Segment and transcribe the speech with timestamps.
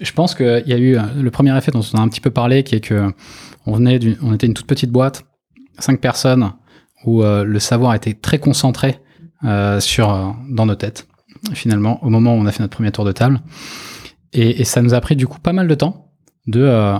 [0.00, 2.30] je, pense qu'il y a eu le premier effet dont on a un petit peu
[2.30, 3.12] parlé, qui est que
[3.66, 5.24] on était une toute petite boîte,
[5.78, 6.52] cinq personnes,
[7.04, 9.00] où le savoir était très concentré
[9.80, 11.06] sur dans nos têtes.
[11.54, 13.40] Finalement, au moment où on a fait notre premier tour de table,
[14.32, 16.12] et, ça nous a pris du coup pas mal de temps
[16.46, 16.98] de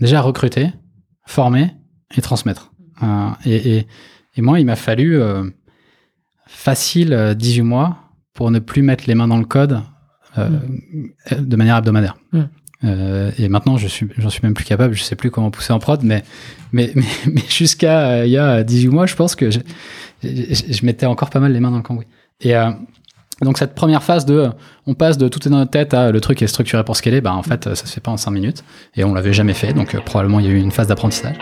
[0.00, 0.70] déjà recruter,
[1.26, 1.70] former
[2.16, 2.72] et transmettre.
[3.02, 3.86] Euh, et,
[4.38, 5.44] moi, il m'a fallu euh,
[6.46, 7.98] facile 18 euh, mois
[8.34, 9.82] pour ne plus mettre les mains dans le code
[10.38, 11.44] mm.
[11.44, 12.16] de manière hebdomadaire.
[12.32, 12.42] Mm.
[12.84, 14.94] Euh, et maintenant, je suis, j'en suis même plus capable.
[14.94, 16.22] Je sais plus comment pousser en prod, mais,
[16.72, 19.60] mais, mais, mais jusqu'à il y a 18 mois, je pense que je,
[20.22, 20.28] je,
[20.70, 22.06] je, mettais encore pas mal les mains dans le cambouis.
[22.40, 22.54] Et,
[23.42, 24.48] donc cette première phase de,
[24.86, 27.20] on passe de tout est dans notre tête à le truc est structuré pour scaler,
[27.20, 28.64] bah en fait ça se fait pas en 5 minutes
[28.94, 31.36] et on l'avait jamais fait, donc euh, probablement il y a eu une phase d'apprentissage.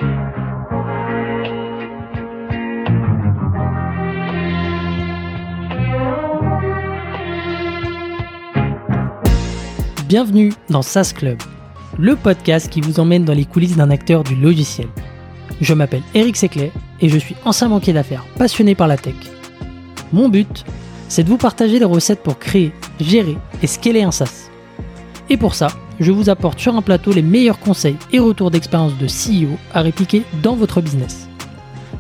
[10.07, 11.39] Bienvenue dans SaaS Club,
[11.99, 14.87] le podcast qui vous emmène dans les coulisses d'un acteur du logiciel.
[15.63, 19.15] Je m'appelle Eric Seclet et je suis ancien banquier d'affaires passionné par la tech.
[20.13, 20.67] Mon but
[21.09, 22.71] c'est de vous partager des recettes pour créer,
[23.01, 24.51] gérer et scaler un SaaS.
[25.31, 28.99] Et pour ça, je vous apporte sur un plateau les meilleurs conseils et retours d'expérience
[28.99, 31.31] de CEO à répliquer dans votre business.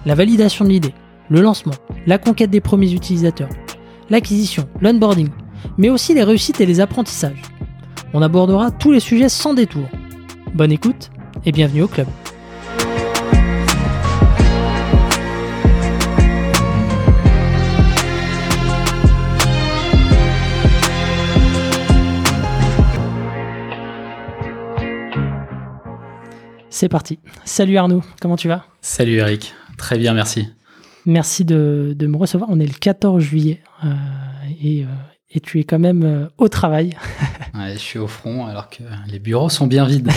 [0.04, 0.94] La validation de l'idée,
[1.30, 1.74] le lancement,
[2.06, 3.48] la conquête des premiers utilisateurs,
[4.10, 5.30] l'acquisition, l'onboarding,
[5.78, 7.40] mais aussi les réussites et les apprentissages.
[8.16, 9.88] On abordera tous les sujets sans détour.
[10.54, 11.10] Bonne écoute
[11.44, 12.06] et bienvenue au club.
[26.70, 27.18] C'est parti.
[27.44, 28.64] Salut Arnaud, comment tu vas?
[28.80, 30.46] Salut Eric, très bien, merci.
[31.04, 32.48] Merci de, me recevoir.
[32.52, 33.88] On est le 14 juillet euh,
[34.64, 34.84] euh,
[35.34, 36.96] et, tu es quand même euh, au travail.
[37.72, 40.10] je suis au front alors que les bureaux sont bien vides.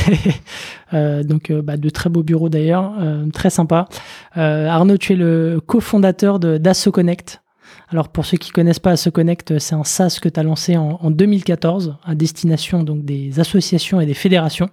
[1.24, 2.94] donc bah, de très beaux bureaux d'ailleurs,
[3.34, 3.88] très sympa.
[4.34, 7.42] Arnaud, tu es le cofondateur d'Asso Connect.
[7.90, 10.78] Alors pour ceux qui connaissent pas Asso Connect, c'est un SaaS que tu as lancé
[10.78, 14.70] en, en, 2014 à destination donc des associations et des fédérations.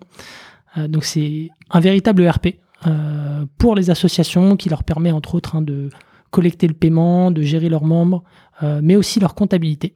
[0.79, 5.57] Euh, donc c'est un véritable ERP euh, pour les associations qui leur permet entre autres
[5.57, 5.91] hein, de
[6.31, 8.25] collecter le paiement, de gérer leurs membres,
[8.63, 9.95] euh, mais aussi leur comptabilité.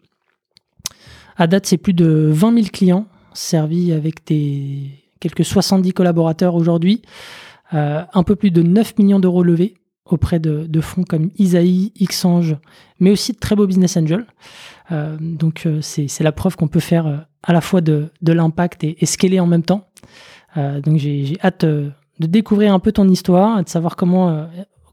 [1.38, 4.90] À date, c'est plus de 20 000 clients servis avec des
[5.20, 7.02] quelques 70 collaborateurs aujourd'hui,
[7.70, 12.56] un peu plus de 9 millions d'euros levés auprès de, fonds comme Isaïe, Xange,
[12.98, 14.26] mais aussi de très beaux business angels.
[15.20, 19.38] donc c'est la preuve qu'on peut faire à la fois de, l'impact et, et, scaler
[19.38, 19.88] en même temps.
[20.56, 24.46] Euh, donc j'ai hâte euh, de découvrir un peu ton histoire, de savoir comment, euh,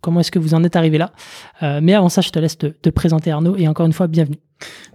[0.05, 1.11] comment est-ce que vous en êtes arrivé là.
[1.81, 4.37] mais avant ça, je te laisse te, présenter Arnaud et encore une fois, bienvenue.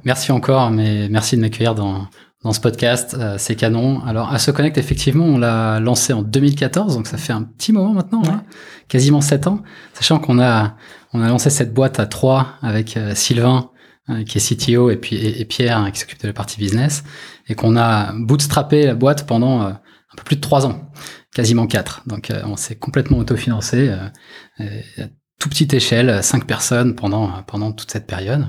[0.04, 2.06] Merci encore, mais merci de m'accueillir dans,
[2.44, 3.16] dans ce podcast.
[3.36, 4.04] c'est canon.
[4.06, 7.72] Alors, à se connect, effectivement, on l'a lancé en 2014, donc ça fait un petit
[7.72, 8.44] moment maintenant, hein,
[8.86, 9.62] quasiment sept ans.
[9.94, 10.76] Sachant qu'on a,
[11.12, 13.70] on a lancé cette boîte à trois avec Sylvain,
[14.26, 17.02] qui est CTO, et puis et, Pierre, hein, qui s'occupe de la partie business,
[17.48, 20.90] et qu'on a bootstrappé la boîte pendant un peu plus de trois ans,
[21.34, 22.02] quasiment quatre.
[22.06, 25.04] Donc euh, on s'est complètement autofinancé, euh, à
[25.38, 28.46] toute petite échelle, cinq personnes pendant pendant toute cette période,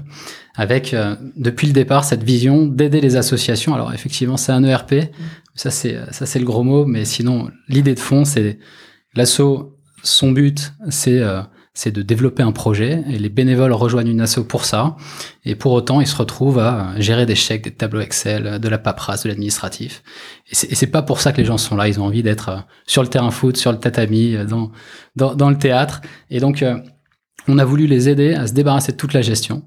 [0.56, 3.74] avec euh, depuis le départ cette vision d'aider les associations.
[3.74, 4.96] Alors effectivement c'est un ERP,
[5.56, 8.59] ça c'est ça c'est le gros mot, mais sinon l'idée de fond c'est
[9.16, 9.78] l'asso.
[10.03, 11.22] Son but c'est
[11.74, 14.98] c'est de développer un projet et les bénévoles rejoignent une asso pour ça.
[15.46, 18.78] Et pour autant, ils se retrouvent à gérer des chèques, des tableaux Excel, de la
[18.78, 20.04] paperasse, de l'administratif.
[20.52, 21.88] Et c'est pas pour ça que les gens sont là.
[21.88, 24.72] Ils ont envie d'être euh, sur le terrain foot, sur le tatami, euh, dans,
[25.16, 26.02] dans, le théâtre.
[26.30, 26.78] Et donc, euh,
[27.48, 29.64] on a voulu les aider à se débarrasser de toute la gestion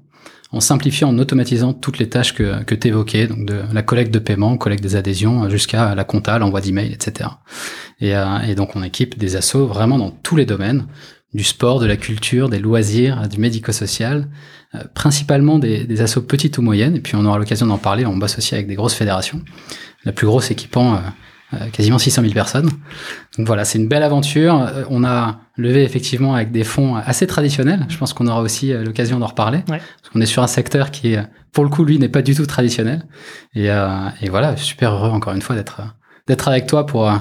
[0.51, 4.13] en simplifiant, en automatisant toutes les tâches que, que tu évoquais, donc de la collecte
[4.13, 7.29] de paiement, collecte des adhésions, jusqu'à la compta, l'envoi d'email, etc.
[7.99, 8.13] Et,
[8.47, 10.85] et donc on équipe des assos vraiment dans tous les domaines,
[11.35, 14.27] du sport, de la culture, des loisirs, du médico-social,
[14.73, 18.05] euh, principalement des, des assos petites ou moyennes, et puis on aura l'occasion d'en parler,
[18.05, 19.41] on bosse aussi avec des grosses fédérations,
[20.05, 20.97] la plus grosse équipant euh,
[21.53, 22.69] euh, quasiment 600 000 personnes.
[23.37, 24.71] Donc voilà, c'est une belle aventure.
[24.89, 29.19] on a levé effectivement avec des fonds assez traditionnels, je pense qu'on aura aussi l'occasion
[29.19, 29.81] d'en reparler, parce
[30.13, 31.17] qu'on est sur un secteur qui,
[31.51, 33.05] pour le coup, lui, n'est pas du tout traditionnel.
[33.55, 35.81] Et, et voilà, super heureux encore une fois d'être
[36.27, 37.11] d'être avec toi pour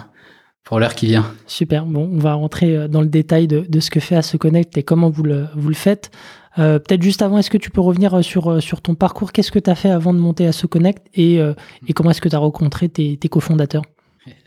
[0.65, 1.33] pour l'heure qui vient.
[1.47, 1.85] Super.
[1.85, 4.77] Bon, on va rentrer euh, dans le détail de, de ce que fait se Connect
[4.79, 6.11] et comment vous le, vous le faites.
[6.59, 9.33] Euh, Peut-être juste avant, est-ce que tu peux revenir euh, sur, sur ton parcours?
[9.33, 11.39] Qu'est-ce que tu as fait avant de monter à se Connect et,
[11.87, 13.83] et comment est-ce que tu as rencontré tes, tes cofondateurs?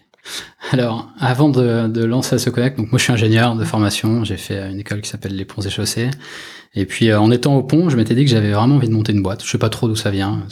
[0.71, 4.37] Alors, avant de, de lancer se Connect, donc moi je suis ingénieur de formation, j'ai
[4.37, 6.09] fait une école qui s'appelle les Ponts et Chaussées.
[6.73, 9.11] Et puis en étant au pont, je m'étais dit que j'avais vraiment envie de monter
[9.13, 9.43] une boîte.
[9.43, 10.43] Je sais pas trop d'où ça vient.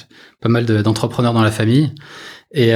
[0.42, 1.92] Pas mal d'entrepreneurs dans la famille.
[2.54, 2.74] Et,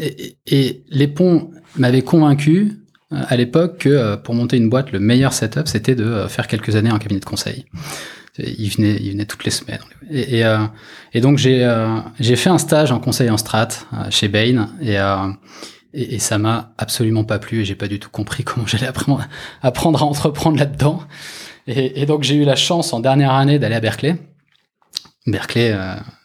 [0.00, 5.32] et, et les ponts m'avaient convaincu à l'époque que pour monter une boîte, le meilleur
[5.32, 7.66] setup, c'était de faire quelques années en cabinet de conseil.
[8.38, 9.82] Il venait, il venait toutes les semaines.
[10.10, 10.64] Et, euh,
[11.12, 14.70] et donc j'ai euh, j'ai fait un stage en conseil en strat euh, chez Bain
[14.80, 14.94] et,
[15.92, 18.86] et, et ça m'a absolument pas plu et j'ai pas du tout compris comment j'allais
[18.86, 19.26] apprendre,
[19.60, 21.00] apprendre à entreprendre là-dedans.
[21.66, 24.16] Et, et, donc j'ai eu la chance en dernière année d'aller à Berkeley.
[25.26, 25.76] Berkeley,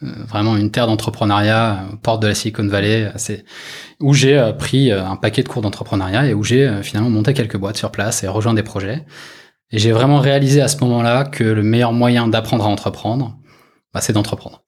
[0.01, 3.11] vraiment une terre d'entrepreneuriat, porte de la Silicon Valley,
[3.99, 7.77] où j'ai pris un paquet de cours d'entrepreneuriat et où j'ai finalement monté quelques boîtes
[7.77, 9.05] sur place et rejoint des projets.
[9.71, 13.37] Et j'ai vraiment réalisé à ce moment-là que le meilleur moyen d'apprendre à entreprendre,
[13.93, 14.63] bah, c'est d'entreprendre.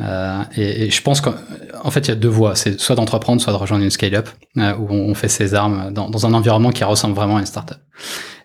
[0.00, 2.54] Euh, et, je pense qu'en fait, il y a deux voies.
[2.54, 4.28] C'est soit d'entreprendre, soit de rejoindre une scale-up,
[4.58, 7.78] euh, où on fait ses armes dans, un environnement qui ressemble vraiment à une startup.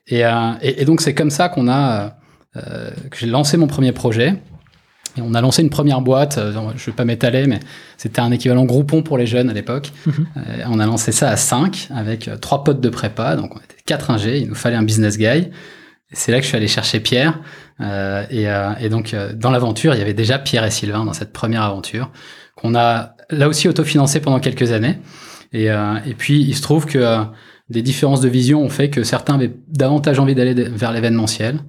[0.07, 2.18] Et, euh, et, donc, c'est comme ça qu'on a,
[2.56, 4.36] euh, que j'ai lancé mon premier projet.
[5.18, 7.60] Et on a lancé une première boîte, euh, je vais pas m'étaler, mais
[7.98, 9.92] c'était un équivalent Groupon pour les jeunes à l'époque.
[10.06, 10.66] Mm -hmm.
[10.68, 14.12] on a lancé ça à 5 avec trois potes de prépa, donc on était quatre
[14.12, 15.50] ingés, il nous fallait un business guy.
[16.14, 17.40] C'est là que je suis allé chercher Pierre.
[17.81, 21.04] Euh, et, euh, et, donc, euh, dans l'aventure, il y avait déjà Pierre et Sylvain
[21.04, 22.12] dans cette première aventure
[22.56, 25.00] qu'on a là aussi autofinancé pendant quelques années.
[25.54, 27.24] Et, euh, et puis, il se trouve que euh,
[27.69, 31.60] des différences de vision ont fait que certains avaient davantage envie d'aller vers l'événementiel,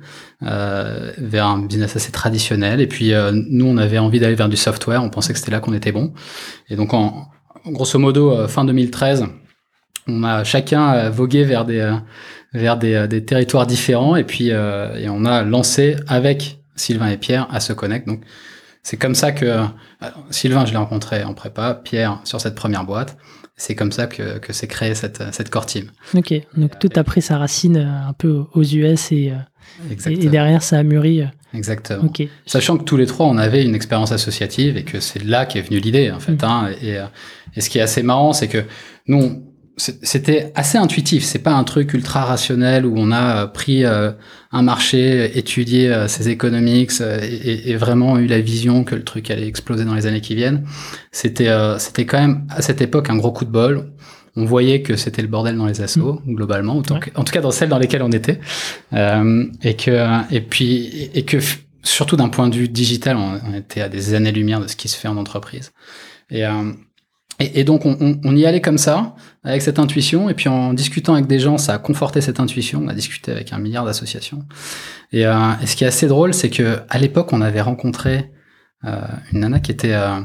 [0.40, 2.80] vers un business assez traditionnel.
[2.80, 5.02] Et puis, nous, on avait envie d'aller vers du software.
[5.02, 6.12] On pensait que c'était là qu'on était bon.
[6.68, 7.26] Et donc, en,
[7.66, 9.26] grosso modo, fin 2013,
[10.06, 11.98] on a chacun vogué vers des
[12.52, 17.08] vers des, euh, des, territoires différents et puis euh, et on a lancé avec Sylvain
[17.08, 18.06] et Pierre à se connect.
[18.06, 18.22] Donc
[18.82, 19.64] c'est comme ça que euh,
[20.30, 23.16] Sylvain je l'ai rencontré en prépa, Pierre sur cette première boîte.
[23.58, 25.90] C'est comme ça que, que s'est créée cette, cette core team.
[26.14, 29.32] Ok, donc tout a pris sa racine un peu aux US et,
[30.06, 31.24] et derrière ça a mûri.
[31.52, 32.04] Exactement.
[32.04, 32.30] Okay.
[32.46, 35.62] Sachant que tous les trois, on avait une expérience associative et que c'est là qu'est
[35.62, 36.32] venue l'idée, en fait.
[36.32, 36.44] Mmh.
[36.44, 36.98] Hein, et,
[37.56, 38.64] et, ce qui est assez marrant, c'est que
[39.06, 39.47] nous,
[39.78, 41.24] c'était assez intuitif.
[41.24, 44.10] C'est pas un truc ultra rationnel où on a euh, pris euh,
[44.52, 49.30] un marché, étudié euh, ses économiques et, et, vraiment eu la vision que le truc
[49.30, 50.64] allait exploser dans les années qui viennent.
[51.12, 51.48] C'était
[51.78, 53.90] c'était quand même à cette époque un gros coup de bol.
[54.36, 56.34] On voyait que c'était le bordel dans les assos mmh.
[56.34, 57.00] globalement, en, ouais.
[57.14, 58.40] en tout cas dans celles dans lesquelles on était,
[58.92, 61.38] et que et puis et que
[61.82, 64.88] surtout d'un point de vue digital, on, on était à des années-lumière de ce qui
[64.88, 65.72] se fait en entreprise.
[66.30, 66.44] Et
[67.38, 69.14] et, et, donc on, on, on, y allait comme ça,
[69.44, 72.80] avec cette intuition, et puis en discutant avec des gens, ça a conforté cette intuition.
[72.84, 74.44] On a discuté avec un milliard d'associations.
[75.12, 78.32] Et, euh, et, ce qui est assez drôle, c'est que à l'époque, on avait rencontré
[78.84, 79.00] euh,
[79.32, 80.20] une nana qui était, euh,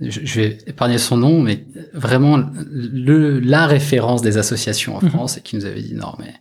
[0.00, 1.64] je, je, vais épargner son nom, mais
[1.94, 5.10] vraiment le, la référence des associations en mmh.
[5.10, 6.34] France, et qui nous avait dit non mais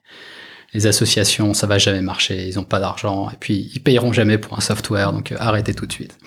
[0.73, 4.37] les associations, ça va jamais marcher, ils ont pas d'argent, et puis ils payeront jamais
[4.37, 6.17] pour un software, donc arrêtez tout de suite.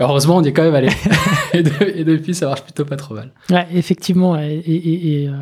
[0.00, 0.88] Heureusement, on y est quand même allé.
[1.52, 3.32] et, de, et, depuis, ça marche plutôt pas trop mal.
[3.50, 4.36] Ouais, effectivement.
[4.40, 5.32] Et, et, et euh,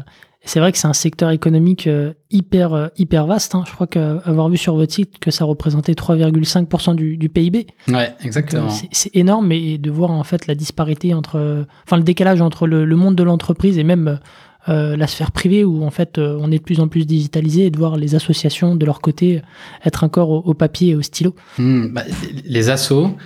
[0.44, 3.54] c'est vrai que c'est un secteur économique euh, hyper, euh, hyper vaste.
[3.54, 3.64] Hein.
[3.66, 7.68] Je crois qu'avoir vu sur votre site que ça représentait 3,5% du, du, PIB.
[7.88, 8.68] Ouais, exactement.
[8.92, 9.52] C'est énorme.
[9.52, 13.14] Et de voir en fait la disparité entre, enfin le décalage entre le, le monde
[13.14, 14.18] de l'entreprise et même
[14.68, 17.66] euh, la sphère privée où en fait euh, on est de plus en plus digitalisé
[17.66, 19.40] et de voir les associations de leur côté
[19.84, 21.34] être encore au, au papier et au stylo.
[21.58, 22.02] Mmh, bah,
[22.44, 23.16] les assos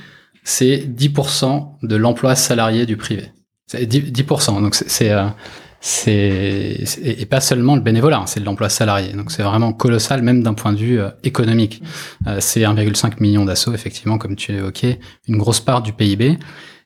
[0.43, 3.31] c'est 10% de l'emploi salarié du privé.
[3.67, 4.61] C'est 10%.
[4.61, 5.27] Donc c'est euh,
[5.81, 9.13] c'est et pas seulement le bénévolat, hein, c'est de l'emploi salarié.
[9.15, 11.83] Donc c'est vraiment colossal, même d'un point de vue euh, économique.
[12.29, 16.39] Euh, c'est 1,5 million d'assauts, effectivement, comme tu l'évoquais, une grosse part du PIB.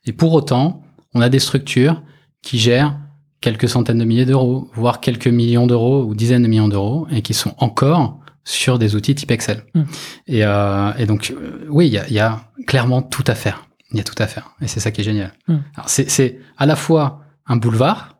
[0.06, 0.82] Et pour autant,
[1.12, 2.02] on a des structures
[2.40, 2.96] qui gèrent
[3.42, 7.20] quelques centaines de milliers d'euros, voire quelques millions d'euros ou dizaines de millions d'euros, et
[7.20, 9.64] qui sont encore sur des outils type Excel.
[9.74, 9.82] Mm.
[10.28, 13.66] Et, euh, et, donc, euh, oui, il y a, y a, clairement tout à faire.
[13.90, 14.52] Il y a tout à faire.
[14.62, 15.34] Et c'est ça qui est génial.
[15.48, 15.56] Mm.
[15.86, 18.16] C'est à la fois un boulevard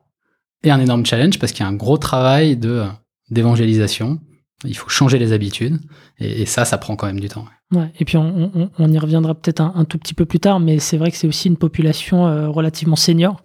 [0.63, 2.85] et un énorme challenge parce qu'il y a un gros travail de
[3.31, 4.21] d'évangélisation.
[4.65, 5.79] Il faut changer les habitudes.
[6.19, 7.45] Et, et, ça, ça prend quand même du temps.
[7.73, 10.39] Ouais, et puis on, on, on y reviendra peut-être un, un, tout petit peu plus
[10.39, 13.43] tard, mais c'est vrai que c'est aussi une population euh, relativement senior.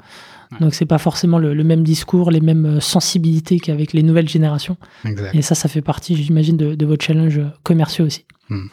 [0.60, 4.28] Donc c'est pas forcément le, le, même discours, les mêmes euh, sensibilités qu'avec les nouvelles
[4.28, 4.76] générations.
[5.06, 5.34] Exact.
[5.34, 8.26] Et ça, ça fait partie, j'imagine, de, de, vos challenges commerciaux aussi.
[8.50, 8.66] Hmm.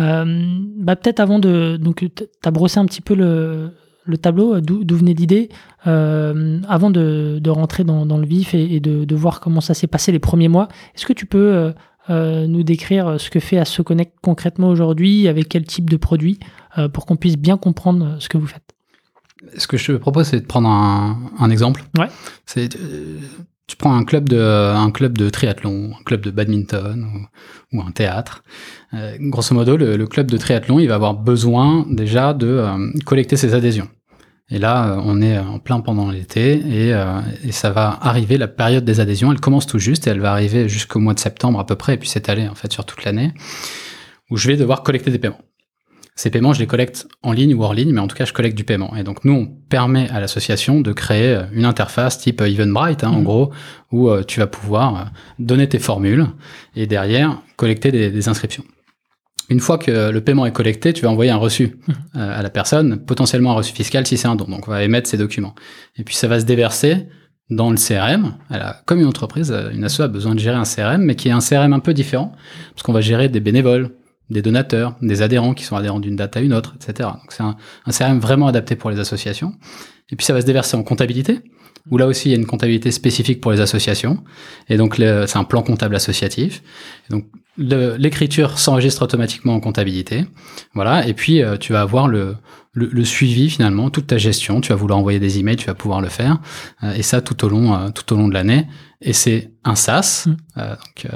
[0.00, 2.04] Euh, bah peut-être avant de, donc
[2.40, 3.72] t'as brossé un petit peu le,
[4.08, 5.50] le tableau, d'où venait l'idée.
[5.86, 9.60] Euh, avant de, de, rentrer dans, dans, le vif et, et de, de, voir comment
[9.60, 11.72] ça s'est passé les premiers mois, est-ce que tu peux euh,
[12.10, 16.40] euh nous décrire ce que fait Connect concrètement aujourd'hui, avec quel type de produit,
[16.78, 18.67] euh, pour qu'on puisse bien comprendre ce que vous faites?
[19.56, 21.84] Ce que je te propose, c'est de prendre un, un exemple.
[21.98, 22.08] Ouais.
[22.46, 23.18] C'est, euh,
[23.68, 27.06] tu prends un club de, un club de triathlon, un club de badminton
[27.72, 28.42] ou, un théâtre.
[28.94, 33.36] Euh, grosso modo, le, club de triathlon, il va avoir besoin déjà de euh, collecter
[33.36, 33.88] ses adhésions.
[34.50, 36.94] Et là, euh, on est en plein pendant l'été et,
[37.44, 40.32] et, ça va arriver, la période des adhésions, elle commence tout juste et elle va
[40.32, 43.04] arriver jusqu'au mois de septembre à peu près et puis s'étaler en fait sur toute
[43.04, 43.34] l'année
[44.30, 45.40] où je vais devoir collecter des paiements.
[46.18, 48.32] Ces paiements, je les collecte en ligne ou hors ligne, mais en tout cas, je
[48.32, 48.96] collecte du paiement.
[48.96, 53.10] Et donc, nous, on permet à l'association de créer euh, une interface type Eventbrite, hein,
[53.10, 53.24] en mhm.
[53.24, 53.52] gros,
[53.92, 55.04] où euh, tu vas pouvoir euh,
[55.38, 56.26] donner tes formules
[56.74, 58.64] et derrière collecter des, inscriptions.
[59.48, 62.20] Une fois que le paiement est collecté, tu vas envoyer un reçu mhm.
[62.20, 64.46] à la personne, potentiellement un reçu fiscal si c'est un don.
[64.46, 65.54] Donc, on va émettre ces documents.
[65.96, 67.06] Et puis, ça va se déverser
[67.48, 68.34] dans le CRM.
[68.50, 71.28] Elle a, comme une entreprise, une asso a besoin de gérer un CRM, mais qui
[71.28, 72.32] est un CRM un peu différent,
[72.74, 73.92] parce qu'on va gérer des bénévoles,
[74.30, 77.08] des donateurs, des adhérents qui sont adhérents d'une date à une autre, etc.
[77.14, 77.56] Donc c'est un,
[77.86, 79.54] un, CRM vraiment adapté pour les associations.
[80.10, 81.40] Et puis ça va se déverser en comptabilité,
[81.90, 84.22] où là aussi il y a une comptabilité spécifique pour les associations.
[84.68, 86.62] Et donc c'est un plan comptable associatif.
[87.08, 87.26] Et donc
[87.58, 90.24] l'écriture s'enregistre automatiquement en comptabilité.
[90.74, 91.06] Voilà.
[91.06, 92.36] Et puis euh, tu vas avoir le,
[92.72, 94.60] le, suivi finalement, toute ta gestion.
[94.60, 96.40] Tu vas vouloir envoyer des emails, tu vas pouvoir le faire.
[96.82, 98.66] Euh, et ça tout au long, euh, tout au long de l'année.
[99.00, 100.26] Et c'est un SaaS.
[100.26, 100.36] Mmh.
[100.56, 101.12] donc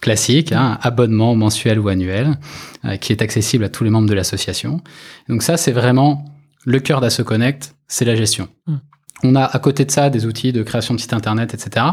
[0.00, 2.38] classique, hein, abonnement mensuel ou annuel,
[2.84, 4.80] euh, qui est accessible à tous les membres de l'association.
[5.28, 6.24] Donc ça, c'est vraiment
[6.64, 8.48] le cœur d'Asso Connect, c'est la gestion.
[8.66, 8.76] Mm.
[9.24, 11.86] On a à côté de ça des outils de création de site internet, etc.,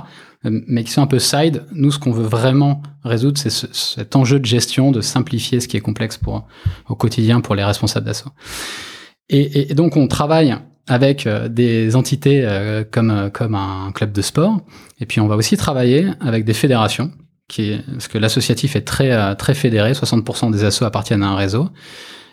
[0.45, 1.63] euh, mais qui sont un peu side.
[1.71, 5.75] Nous, ce qu'on veut vraiment résoudre, c'est cet enjeu de gestion, de simplifier ce qui
[5.75, 6.47] est complexe pour
[6.87, 8.29] au quotidien pour les responsables d'Asso.
[9.29, 10.55] Et, et, donc, on travaille
[10.87, 12.47] avec euh, des entités
[12.91, 14.61] comme comme un club de sport,
[14.99, 17.11] et puis on va aussi travailler avec des fédérations
[17.47, 21.27] qui est, parce que l'associatif est très, euh, très fédéré, 60% des assos appartiennent à
[21.27, 21.69] un réseau.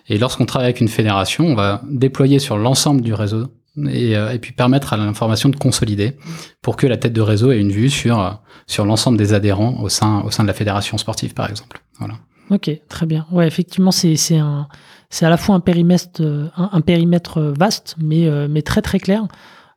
[0.08, 3.48] Et lorsqu'on travaille avec une fédération, on va déployer sur l'ensemble du réseau
[3.88, 6.16] et, euh, et puis permettre à l'information de consolider
[6.60, 8.30] pour que la tête de réseau ait une vue sur, euh,
[8.66, 11.82] sur l'ensemble des adhérents au sein, au sein de la fédération sportive, par exemple.
[11.98, 12.14] Voilà.
[12.50, 13.26] Ok, très bien.
[13.30, 14.66] Ouais, effectivement, c'est, c'est un,
[15.08, 19.26] c'est à la fois un périmètre, un, un périmètre vaste, mais, mais très très clair.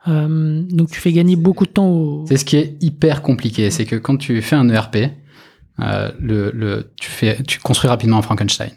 [0.08, 2.26] Euh, donc tu fais gagner beaucoup de temps au...
[2.28, 4.98] C'est ce qui est hyper compliqué, c'est que quand tu fais un ERP,
[5.80, 8.72] euh, le, le, tu, fais, tu construis rapidement un Frankenstein.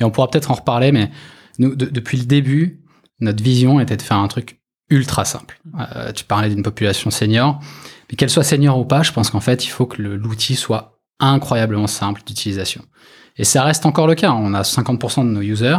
[0.00, 1.10] Et on pourra peut-être en reparler, mais
[1.58, 2.82] nous, depuis le début,
[3.20, 5.60] notre vision était de faire un truc ultra simple.
[5.96, 7.60] Euh, tu parlais d'une population senior,
[8.10, 10.98] mais qu'elle soit senior ou pas, je pense qu'en fait, il faut que l'outil soit
[11.20, 12.82] incroyablement simple d'utilisation.
[13.36, 14.32] Et ça reste encore le cas.
[14.32, 15.78] On a 50% de nos users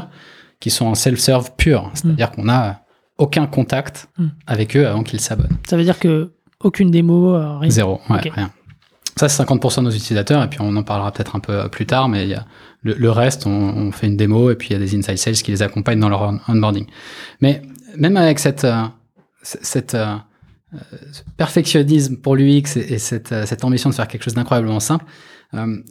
[0.59, 2.81] qui sont en self-serve pur, c'est-à-dire qu'on a
[3.17, 4.09] aucun contact
[4.47, 5.57] avec eux avant qu'ils s'abonnent.
[5.69, 7.69] Ça veut dire que aucune démo, euh, rien.
[7.69, 8.51] Zéro, ouais, rien.
[9.17, 11.85] Ça, c'est 50% de nos utilisateurs, et puis on en parlera peut-être un peu plus
[11.85, 12.27] tard, mais
[12.83, 15.51] le, reste, on, fait une démo, et puis il y a des inside sales qui
[15.51, 16.85] les accompagnent dans leur onboarding.
[17.41, 17.61] Mais
[17.97, 18.83] même avec cette, euh,
[19.41, 20.15] cette euh,
[21.37, 25.05] perfectionnisme pour l'UX et, cette, ambition de faire quelque chose d'incroyablement simple,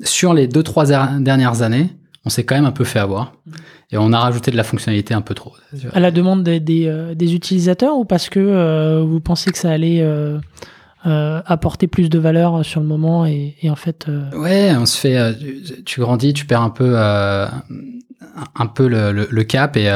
[0.02, 1.88] sur les deux, trois dernières années,
[2.25, 3.35] on s'est quand même un peu fait avoir.
[3.90, 5.52] Et on a rajouté de la fonctionnalité un peu trop.
[5.93, 10.00] À la demande des, euh, utilisateurs ou parce que euh, vous pensez que ça allait
[10.00, 10.38] euh,
[11.04, 14.06] apporter plus de valeur sur le moment et, en fait.
[14.34, 15.37] Ouais, on se fait.
[15.84, 16.96] tu grandis, tu perds un peu.
[16.96, 19.92] un peu le, le, cap et,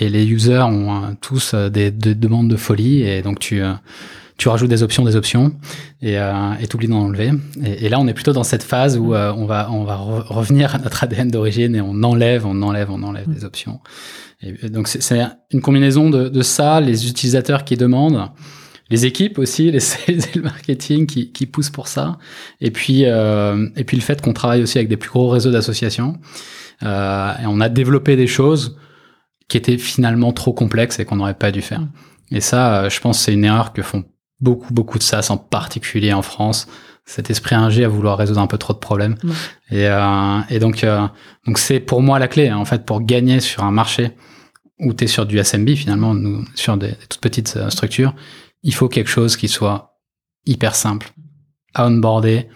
[0.00, 3.62] et, les users ont tous des, des, demandes de folie et donc tu
[4.38, 5.52] tu rajoutes des options, des options,
[6.02, 7.32] et euh, t'oublies d'en enlever.
[7.64, 9.96] Et, et, là, on est plutôt dans cette phase où euh, on va, on va
[9.96, 13.80] revenir à notre ADN d'origine et on enlève, on enlève, on enlève des options.
[14.42, 15.22] Et, donc c'est
[15.52, 18.28] une combinaison de, de, ça, les utilisateurs qui demandent,
[18.90, 22.18] les équipes aussi, les sales et le marketing qui, qui poussent pour ça,
[22.60, 25.50] et puis euh, et puis le fait qu'on travaille aussi avec des plus gros réseaux
[25.50, 26.18] d'associations.
[26.82, 28.76] Euh, et on a développé des choses
[29.48, 31.80] qui étaient finalement trop complexes et qu'on n'aurait pas dû faire.
[31.80, 31.88] Mm.
[32.32, 34.04] Et ça, euh, je pense, c'est une erreur que font
[34.40, 36.66] beaucoup, beaucoup de SaaS, en particulier en France.
[37.04, 39.16] Cet esprit ingé à vouloir résoudre un peu trop de problèmes.
[39.70, 41.06] Et, euh, et donc, euh,
[41.46, 44.10] donc c'est pour moi la clé, hein, en fait, pour gagner sur un marché
[44.80, 48.14] où tu es sur du SMB, finalement, nous, sur des, toutes petites euh, structures,
[48.66, 49.78] il faut quelque chose qui soit
[50.44, 51.08] hyper simple
[51.74, 52.48] à onboarder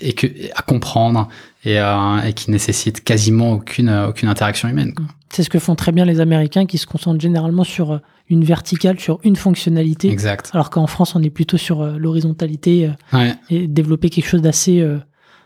[0.00, 1.28] et que, à comprendre
[1.64, 4.92] et, euh, et qui nécessite quasiment aucune, aucune interaction humaine.
[5.30, 7.98] C'est ce que font très bien les Américains qui se concentrent généralement sur euh,
[8.28, 10.10] une verticale sur une fonctionnalité.
[10.10, 10.50] Exact.
[10.52, 14.80] Alors qu'en France, on est plutôt sur euh, l'horizontalité euh, et développer quelque chose d'assez
[14.80, 14.98] euh,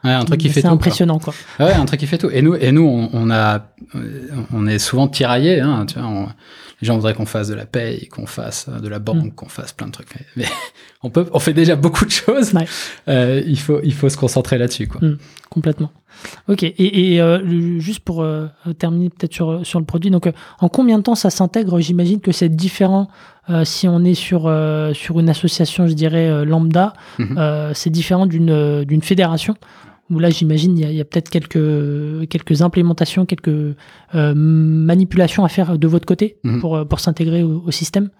[0.05, 1.35] ouais, un truc qui fait impressionnant quoi.
[1.59, 2.31] Ouais, un truc qui fait tout.
[2.31, 3.75] Et nous, et nous, on, on a,
[4.53, 5.61] on est souvent tiraillés.
[5.61, 6.35] Hein, tu vois,
[6.81, 9.35] les gens voudraient qu'on fasse de la paye, qu'on fasse de la banque, mm.
[9.35, 10.09] qu'on fasse plein de trucs.
[10.37, 10.47] Mais
[11.03, 12.53] on peut, on fait déjà beaucoup de choses.
[12.55, 12.67] Ouais.
[13.09, 15.01] Euh, il faut, il faut se concentrer là-dessus quoi.
[15.07, 15.19] Mm,
[15.51, 15.93] complètement.
[16.49, 18.47] Ok, et, et euh, juste pour euh,
[18.79, 21.81] terminer peut-être sur, sur le produit, donc euh, en combien de temps ça s'intègre?
[21.81, 23.09] J'imagine que c'est différent
[23.65, 24.43] si on est sur,
[24.93, 27.73] sur une association, je dirais, lambda, Mhm.
[27.75, 29.57] c'est différent d'une d'une fédération,
[30.11, 33.75] où là j'imagine il y a, peut-être quelques, quelques implémentations, quelques
[34.15, 36.61] manipulations à faire de votre côté Mhm.
[36.61, 38.11] pour, pour s'intégrer au, au système?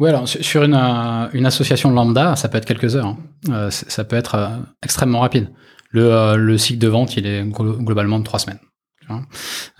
[0.00, 3.06] Ouais, alors sur une, euh, une association lambda, ça peut être quelques heures.
[3.06, 3.16] hein.
[3.50, 4.48] Euh, ça peut être euh,
[4.82, 5.50] extrêmement rapide.
[5.90, 8.58] Le, euh, le cycle de vente, il est glo- globalement de trois semaines.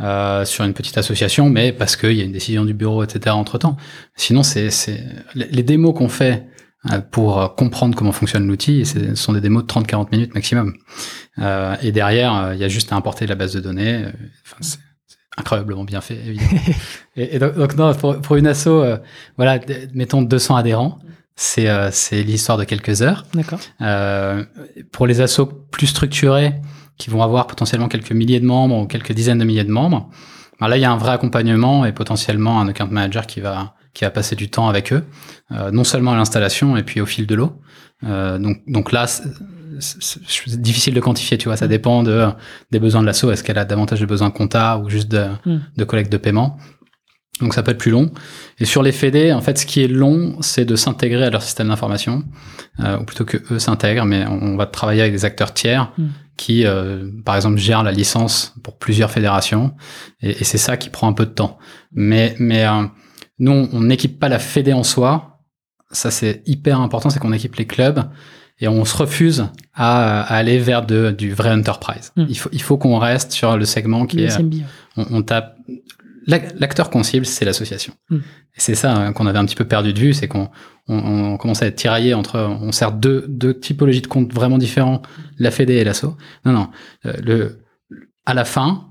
[0.00, 3.34] Euh, sur une petite association, mais parce qu'il y a une décision du bureau, etc.
[3.34, 3.76] entre temps.
[4.14, 5.02] Sinon, c'est c'est
[5.34, 6.44] les, démos qu'on fait euh,
[7.11, 10.75] pour euh, comprendre comment fonctionne l'outil, ce sont des démos de 30-40 minutes maximum.
[11.38, 14.05] Euh, et derrière, euh, il y a juste à importer la base de données.
[14.05, 14.12] euh,
[14.45, 14.79] Enfin, c'est
[15.37, 16.61] incroyablement bien fait, évidemment.
[17.17, 18.99] et, et donc, donc, non, pour, pour une asso, euh,
[19.37, 19.59] voilà,
[19.95, 20.99] mettons 200 adhérents,
[21.37, 23.25] c'est euh, l'histoire de quelques heures.
[23.35, 23.59] D'accord.
[23.81, 24.45] Euh,
[24.93, 26.55] pour les assos plus structurés,
[26.97, 30.09] qui vont avoir potentiellement quelques milliers de membres ou quelques dizaines de milliers de membres,
[30.61, 33.75] ben là, il y a un vrai accompagnement et potentiellement un account manager qui va
[33.94, 35.04] qui va passer du temps avec eux,
[35.52, 37.52] euh, non seulement à l'installation et puis au fil de l'eau.
[38.04, 42.26] Euh, donc, donc là, c'est difficile de quantifier, tu vois, ça dépend de,
[42.70, 43.24] des besoins de l'asso.
[43.30, 45.58] Est-ce qu'elle a davantage de besoins compta ou juste de, Mm.
[45.76, 46.58] de collecte de paiement?
[47.40, 48.12] Donc ça peut être plus long.
[48.60, 51.42] Et sur les FED, en fait, ce qui est long, c'est de s'intégrer à leur
[51.42, 52.22] système d'information,
[52.78, 56.04] euh, ou plutôt que eux s'intègrent, mais on va travailler avec des acteurs tiers Mm.
[56.36, 59.74] qui, euh, par exemple, gèrent la licence pour plusieurs fédérations,
[60.22, 61.58] et, et c'est ça qui prend un peu de temps.
[61.92, 62.84] Mais, mais euh,
[63.38, 65.41] nous, on n'équipe pas la FED en soi.
[65.91, 68.03] Ça, c'est hyper important, c'est qu'on équipe les clubs
[68.61, 72.12] et on se refuse à, à aller vers de, du vrai enterprise.
[72.17, 72.25] Mm.
[72.29, 74.61] Il faut, il faut qu'on reste sur le segment qui Le est SMB, ouais.
[74.97, 75.57] on, on tape
[76.26, 77.95] l'ac- l'acteur qu'on cible, c'est l'association.
[78.11, 78.17] Mm.
[78.17, 80.49] Et c'est ça hein, qu'on avait un petit peu perdu de vue, c'est qu'on
[80.88, 84.59] on, on commençait à être tiraillé entre, on sert deux, deux typologies de comptes vraiment
[84.59, 85.03] différents,
[85.38, 86.07] la Fédé et l'asso.
[86.45, 86.69] Non, non,
[87.07, 87.59] euh, le,
[88.26, 88.88] à la fin,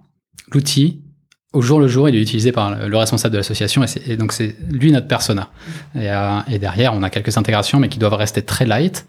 [0.52, 1.04] l'outil,
[1.54, 4.32] au jour le jour, il est utilisé par le, le responsable de l'association et, donc
[4.34, 5.50] c'est lui notre persona.
[5.96, 9.06] Et, euh, et derrière, on a quelques intégrations, mais qui doivent rester très light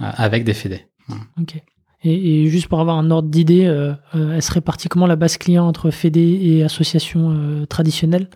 [0.00, 0.86] euh, avec des Fédés.
[1.40, 1.56] Ok.
[2.04, 5.16] Et, et juste pour avoir un ordre d'idée, euh, euh, elle se répartit comment la
[5.16, 8.28] base client entre Fédé et association traditionnelle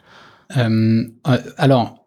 [0.56, 2.06] Euh, euh, alors,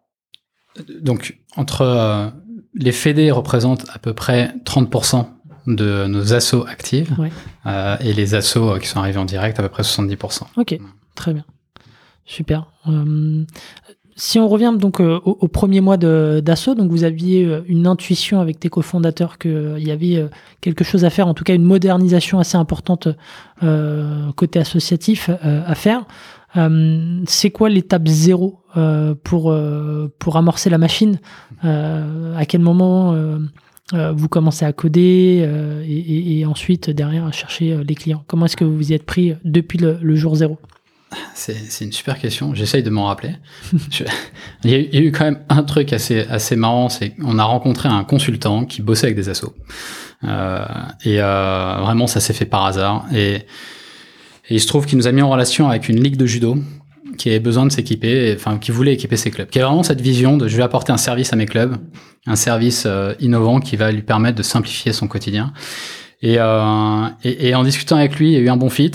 [1.02, 2.32] donc, entre
[2.76, 5.26] les FED représentent à peu près 30%
[5.68, 6.66] de nos assos
[7.18, 7.32] Ouais.
[7.66, 10.44] euh, et les assos qui sont arrivés en direct à peu près 70%.
[10.58, 10.78] Ok,
[11.20, 11.46] très bien.
[12.26, 12.72] Super.
[12.88, 13.44] Euh,
[14.16, 18.40] si on revient donc euh, au, premier mois d'assaut, donc vous aviez euh, une intuition
[18.40, 20.28] avec tes cofondateurs qu'il y avait
[20.62, 23.10] quelque chose à faire, en tout cas une modernisation assez importante
[24.36, 26.06] côté associatif à faire.
[27.28, 28.62] C'est quoi l'étape zéro
[29.24, 29.52] pour,
[30.36, 31.20] amorcer la machine?
[31.64, 33.16] À quel moment
[33.94, 35.48] vous commencez à coder
[35.88, 38.24] et, ensuite derrière à chercher les clients?
[38.28, 40.58] Comment est-ce que vous vous y êtes pris depuis le jour zéro?
[41.34, 42.54] C'est une super question.
[42.54, 43.36] J'essaye de m'en rappeler.
[44.64, 47.90] Il, y a eu, quand même un truc assez, assez marrant, c'est qu'on a rencontré
[47.90, 49.56] un consultant qui bossait avec des assos.
[50.26, 50.66] Euh,
[51.06, 53.06] et euh, vraiment, ça s'est fait par hasard.
[53.14, 53.46] Et,
[54.52, 56.58] il se trouve qu'il nous a mis en relation avec une ligue de judo
[57.20, 60.02] qui avait besoin de s'équiper, enfin qui voulait équiper ses clubs, qui a vraiment cette
[60.02, 61.76] vision de je vais apporter un service à mes clubs,
[62.26, 65.54] un service euh, innovant qui va lui permettre de simplifier son quotidien.
[66.24, 68.92] Et, euh, et, et en discutant avec lui, il y a eu un bon fit.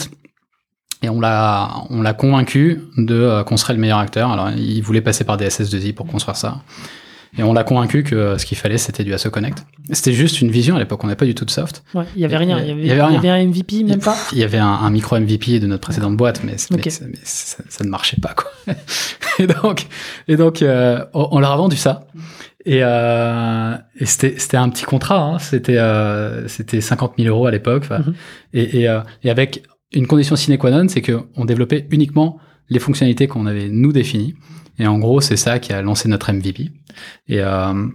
[1.04, 4.30] Et on l'a, on l'a convaincu de euh, qu'on serait le meilleur acteur.
[4.32, 6.62] Alors, il voulait passer par des SS2I pour construire ça.
[7.36, 9.66] Et on l'a convaincu que euh, ce qu'il fallait, c'était du Asso Connect.
[9.90, 11.02] C'était juste une vision à l'époque.
[11.04, 11.82] On n'avait pas du tout de soft.
[11.92, 12.58] Ouais, il y avait rien.
[12.60, 13.08] Il y avait, y rien.
[13.10, 14.16] il y avait un MVP, même pas.
[14.32, 16.80] Il y avait un, un micro MVP de notre précédente boîte, mais, ça- mais
[17.24, 18.50] ça, ça ne marchait pas, quoi.
[19.40, 19.86] et donc,
[20.28, 22.06] et donc, euh, on, leur a vendu ça.
[22.64, 25.18] Et, euh, et c'était, c'était un petit contrat.
[25.20, 25.38] Hein.
[25.40, 27.82] C'était, euh, c'était 50 000 euros à l'époque.
[27.84, 28.14] Enfin, Mhm.
[28.54, 29.64] et, et, euh, et avec
[29.94, 34.34] une condition sine qua non, c'est qu'on développait uniquement les fonctionnalités qu'on avait nous définies.
[34.78, 36.70] Et en gros, c'est ça qui a lancé notre MVP.
[37.28, 37.86] Et, euh,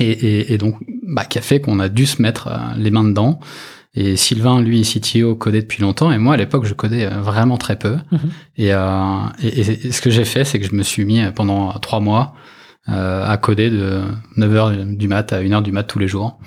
[0.00, 2.90] et, et, et donc, bah, qui a fait qu'on a dû se mettre euh, les
[2.90, 3.38] mains dedans.
[3.94, 6.12] Et Sylvain, lui, CTO, codait depuis longtemps.
[6.12, 7.96] Et moi, à l'époque, je codais euh, vraiment très peu.
[8.10, 8.30] Mhm.
[8.56, 11.72] Et, euh, et, et ce que j'ai fait, c'est que je me suis mis pendant
[11.78, 12.34] trois mois
[12.88, 14.02] euh, à coder de
[14.36, 16.38] 9h du mat à 1h du mat tous les jours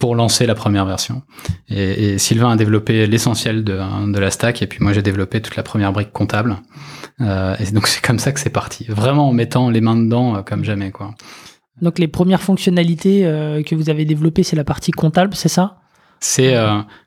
[0.00, 1.22] pour lancer la première version.
[1.68, 3.78] Et, et Sylvain a développé l'essentiel de,
[4.12, 6.56] de la stack, et puis moi j'ai développé toute la première brique comptable.
[7.20, 10.36] Euh, et donc c'est comme ça que c'est parti, vraiment en mettant les mains dedans
[10.36, 11.14] euh, comme jamais quoi.
[11.82, 15.76] Donc les premières fonctionnalités euh, que vous avez développées, c'est la partie comptable, c'est ça?
[16.22, 16.54] C'est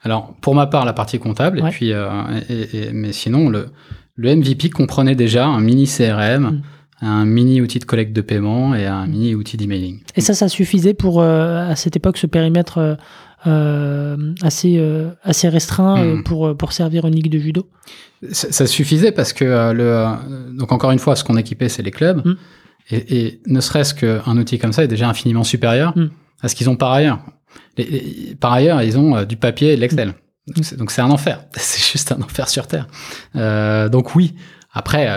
[0.03, 1.69] alors pour ma part la partie comptable, Ouais.
[1.69, 3.69] et puis et- et- mais sinon le
[4.15, 6.61] le MVP comprenait déjà un mini CRM Mm.
[7.05, 9.99] Un mini outil de collecte de paiement et un mini outil d'emailing.
[10.15, 12.95] Et ça, ça suffisait pour, euh, à cette époque, ce périmètre euh,
[13.45, 16.23] euh assez, euh, assez restreint Mm.
[16.23, 17.67] pour, pour servir une ligue de judo?
[18.31, 21.91] Ça, ça suffisait parce que le donc encore une fois, ce qu'on équipait, c'est les
[21.91, 22.25] clubs.
[22.25, 22.35] Mm.
[22.91, 26.09] Et, et ne serait-ce qu'un outil comme ça est déjà infiniment supérieur Mm.
[26.41, 27.19] à ce qu'ils ont par ailleurs.
[27.77, 30.13] Les- les- par ailleurs, ils ont du papier et de l'Excel.
[30.77, 31.43] Donc c'est- un enfer.
[31.57, 32.87] C'est juste un enfer sur terre.
[33.89, 34.35] Donc oui.
[34.73, 35.07] Après,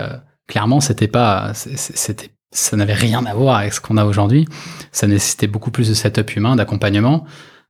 [0.47, 4.47] clairement, c'était pas, c'était, ça n'avait rien à voir avec ce qu'on a aujourd'hui.
[4.91, 7.25] Ça nécessitait beaucoup plus de setup humain, d'accompagnement.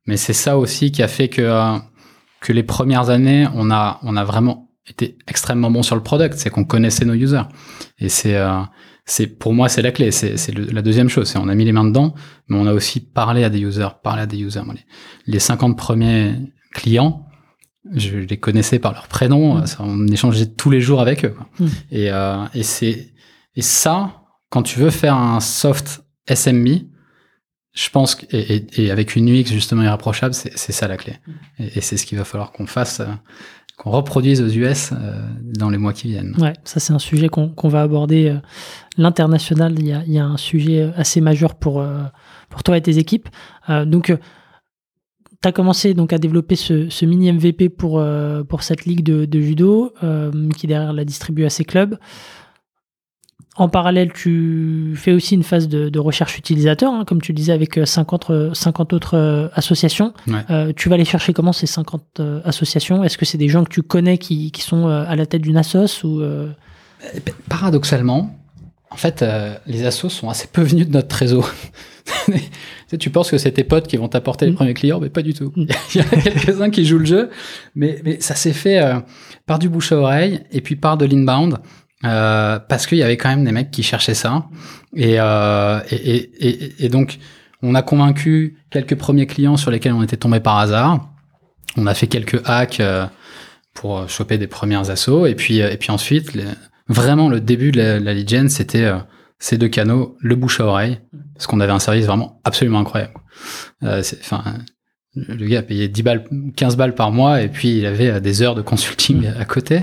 [0.06, 1.76] Mais c'est ça aussi qui a fait que euh,
[2.40, 6.38] que les premières années, on a on a vraiment été extrêmement bon sur le product.
[6.38, 7.42] C'est qu'on connaissait nos users.
[7.98, 8.60] Et c'est euh,
[9.04, 10.10] c'est pour moi c'est la clé.
[10.10, 11.28] C'est la deuxième chose.
[11.28, 12.14] C'est on a mis les mains dedans,
[12.48, 14.62] mais on a aussi parlé à des users, parlé à des users.
[15.26, 16.34] Les 50 premiers
[16.72, 17.27] clients,
[17.94, 19.56] je les connaissais par leur prénom.
[19.56, 19.66] Mm.
[19.66, 21.30] Ça, On échangeait tous les jours avec eux.
[21.30, 21.46] quoi.
[21.60, 21.66] Mm.
[21.92, 23.08] Et, euh, et c'est
[23.56, 26.68] et ça, quand tu veux faire un soft SMB,
[27.74, 31.14] je pense que, et, et- et avec une UX justement irréprochable, c'est ça la clé.
[31.58, 33.06] Et, et c'est ce qu'il va falloir qu'on fasse, euh,
[33.76, 36.34] qu'on reproduise aux US euh, dans les mois qui viennent.
[36.38, 38.28] Ouais, ça c'est un sujet qu'on va aborder.
[38.30, 38.38] euh,
[38.96, 42.02] L'international, il y a, il y a un sujet assez majeur pour, euh,
[42.50, 43.28] pour toi et tes équipes.
[43.70, 44.12] Euh, donc,
[45.42, 49.02] tu as commencé donc, à développer ce, ce mini MVP pour, euh, pour cette ligue
[49.04, 51.96] de, de judo, euh, qui derrière la distribue à ses clubs.
[53.56, 57.36] En parallèle, tu fais aussi une phase de, de recherche utilisateur, hein, comme tu le
[57.36, 60.12] disais, avec euh, 50, euh, 50 autres associations.
[60.28, 60.44] Ouais.
[60.50, 63.02] Euh, tu vas aller chercher comment ces 50 euh, associations?
[63.02, 65.56] Est-ce que c'est des gens que tu connais qui, qui sont à la tête d'une
[65.56, 66.22] assoce ou
[67.14, 68.37] Et pa- Paradoxalement,
[68.90, 71.44] en fait, euh, les assos sont assez peu venus de notre réseau.
[72.26, 72.32] tu,
[72.88, 74.56] sais, tu penses que c'est tes potes qui vont t'apporter les Mm.
[74.56, 75.52] premiers clients, mais pas du tout.
[75.56, 75.66] Mm.
[75.94, 77.30] Il y en a quelques-uns qui jouent le jeu,
[77.74, 78.98] mais, mais ça s'est fait euh,
[79.46, 81.58] par du bouche à oreille et puis par de l'inbound.
[82.04, 84.46] Euh, parce qu'il y avait quand même des mecs qui cherchaient ça.
[84.94, 87.18] Et, euh, et, et, et, et donc,
[87.60, 91.10] on a convaincu quelques premiers clients sur lesquels on était tombé par hasard.
[91.76, 93.04] On a fait quelques hacks euh,
[93.74, 95.26] pour choper des premières assos.
[95.26, 96.44] Et puis, euh, et puis ensuite, les-
[96.88, 98.98] vraiment, le début de la, la lead gen, c'était euh,
[99.38, 100.98] ces deux canaux, le bouche à oreille,
[101.34, 103.14] parce qu'on avait un service vraiment absolument incroyable.
[103.84, 104.42] Euh, Enfin,
[105.14, 106.24] le gars payait 10 balles,
[106.56, 109.82] 15 balles par mois, et puis il avait euh, des heures de consulting à côté.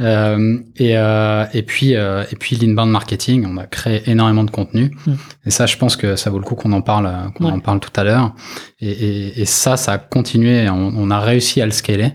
[0.00, 4.50] Euh, et, euh, et puis, euh, et puis l'inbound marketing, on a créé énormément de
[4.50, 4.96] contenu.
[5.06, 5.12] Mm.
[5.46, 7.50] Et ça, je pense que ça vaut le coup qu'on en parle, euh, qu'on Ouais.
[7.52, 8.32] en parle tout à l'heure.
[8.80, 10.68] Et, et, et ça, ça a continué.
[10.70, 12.12] On, on a réussi à le scaler.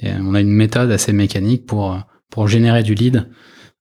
[0.00, 1.96] Et on a une méthode assez mécanique pour
[2.30, 3.28] pour générer du lead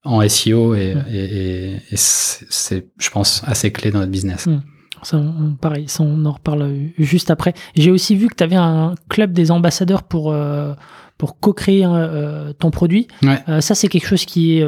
[0.04, 1.06] en SEO et, Mm.
[1.12, 4.48] et, et, et c'est, je pense, assez clé dans notre business.
[4.48, 4.62] Mm.
[5.04, 7.54] ça, on- pareil, ça, on en reparle euh, juste après.
[7.76, 10.74] J'ai aussi vu que tu avais un club des ambassadeurs pour, euh,
[11.18, 13.08] pour co-créer euh, ton produit.
[13.24, 13.40] Ouais.
[13.50, 14.66] Euh, ça, c'est quelque chose qui est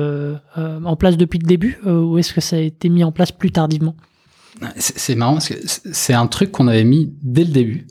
[0.58, 3.52] en place depuis le début ou est-ce que ça a été mis en place plus
[3.52, 3.96] tardivement?
[4.76, 7.88] C'est, marrant parce que c'est un truc qu'on avait mis dès le début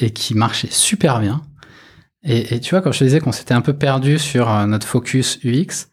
[0.00, 1.42] et qui marchait super bien.
[2.22, 4.86] Et, et tu vois, quand je te disais qu'on s'était un peu perdu sur notre
[4.86, 5.86] focus UX,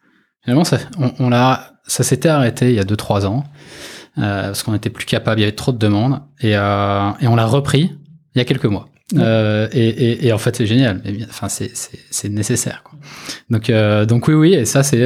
[0.45, 3.43] finalement, ça, on, on l'a, ça s'était arrêté il y a 2-3 ans
[4.17, 7.27] euh, parce qu'on était plus capable, il y avait trop de demandes et, euh, et
[7.27, 7.91] on l'a repris
[8.33, 8.87] il y a quelques mois.
[9.13, 9.19] Ouais.
[9.21, 11.01] Euh, et, et, et en fait, c'est génial.
[11.29, 12.81] Enfin, c'est, nécessaire.
[12.83, 12.97] Quoi.
[13.49, 13.71] Donc,
[14.07, 14.53] donc oui, oui.
[14.53, 15.05] Et ça, c'est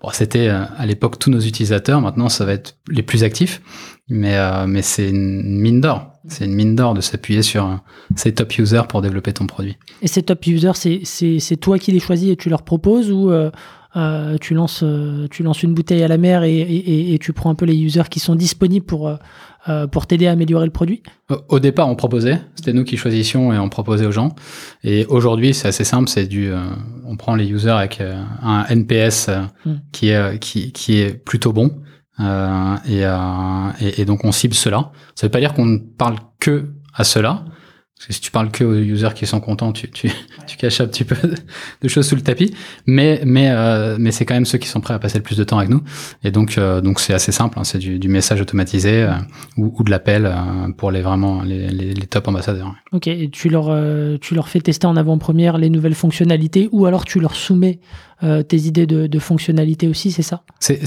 [0.00, 2.00] bon, c'était à l'époque tous nos utilisateurs.
[2.00, 3.60] Maintenant, ça va être les plus actifs.
[4.08, 6.12] Mais, mais c'est une mine d'or.
[6.28, 7.80] C'est une mine d'or de s'appuyer sur
[8.14, 9.76] ces top users pour développer ton produit.
[10.02, 10.72] Et ces top users,
[11.04, 13.30] c'est- toi qui les choisis et tu leur proposes ou
[13.96, 16.60] euh, tu, lances, euh, tu lances une bouteille à la mer et, et-
[17.10, 19.08] et- et tu prends un peu les users qui sont disponibles pour,
[19.68, 21.02] euh, pour t'aider à améliorer le produit
[21.48, 22.40] Au- départ, on proposait.
[22.54, 24.34] C'était nous qui choisissions et on proposait aux gens.
[24.84, 26.08] Et aujourd'hui, c'est assez simple.
[26.08, 26.58] C'est du, euh,
[27.06, 29.74] on prend les users avec euh, un NPS euh, Mm.
[29.92, 31.70] qui est qui, qui est plutôt bon.
[32.88, 33.02] Et,
[33.80, 34.90] et, et donc on cible cela.
[35.14, 37.44] Ça veut pas dire qu'on ne parle que à cela.
[37.96, 40.10] Parce que si tu parles que aux users qui sont contents, tu, tu,
[40.46, 41.16] tu caches un petit peu
[41.82, 42.54] de, choses sous le tapis.
[42.86, 45.38] Mais, mais, euh, mais c'est quand même ceux qui sont prêts à passer le plus
[45.38, 45.82] de temps avec nous.
[46.22, 47.58] Et donc, euh, donc c'est assez simple.
[47.58, 47.64] hein.
[47.64, 49.12] c'est du, du message automatisé euh,
[49.56, 50.30] ou, ou de l'appel
[50.76, 52.74] pour les vraiment les, les, les top ambassadeurs.
[52.92, 53.74] Ok, et tu leur,
[54.20, 57.80] tu leur fais tester en avant-première les nouvelles fonctionnalités ou alors tu leur soumets
[58.20, 60.42] tes idées de, de fonctionnalités aussi, c'est ça?
[60.60, 60.80] C'est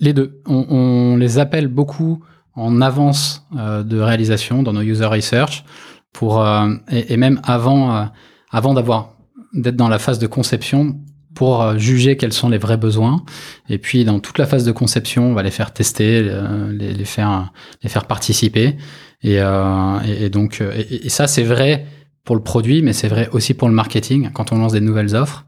[0.00, 0.40] les deux.
[0.46, 2.22] On, on les appelle beaucoup
[2.54, 5.64] en avance de réalisation dans nos user research
[6.12, 8.04] pour euh, et, et même avant euh,
[8.50, 9.14] avant d'avoir
[9.52, 10.96] d'être dans la phase de conception
[11.34, 13.24] pour euh, juger quels sont les vrais besoins
[13.68, 16.92] et puis dans toute la phase de conception on va les faire tester euh, les,
[16.92, 18.76] les faire les faire participer
[19.22, 21.86] et, euh, et, et donc euh, et, et ça c'est vrai
[22.24, 25.14] pour le produit mais c'est vrai aussi pour le marketing quand on lance des nouvelles
[25.14, 25.46] offres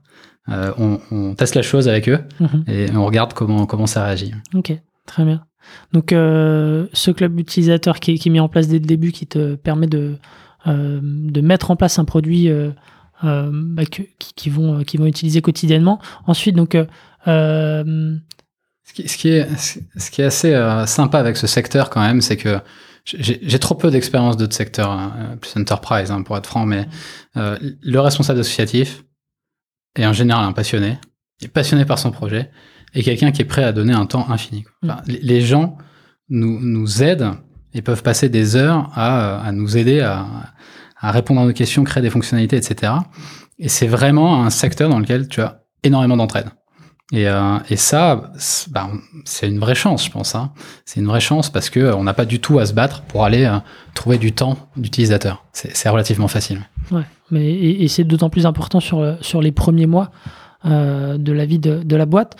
[0.48, 2.64] on, on, teste la chose avec eux Mhm.
[2.66, 4.34] et on regarde comment comment ça réagit.
[4.54, 4.72] Ok,
[5.06, 5.44] très bien.
[5.92, 9.12] Donc, euh, ce club utilisateur qui est, qui est mis en place dès le début,
[9.12, 10.16] qui te permet de, euh,
[10.66, 12.70] de mettre en place un produit euh,
[13.24, 16.00] euh, bah, que- qui, vont, qui vont utiliser quotidiennement.
[16.26, 16.84] Ensuite, donc, euh,
[17.28, 18.16] euh,
[18.84, 22.00] Ce qui, ce qui est, ce qui est assez euh, sympa avec ce secteur quand
[22.00, 22.58] même, c'est que
[23.04, 26.86] j'ai trop peu d'expérience d'autres secteurs, hein, euh, plus enterprise hein, pour être franc, mais
[27.36, 29.02] euh, le responsable associatif
[29.96, 30.98] est en général un passionné,
[31.40, 32.50] il est passionné par son projet
[32.94, 34.64] et quelqu'un qui est prêt à donner un temps infini.
[34.84, 35.76] Enfin, les- Les gens
[36.28, 37.32] nous, nous aident
[37.74, 40.26] et peuvent passer des heures à, nous aider à,
[41.02, 42.92] répondre à nos questions, créer des fonctionnalités, etc.
[43.58, 46.50] Et c'est vraiment un secteur dans lequel tu as énormément d'entraide.
[47.12, 48.88] Et, euh, ça, c'est bah,
[49.24, 50.34] c'est une vraie chance, je pense.
[50.34, 50.52] Hein.
[50.86, 53.02] C'est une vraie chance parce que euh, on n'a pas du tout à se battre
[53.02, 53.58] pour aller euh,
[53.94, 55.44] trouver du temps d'utilisateur.
[55.52, 56.60] C'est relativement facile.
[56.90, 60.10] ouais, mais, et, et c'est d'autant plus important sur, euh, sur les premiers mois
[60.64, 62.36] de la vie de, de la boîte.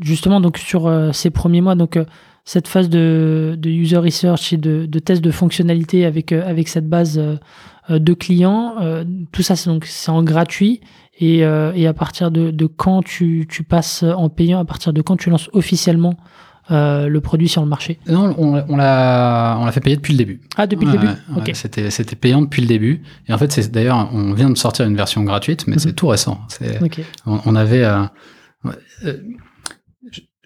[0.00, 1.98] Justement, donc, sur ces premiers mois, donc,
[2.44, 6.68] cette phase de, de user research et de, de test de fonctionnalité avec, euh, avec
[6.68, 10.80] cette base euh, de clients, euh, tout ça, c'est donc c'est en gratuit.
[11.22, 15.02] Et, et à partir de, de quand tu, tu passes en payant, à partir de
[15.02, 16.14] quand tu lances officiellement
[16.70, 17.98] euh, le produit sur le marché?
[18.08, 20.40] Non, on, on l'a on l'a fait payer depuis le début.
[20.56, 21.08] Ah, depuis le début?
[21.08, 21.48] Ouais, Ok.
[21.48, 23.02] ouais, C'était c'était payant depuis le début.
[23.28, 25.78] Et en fait, c'est d'ailleurs, on vient de sortir une version gratuite, mais Mhm.
[25.80, 26.40] c'est tout récent.
[27.26, 28.00] On, on avait euh,
[29.04, 29.18] euh,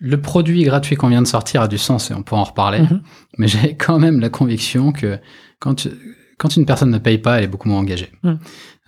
[0.01, 2.81] le produit gratuit qu'on vient de sortir a du sens et on pourra en reparler.
[2.81, 3.03] Mhm.
[3.39, 5.19] Mais j'ai quand même la conviction que
[5.61, 5.91] quand tu-
[6.39, 8.11] quand une personne ne paye pas, elle est beaucoup moins engagée.
[8.23, 8.39] Mhm.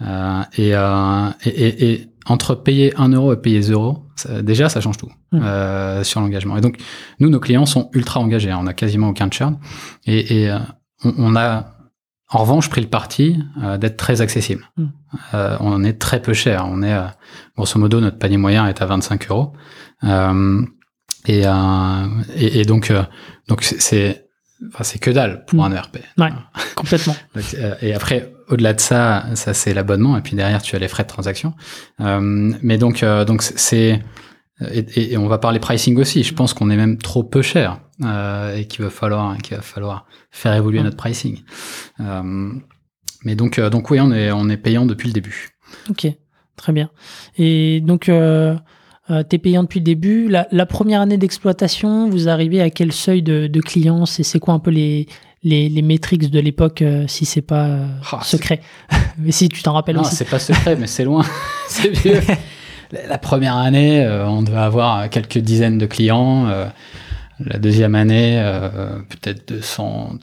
[0.02, 4.68] Euh, et, euh, et, et- et entre payer 1 euro et payer 0, ça- déjà
[4.68, 5.40] ça change tout Mhm.
[5.42, 6.56] euh, sur l'engagement.
[6.56, 6.76] Et donc
[7.20, 8.50] nous, nos clients sont ultra engagés.
[8.50, 8.58] hein.
[8.60, 9.58] On a quasiment aucun churn.
[10.06, 10.50] Et,
[11.04, 11.72] on, on a
[12.28, 13.38] en revanche pris le parti
[13.78, 14.64] d'être très accessible.
[15.60, 16.66] On est très peu cher.
[16.68, 16.96] On est
[17.56, 19.52] grosso modo notre panier moyen est à 25 euros.
[20.02, 20.62] Euh,
[21.26, 23.02] et, euh, et, et donc euh,
[23.48, 24.26] donc c'est-
[24.72, 25.72] enfin, c'est que dalle pour Mm.
[25.72, 25.98] un ERP.
[26.18, 26.28] Ouais,
[26.74, 27.16] complètement.
[27.54, 30.88] Euh, et après, au-delà de ça, ça c'est l'abonnement, et puis derrière tu as les
[30.88, 31.54] frais de transaction.
[32.00, 32.20] Euh,
[32.62, 34.02] mais donc, euh, donc c'est
[34.72, 36.22] et, on va parler pricing aussi.
[36.22, 39.62] Je pense qu'on est même trop peu cher euh, et qu'il va falloir qu'il va
[39.62, 40.84] falloir faire évoluer Ouais.
[40.84, 41.42] notre pricing.
[43.24, 45.50] Mais donc, donc oui, on est on est payant depuis le début.
[45.90, 46.06] Ok,
[46.56, 46.90] très bien.
[47.36, 48.08] Et donc,
[49.10, 50.28] euh, euh, tu es payant depuis le début.
[50.28, 54.38] La, la première année d'exploitation, vous arrivez à quel seuil de, de clients C'est c'est
[54.38, 55.06] quoi un peu les,
[55.42, 58.60] les, les métriques de l'époque, euh, si c'est pas euh, Ah, secret
[59.18, 60.16] Mais si tu t'en rappelles Non, aussi.
[60.16, 61.24] c'est pas secret, mais c'est loin.
[61.68, 62.20] c'est vieux.
[63.08, 66.46] La première année, euh, on devait avoir quelques dizaines de clients.
[66.48, 66.66] euh,
[67.44, 70.14] la deuxième année, euh, peut-être 200.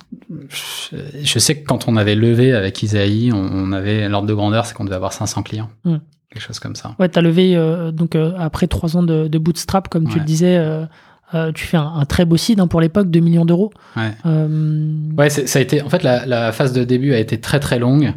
[1.22, 4.66] Je, sais que quand on avait levé avec Isaïe, on, on avait l'ordre de grandeur,
[4.66, 5.70] c'est qu'on devait avoir 500 clients.
[5.86, 5.98] Hmm.
[6.34, 6.96] Quelque chose comme ça.
[6.98, 10.18] Ouais, tu as levé, euh, donc euh, après trois ans de, de bootstrap, comme tu
[10.18, 10.84] le disais, euh,
[11.36, 13.72] euh, tu fais un, un très beau seed hein, pour l'époque, 2 millions d'euros.
[13.96, 14.12] Ouais.
[14.26, 15.82] Euh, Ouais, ça a été.
[15.84, 18.14] En fait, la, la phase de début a été très très longue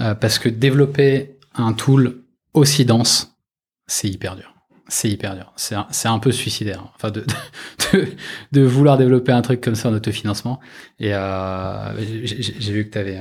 [0.00, 2.22] euh, parce que développer un tool
[2.54, 3.36] aussi dense,
[3.86, 4.52] c'est hyper dur.
[4.88, 5.52] C'est hyper dur.
[5.54, 6.84] C'est un, c'est un peu suicidaire.
[6.96, 7.24] Enfin, de,
[7.92, 8.06] de,
[8.50, 10.58] de vouloir développer un truc comme ça en autofinancement.
[10.98, 13.20] Et euh, j'ai vu que tu avais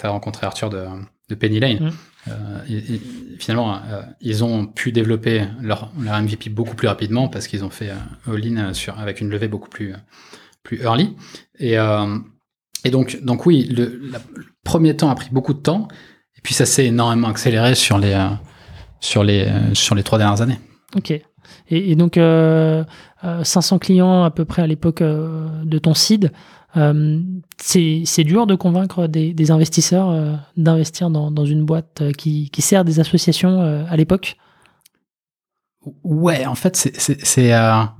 [0.00, 0.84] as rencontré Arthur de,
[1.32, 1.78] de Penny Lane.
[1.86, 1.90] Mm.
[2.28, 3.00] Euh, et- et
[3.40, 7.70] finalement, euh, ils ont pu développer leur, leur MVP beaucoup plus rapidement parce qu'ils ont
[7.70, 9.92] fait euh, all-in sur avec une levée beaucoup plus
[10.62, 11.16] plus early.
[11.58, 12.16] Et, euh,
[12.84, 15.88] et donc, donc oui, le, la- le premier temps a pris beaucoup de temps,
[16.36, 18.16] et puis ça s'est énormément accéléré sur les,
[19.00, 20.60] sur les, sur les trois dernières années.
[20.96, 21.10] Ok.
[21.10, 21.22] Et,
[21.68, 22.84] et donc, euh,
[23.24, 26.30] euh, 500 clients à peu près à l'époque de ton seed.
[26.76, 27.20] Euh,
[27.58, 32.50] c'est dur de convaincre des, des investisseurs euh, d'investir dans, dans une boîte euh, qui,
[32.50, 34.36] qui sert des associations à l'époque.
[36.04, 37.96] Ouais, en fait, c'est, alors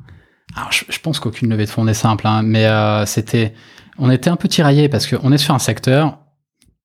[0.70, 3.54] je, je pense qu'aucune levée de fonds n'est simple, hein, mais euh, c'était,
[3.98, 6.20] on était un peu tiraillés parce qu'on est sur un secteur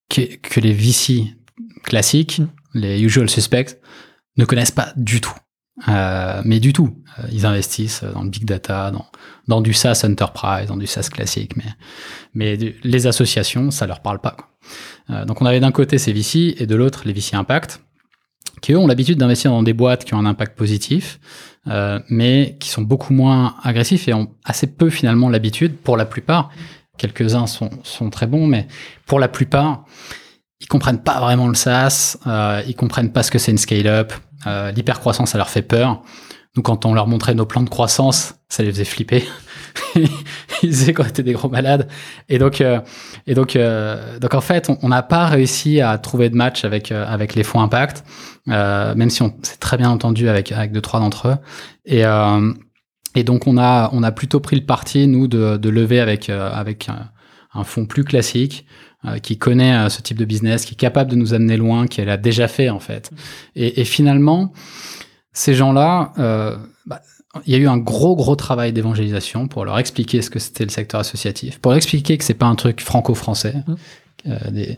[0.10, 1.36] que, que les VC
[1.84, 2.42] classiques,
[2.78, 2.80] Mm.
[2.80, 3.80] les usual suspects,
[4.38, 5.34] ne connaissent pas du tout.
[5.88, 7.04] Euh, mais du tout.
[7.32, 9.06] Ils investissent dans le big data, dans,
[9.48, 11.72] dans du SaaS enterprise, dans du SaaS classique, mais,
[12.34, 14.32] mais les associations, ça leur parle pas.
[14.32, 14.48] quoi.
[15.10, 17.82] Euh, donc on avait d'un côté ces VC et de l'autre les VC impact,
[18.62, 21.20] qui eux ont l'habitude d'investir dans des boîtes qui ont un impact positif,
[21.68, 26.06] euh, mais qui sont beaucoup moins agressifs et ont assez peu finalement l'habitude, pour la
[26.06, 26.50] plupart,
[26.98, 28.68] quelques-uns sont, sont très bons, mais
[29.06, 29.86] pour la plupart,
[30.60, 34.14] ils comprennent pas vraiment le SaaS, euh, ils comprennent pas ce que c'est une scale-up,
[34.46, 36.02] euh, l'hypercroissance, ça leur fait peur.
[36.58, 39.24] Nous, quand on leur montrait nos plans de croissance, ça les faisait flipper.
[39.96, 41.88] Ils disaient qu'on était des gros malades.
[42.30, 42.80] Et donc, euh,
[43.28, 46.92] et donc, euh, donc en fait, on n'a pas réussi à trouver de match avec
[46.92, 48.04] euh, avec les fonds impact,
[48.48, 51.38] même si on s'est très bien entendu avec avec deux trois d'entre eux.
[51.86, 52.04] Et
[53.16, 56.30] et donc on a on a plutôt pris le parti nous de, de lever avec
[56.30, 57.10] avec un,
[57.54, 58.66] un fonds plus classique
[59.22, 62.18] qui connaît ce type de business, qui est capable de nous amener loin, qui l'a
[62.18, 63.12] déjà fait en fait.
[63.56, 64.54] Et, et finalement,
[65.38, 67.00] ces gens-là, euh, bah,
[67.46, 70.64] il y a eu un gros gros travail d'évangélisation pour leur expliquer ce que c'était
[70.64, 73.54] le secteur associatif, pour leur expliquer que c'est pas un truc franco-français.
[73.68, 73.76] Mmh.
[74.30, 74.74] Euh,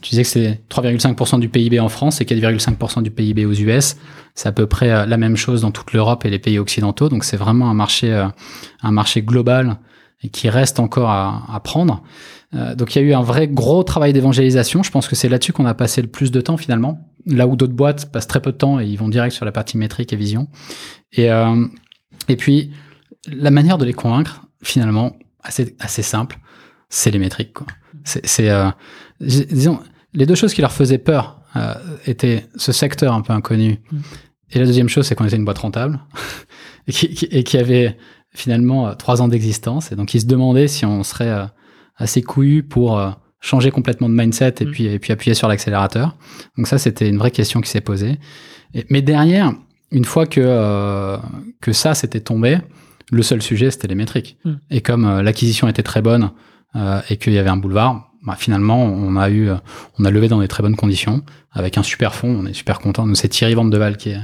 [0.00, 3.96] tu disais que c'est 3,5% du PIB en France et 4,5% du PIB aux US.
[4.34, 7.10] C'est à peu près euh, la même chose dans toute l'Europe et les pays occidentaux.
[7.10, 8.26] Donc c'est vraiment un marché, euh,
[8.82, 9.76] un marché global
[10.22, 12.02] et qui reste encore à, à prendre.
[12.54, 14.82] Euh, donc il y a eu un vrai gros travail d'évangélisation.
[14.82, 17.56] Je pense que c'est là-dessus qu'on a passé le plus de temps finalement là où
[17.56, 20.12] d'autres boîtes passent très peu de temps et ils vont direct sur la partie métrique
[20.12, 20.48] et vision.
[21.12, 21.66] Et, euh,
[22.28, 22.72] et puis,
[23.26, 26.38] la manière de les convaincre, finalement, assez, assez simple,
[26.88, 27.52] c'est les métriques.
[27.52, 27.66] Quoi.
[28.04, 28.68] C'est, c'est euh,
[29.20, 29.80] disons,
[30.14, 31.74] les deux choses qui leur faisaient peur euh,
[32.06, 33.80] étaient ce secteur un peu inconnu.
[33.90, 33.98] Mm.
[34.52, 36.00] Et la deuxième chose, c'est qu'on était une boîte rentable
[36.86, 37.96] et, qui, qui, et qui avait
[38.34, 39.92] finalement euh, trois ans d'existence.
[39.92, 41.44] Et donc, ils se demandaient si on serait euh,
[41.96, 42.98] assez couillu pour
[43.42, 44.70] changer complètement de mindset et, mm.
[44.70, 46.16] puis, et puis appuyer sur l'accélérateur.
[46.56, 48.18] Donc ça, c'était une vraie question qui s'est posée.
[48.88, 49.52] mais derrière,
[49.90, 51.18] une fois que, euh,
[51.60, 52.58] que ça s'était tombé,
[53.10, 54.38] le seul sujet, c'était les métriques.
[54.44, 54.52] Mm.
[54.70, 56.30] Et comme euh, l'acquisition était très bonne
[56.76, 59.50] euh, et qu'il y avait un boulevard, bah, finalement, on a eu,
[59.98, 62.28] on a levé dans des très bonnes conditions avec un super fond.
[62.28, 63.04] On est super content.
[63.04, 64.20] Nous, c'est Thierry Vandeval qui est,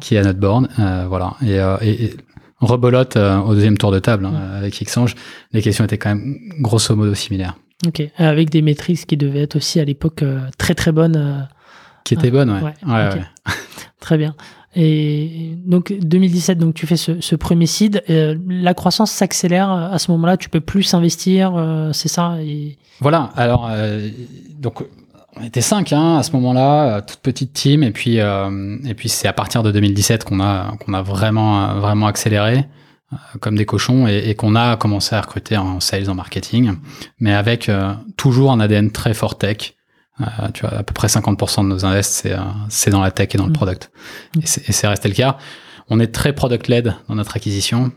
[0.00, 0.68] qui est à notre board.
[1.08, 1.36] voilà.
[1.42, 1.54] Et,
[1.86, 2.16] et, et
[2.58, 4.56] rebolote au deuxième tour de table hein, mm.
[4.56, 5.14] avec Xange.
[5.52, 7.54] Les questions étaient quand même grosso modo similaires.
[7.86, 11.16] Ok, avec des maîtrises qui devaient être aussi à l'époque euh, très très bonnes.
[11.16, 11.40] Euh,
[12.02, 12.74] qui étaient bonnes, ouais.
[14.00, 14.34] très bien.
[14.74, 18.02] Et donc 2017, donc tu fais ce, ce premier seed.
[18.10, 20.36] Euh, la croissance s'accélère à ce moment-là.
[20.36, 21.52] Tu peux plus s'investir,
[21.92, 22.36] c'est ça?
[22.40, 22.78] Et...
[23.00, 23.30] Voilà.
[23.36, 23.70] Alors
[24.58, 24.84] donc
[25.36, 27.82] on était cinq hein, à ce moment-là, toute petite team.
[27.82, 32.06] Et puis et puis c'est à partir de 2017 qu'on a qu'on a vraiment vraiment
[32.06, 32.64] accéléré.
[33.14, 36.74] Euh, comme des cochons et, et qu'on a commencé à recruter en sales, en marketing,
[37.20, 39.76] mais avec euh, toujours un ADN très fort tech.
[40.20, 42.36] Euh, tu vois, à peu près 50% de nos invests, c'est
[42.68, 43.54] c'est dans la tech et dans le mm.
[43.54, 43.90] product.
[44.42, 45.38] Et c'est resté le cas.
[45.88, 47.92] On est très product-led dans notre acquisition.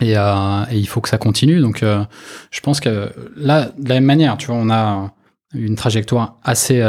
[0.00, 1.60] Et, euh, et, il faut que ça continue.
[1.60, 5.12] Donc, je pense que là, de la même manière, tu vois, on a
[5.54, 6.82] une trajectoire assez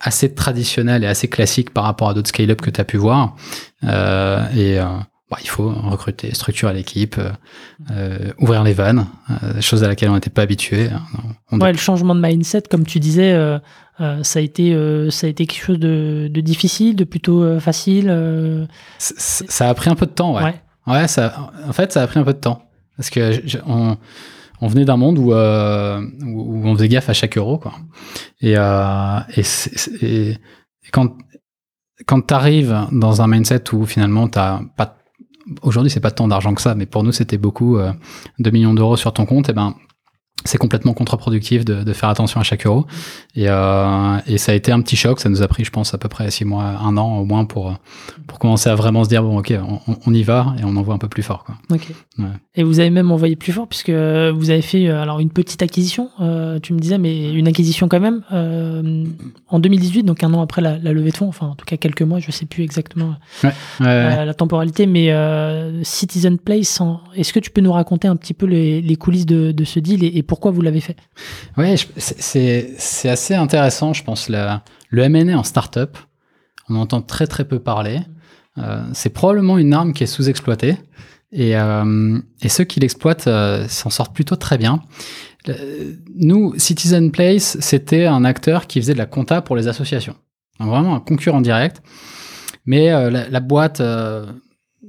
[0.00, 3.36] assez traditionnelle et assez classique par rapport à d'autres scale-up que tu as pu voir.
[3.82, 4.78] et
[5.30, 7.30] bah, il faut recruter, structurer l'équipe, euh,
[7.90, 10.88] euh, ouvrir les vannes, euh, chose à laquelle on n'était pas habitué.
[10.88, 11.58] Hein.
[11.58, 13.58] ouais, le changement de mindset, comme tu disais, euh,
[14.22, 14.70] ça a été
[15.10, 18.68] ça a été quelque chose de, de difficile, de plutôt facile.
[18.98, 20.44] Ça a pris un peu de temps, ouais.
[20.44, 20.54] ouais.
[20.86, 21.08] ouais.
[21.08, 22.62] ça, en fait, ça a pris un peu de temps
[22.96, 23.96] parce que on,
[24.60, 27.72] on venait d'un monde où, où, on faisait gaffe à chaque euro, quoi.
[28.42, 28.54] Et,
[30.02, 30.36] et,
[30.92, 31.16] quand
[32.06, 34.38] quand tu arrives dans un mindset où finalement tu
[34.76, 34.95] pas
[35.62, 37.92] aujourd'hui c'est pas tant d'argent que ça, mais pour nous c'était beaucoup euh,
[38.38, 39.74] de millions d'euros sur ton compte, et ben
[40.46, 42.86] c'est complètement contre-productif de, de, faire attention à chaque euro.
[43.34, 45.20] Et, euh, et, ça a été un petit choc.
[45.20, 47.44] Ça nous a pris, je pense, à peu près six mois, un an au moins
[47.44, 47.74] pour,
[48.26, 49.52] pour commencer à vraiment se dire bon, ok,
[49.86, 51.44] on, on y va et on envoie un peu plus fort.
[51.44, 51.56] Quoi.
[51.70, 51.78] Ouais.
[52.54, 55.62] Et vous avez même envoyé plus fort puisque vous avez fait euh, alors une petite
[55.62, 56.10] acquisition.
[56.20, 59.04] Euh, tu me disais, mais une acquisition quand même euh,
[59.48, 61.28] en 2018, donc un an après la, la, levée de fonds.
[61.28, 62.18] Enfin, en tout cas quelques mois.
[62.18, 63.52] Je sais plus exactement ouais.
[63.80, 65.12] La temporalité, mais
[65.82, 66.80] Citizen Place.
[67.14, 69.78] Est-ce que tu peux nous raconter un petit peu les, les coulisses de, de ce
[69.80, 70.98] deal et, et pourquoi vous l'avez fait
[71.56, 74.28] Oui, c'est assez intéressant, je pense.
[74.28, 74.48] Le,
[74.90, 75.96] le M&A en startup,
[76.68, 78.00] on entend très très peu parler.
[78.58, 80.76] Euh, c'est probablement une arme qui est sous-exploitée.
[81.32, 84.82] Et, euh, ceux qui l'exploitent euh, s'en sortent plutôt très bien.
[86.14, 90.16] Nous, Citizen Place, c'était un acteur qui faisait de la compta pour les associations.
[90.60, 91.80] vraiment un concurrent direct.
[92.66, 93.80] Mais la, la, boîte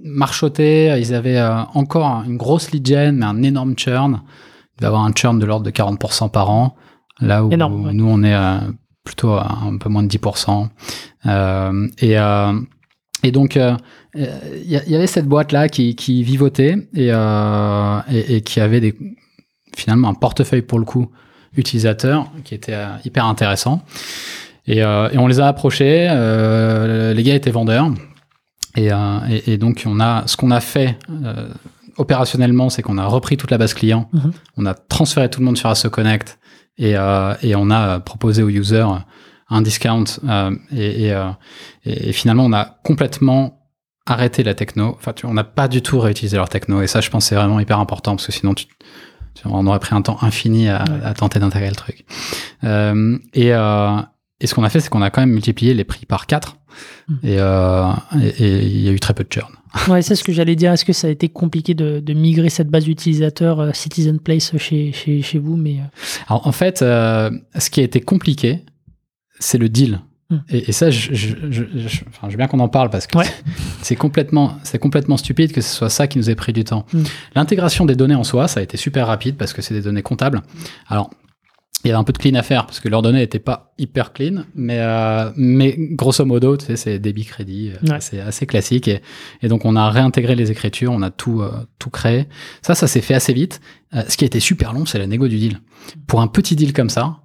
[0.04, 1.42] marchotait, ils avaient
[1.74, 4.24] encore une grosse lead gen, mais un énorme churn.
[4.80, 6.76] Il va avoir un churn de l'ordre de 40% par an,
[7.20, 8.60] là où nous, on est euh,
[9.08, 10.68] plutôt à un peu moins de 10%.
[11.26, 12.54] Euh, et, euh,
[13.24, 14.28] et donc, il euh,
[14.64, 18.96] y, y, avait cette boîte-là qui, qui vivotait et, euh, et, et, qui avait des,
[19.76, 21.10] finalement un portefeuille pour le coup
[21.56, 23.82] utilisateur qui était hyper intéressant.
[24.68, 26.08] Et, et, on les a approchés,
[27.16, 27.90] les gars étaient vendeurs.
[28.76, 28.90] Et,
[29.48, 31.00] et, donc, on a, ce qu'on a fait
[31.98, 34.32] opérationnellement, c'est qu'on a repris toute la base client, mm -hmm.
[34.58, 36.40] on a transféré tout le monde sur Asso Connect
[36.78, 38.88] et, euh, et on a proposé aux users
[39.50, 41.30] un discount euh, et, et, euh,
[41.86, 43.58] et, finalement on a complètement
[44.08, 44.96] arrêté la techno.
[44.98, 46.82] Enfin, tu, on n'a pas du tout réutilisé leur techno.
[46.82, 48.66] Et ça, je pense, c'est vraiment hyper important parce que sinon, tu,
[49.46, 52.06] on aurait pris un temps infini à, à tenter d'intégrer le truc.
[52.64, 53.98] Euh, et, euh,
[54.40, 56.56] et ce qu'on a fait, c'est qu'on a quand même multiplié les prix par 4
[56.56, 56.56] mm.
[56.56, 56.67] euh,
[57.24, 59.52] et il y a eu très peu de churn.
[59.88, 60.72] Ouais, c'est ce que j'allais dire.
[60.72, 64.58] Est-ce que ça a été compliqué de, de migrer cette base d'utilisateurs euh, Citizen Place
[64.58, 65.80] chez, chez, chez vous mais...
[65.80, 68.64] Euh, Alors, en fait, ce qui a été compliqué,
[69.40, 70.00] c'est le deal.
[70.30, 70.38] Hmm.
[70.50, 71.64] Et, et, ça, je, je, je,
[72.10, 73.18] enfin, je veux bien qu'on en parle parce que
[73.82, 76.86] c'est complètement, c'est complètement stupide que ce soit ça qui nous ait pris du temps.
[76.92, 77.04] Hmm.
[77.36, 80.02] L'intégration des données en soi, ça a été super rapide parce que c'est des données
[80.02, 80.42] comptables.
[80.88, 81.12] Alors,
[81.84, 83.74] il y avait un peu de clean à faire parce que leurs données n'étaient pas
[83.78, 88.48] hyper clean, mais euh, mais grosso modo, tu sais, c'est débit crédit, euh, c'est assez
[88.48, 89.02] classique et,
[89.42, 92.28] et donc on a réintégré les écritures, on a tout euh, tout créé.
[92.62, 93.62] Ça, ça s'est fait assez vite.
[93.94, 95.60] Euh, ce qui a été super long, c'est la négo du deal.
[96.08, 97.20] Pour un petit deal comme ça,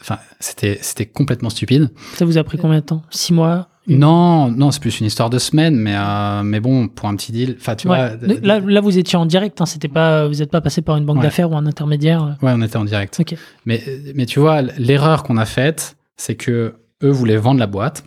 [0.00, 1.90] enfin, c'était c'était complètement stupide.
[2.14, 3.02] Ça vous a pris combien de temps?
[3.10, 3.68] Six mois?
[3.88, 7.32] Non, non, c'est plus une histoire de semaine, mais euh, mais bon, pour un petit
[7.32, 8.10] deal, enfin tu vois.
[8.42, 11.06] Là, là, vous étiez en direct, hein, c'était pas, vous n'êtes pas passé par une
[11.06, 12.36] banque d'affaires ou un intermédiaire.
[12.42, 13.20] Ouais, on était en direct.
[13.64, 13.82] Mais
[14.14, 18.04] mais tu vois, l'erreur qu'on a faite, c'est que eux voulaient vendre la boîte.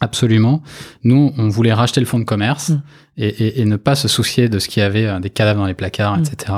[0.00, 0.62] Absolument.
[1.04, 2.82] Nous, on voulait racheter le fonds de commerce mm.
[3.16, 5.60] et, et, et, ne pas se soucier de ce qu'il y avait, euh, des cadavres
[5.60, 6.52] dans les placards, etc.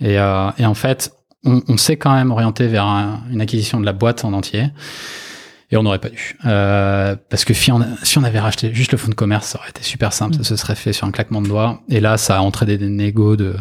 [0.00, 1.12] Et, euh, et en fait,
[1.44, 2.86] on, on s'est quand même orienté vers
[3.30, 4.68] une acquisition de la boîte en entier.
[5.72, 6.36] Et on n'aurait pas dû.
[6.44, 9.58] Euh, parce que si on, si on avait racheté juste le fonds de commerce, ça
[9.58, 10.34] aurait été super simple.
[10.34, 10.44] Ça mm.
[10.44, 11.80] se serait fait sur un claquement de doigts.
[11.88, 13.56] Et là, ça a entraîné des négos de,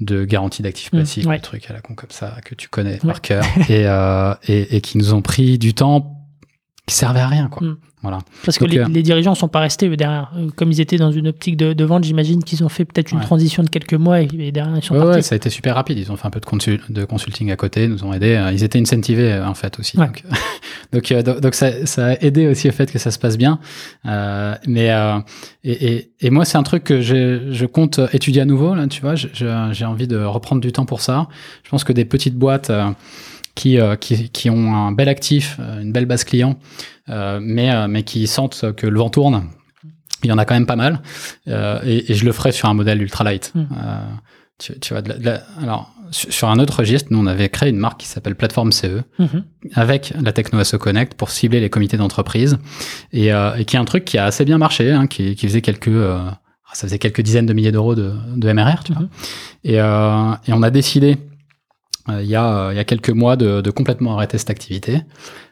[0.00, 0.98] de garantie d'actifs mm.
[0.98, 3.44] passifs, des trucs à la con comme ça que tu connais par cœur.
[3.70, 6.12] Et, euh, et, et, qui nous ont pris du temps
[6.86, 7.66] qui servait à rien, quoi.
[7.66, 7.78] Mm.
[8.06, 8.20] Voilà.
[8.44, 10.30] Parce que les, euh, les, dirigeants sont pas restés derrière.
[10.36, 13.10] Euh, comme ils étaient dans une optique de, de vente, j'imagine qu'ils ont fait peut-être
[13.10, 15.08] une transition de quelques mois et, derrière ils sont partis.
[15.08, 15.98] Ouais, ça a été super rapide.
[15.98, 18.36] Ils ont fait un peu de, consul, de consulting à côté, nous ont aidé.
[18.36, 19.96] Euh, ils étaient incentivés en fait aussi.
[19.96, 20.22] Donc,
[20.92, 23.58] donc, donc, ça, ça, a aidé aussi au fait que ça se passe bien.
[24.06, 24.92] Euh, mais
[25.64, 28.76] et, et, et, moi, c'est un truc que je compte étudier à nouveau.
[28.76, 31.26] Là, tu vois, j'ai envie de reprendre du temps pour ça.
[31.64, 32.70] Je pense que des petites boîtes
[33.56, 36.60] qui, euh, qui, qui, ont un bel actif, euh, une belle base client,
[37.08, 39.48] euh, mais, mais qui sentent que le vent tourne.
[40.22, 41.02] Il y en a quand même pas mal,
[41.46, 43.52] et, et, je le ferai sur un modèle ultralight.
[43.54, 43.66] Mmh.
[44.58, 47.76] Tu, tu, vois, de la, alors sur un autre registre, nous on avait créé une
[47.76, 49.26] marque qui s'appelle Plateforme CE mmh.
[49.74, 52.56] avec la techno SO Connect pour cibler les comités d'entreprise
[53.12, 55.60] et, et, qui est un truc qui a assez bien marché, hein, qui, qui faisait
[55.60, 55.92] quelques
[56.72, 58.94] ça faisait quelques dizaines de milliers d'euros de, de MRR, tu mmh.
[58.94, 59.08] vois.
[59.64, 61.18] Et, et on a décidé
[62.08, 65.02] il, y a, il y a quelques mois de, de complètement arrêter cette activité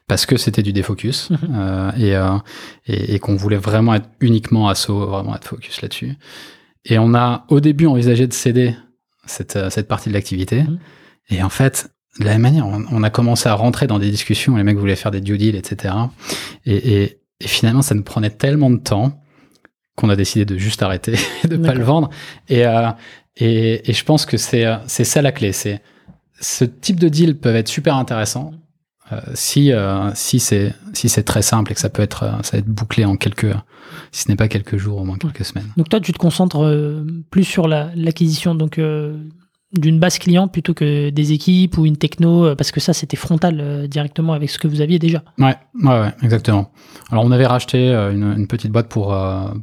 [0.07, 1.39] parce que c'était du défocus mhm.
[1.55, 2.39] euh, et, euh,
[2.87, 6.17] et, et qu'on voulait vraiment être uniquement assaut, vraiment être focus là-dessus.
[6.85, 8.77] Et on a au début envisagé de céder
[9.27, 10.65] cette, cette partie de l'activité.
[10.65, 10.79] Mhm.
[11.31, 11.91] Et en fait,
[12.21, 14.77] de la même manière, on, on, a commencé à rentrer dans des discussions, les mecs
[14.77, 15.95] voulaient faire des due deals, etc.
[16.67, 19.21] Et, et, et finalement, ça nous prenait tellement de temps
[19.97, 21.15] qu'on a décidé de juste arrêter,
[21.49, 22.11] de pas le vendre.
[22.49, 22.91] Et, euh,
[23.37, 25.83] et, et, je pense que c'est c'est ça la clé, c'est
[26.41, 28.53] ce type de deal peuvent être super intéressants
[29.13, 32.33] euh, si euh, si c'est si c'est très simple et que ça peut être euh,
[32.43, 33.55] ça va être bouclé en quelques
[34.13, 35.69] si ce n'est pas quelques jours au moins quelques semaines.
[35.77, 38.81] Donc toi tu te concentres euh, plus sur l'acquisition donc
[39.73, 43.89] d'une base client plutôt que des équipes ou une techno parce que ça c'était frontal
[43.89, 45.23] directement avec ce que vous aviez déjà.
[45.39, 46.71] Ouais ouais, ouais exactement.
[47.11, 49.15] Alors on avait racheté une, une petite boîte pour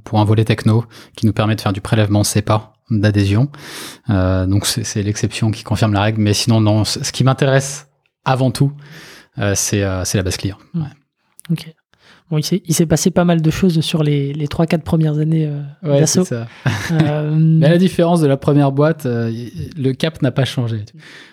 [0.03, 3.49] pour un volet techno qui nous permet de faire du prélèvement CEPA d'adhésion.
[4.09, 6.21] Euh, donc c'est l'exception qui confirme la règle.
[6.21, 7.87] Mais sinon, non, ce qui m'intéresse
[8.25, 8.71] avant tout,
[9.39, 10.57] euh, c'est euh, la base client.
[10.73, 10.81] Mmh.
[10.81, 10.87] Ouais.
[11.51, 11.73] Ok.
[12.31, 15.61] Bon, il s'est passé pas mal de choses sur les, les 3-4 premières années euh,
[15.83, 16.23] ouais, d'assaut.
[16.31, 17.35] euh...
[17.37, 19.29] Mais à la différence de la première boîte, euh,
[19.77, 20.85] le cap n'a pas changé.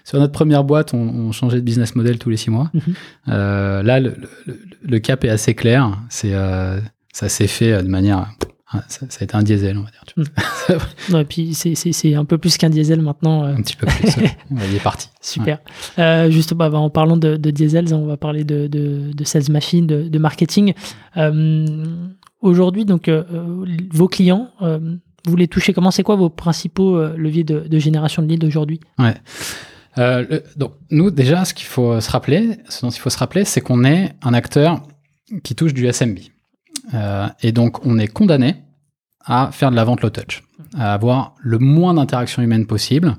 [0.02, 2.72] Sur notre première boîte, on, on, changeait de business model tous les 6 mois.
[3.28, 5.96] Euh, là, le, le, le, cap est assez clair.
[6.11, 8.26] Ça s'est fait de manière
[8.88, 10.04] ça, ça, a été un diesel, on va dire.
[10.06, 10.82] Tu vois.
[11.10, 13.44] non, et puis c'est un peu plus qu'un diesel maintenant.
[13.44, 13.54] Euh.
[13.54, 14.14] Un petit peu plus.
[14.50, 15.08] il est parti.
[15.22, 15.58] Super.
[15.96, 16.04] Ouais.
[16.04, 19.24] Euh, juste bah, bah, en parlant de, de, diesel, on va parler de, de, de
[19.24, 20.74] sales machine, de, de marketing.
[21.16, 21.84] Euh,
[22.40, 23.24] Aujourd'hui, donc, euh,
[23.90, 24.52] vos clients,
[25.26, 25.90] vous les touchez comment?
[25.90, 28.78] C'est quoi vos principaux leviers de, de, génération de leads aujourd'hui?
[28.96, 29.14] Ouais.
[29.96, 33.44] Le, donc, nous, déjà, ce qu'il faut se rappeler, ce dont il faut se rappeler,
[33.44, 34.84] c'est qu'on est un acteur
[35.42, 36.18] qui touche du SMB.
[36.94, 38.56] Euh, et donc, on est condamné
[39.24, 40.42] à faire de la vente low touch,
[40.76, 43.16] à avoir le moins d'interaction humaine possible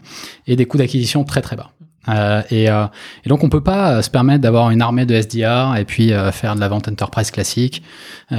[0.47, 1.71] et des coûts d'acquisition très très bas.
[2.07, 2.85] Euh, et, euh,
[3.23, 6.55] et, donc on peut pas se permettre d'avoir une armée de SDR et puis faire
[6.55, 7.83] de la vente enterprise classique.
[8.31, 8.35] On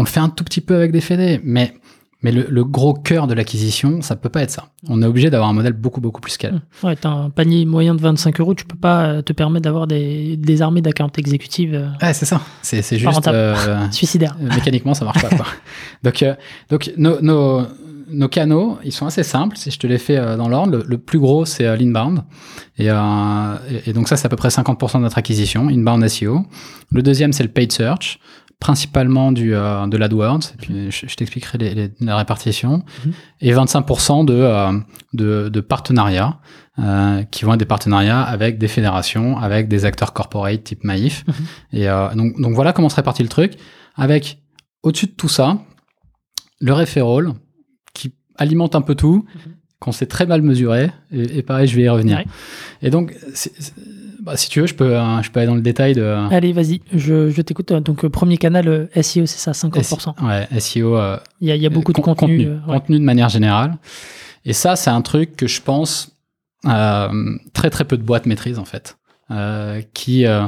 [0.00, 1.74] le fait un tout petit peu avec des FED, mais
[2.22, 4.68] Mais le, le gros cœur de l'acquisition, ça peut pas être ça.
[4.88, 6.58] On est obligé d'avoir un modèle beaucoup beaucoup plus scalé.
[6.82, 9.86] Ouais, t'as un panier moyen de 25 euros, tu peux pas euh, te permettre d'avoir
[9.86, 11.74] des, des armées d'accounts exécutives.
[11.74, 12.40] euh, Ouais, c'est ça.
[12.62, 13.54] C'est c'est juste euh,
[13.90, 14.36] suicidaires.
[14.40, 15.46] Euh, mécaniquement ça marche pas quoi.
[16.02, 16.34] donc euh,
[16.70, 17.62] donc nos, nos
[18.10, 20.98] nos canaux ils sont assez simples si je te les fais dans l'ordre le, le
[20.98, 22.22] plus gros c'est l'inbound
[22.76, 23.56] et, euh,
[23.86, 26.44] et, et donc ça c'est à peu près 50% de notre acquisition inbound SEO
[26.90, 28.18] le deuxième c'est le paid search
[28.66, 32.72] principalement du euh, de l'AdWords puis je, je t'expliquerai les, les- la répartition
[33.04, 33.12] Mhm.
[33.40, 34.72] et 25% de, euh,
[35.20, 36.34] de de partenariats
[36.78, 41.24] euh, qui vont être des partenariats avec des fédérations avec des acteurs corporate type Maïf
[41.26, 41.34] Mhm.
[41.80, 41.86] et
[42.18, 43.52] donc donc voilà comment se répartit le truc
[43.96, 44.22] avec
[44.84, 45.58] au-dessus de tout ça,
[46.60, 47.26] le referral
[47.94, 49.52] qui alimente un peu tout, Mhm.
[49.80, 52.16] qu'on sait très mal mesurer, et, et pareil, je vais y revenir.
[52.18, 52.26] Ouais.
[52.82, 53.54] Et donc, c'est-
[54.22, 56.52] bah, si tu veux, je peux, euh, je peux aller dans le détail de Allez,
[56.52, 57.72] vas-y, je, je t'écoute.
[57.72, 60.14] Donc, euh, premier canal euh, SEO, c'est ça, 50%.
[60.26, 62.48] ouais, SEO, euh, Il y a, il y a beaucoup de con- contenu.
[62.48, 62.58] ouais.
[62.66, 63.76] contenu de manière générale.
[64.44, 66.12] Et ça, c'est un truc que je pense
[66.66, 67.08] euh,
[67.52, 68.96] très très peu de boîtes maîtrisent en fait,
[69.30, 70.46] euh, qui euh,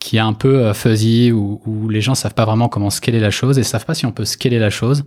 [0.00, 3.30] qui est un peu fuzzy où, où les gens savent pas vraiment comment scaler la
[3.30, 5.04] chose et savent pas si on peut scaler la chose.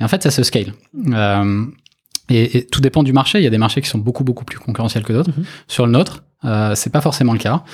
[0.00, 0.72] Et en fait, ça se scale.
[1.12, 1.64] Euh,
[2.30, 3.38] et, et tout dépend du marché.
[3.40, 5.30] Il y a des marchés qui sont beaucoup beaucoup plus concurrentiels que d'autres.
[5.36, 5.44] Mhm.
[5.66, 7.64] Sur le nôtre, euh, c'est pas forcément le cas.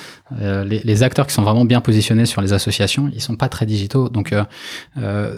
[0.41, 3.49] Euh, les, les acteurs qui sont vraiment bien positionnés sur les associations, ils sont pas
[3.49, 4.09] très digitaux.
[4.09, 4.43] Donc euh,
[4.97, 5.35] euh,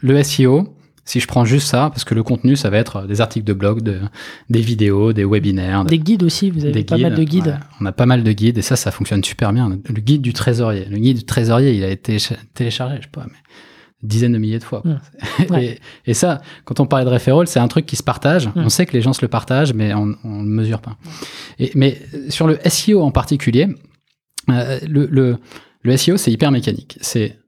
[0.00, 3.20] le SEO, si je prends juste ça, parce que le contenu, ça va être des
[3.20, 3.98] articles de blog, de,
[4.50, 7.46] des vidéos, des webinaires, Des guides aussi, vous avez des pas mal de guides.
[7.48, 9.68] Ouais, on a pas mal de guides et ça, ça fonctionne super bien.
[9.68, 10.84] Le guide du trésorier.
[10.86, 13.38] Le guide du trésorier, il a été ch- téléchargé, je sais pas, mais
[14.02, 14.82] dizaines de milliers de fois.
[14.84, 15.00] Mmh.
[15.50, 15.64] Ouais.
[16.06, 18.48] et, et ça, quand on parlait de referral, c'est un truc qui se partage.
[18.48, 18.52] Mm.
[18.56, 20.96] On sait que les gens se le partagent, mais on ne le mesure pas.
[21.58, 23.68] Et, mais sur le SEO en particulier,
[24.50, 25.38] euh, le, le,
[25.82, 26.98] le SEO, c'est hyper mécanique.
[27.00, 27.38] C'est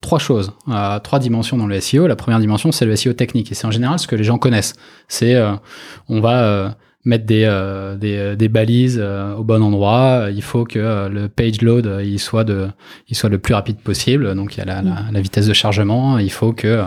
[0.00, 2.06] trois choses, euh, trois dimensions dans le SEO.
[2.06, 3.52] La première dimension, c'est le SEO technique.
[3.52, 4.74] Et c'est en général ce que les gens connaissent.
[5.08, 5.54] C'est euh,
[6.08, 6.68] on va euh,
[7.04, 10.28] mettre des, euh, des, des balises euh, au bon endroit.
[10.32, 12.68] Il faut que euh, le page load euh, il soit de
[13.08, 14.34] il soit le plus rapide possible.
[14.34, 16.18] Donc il y a la, la, la vitesse de chargement.
[16.18, 16.84] Il faut que euh,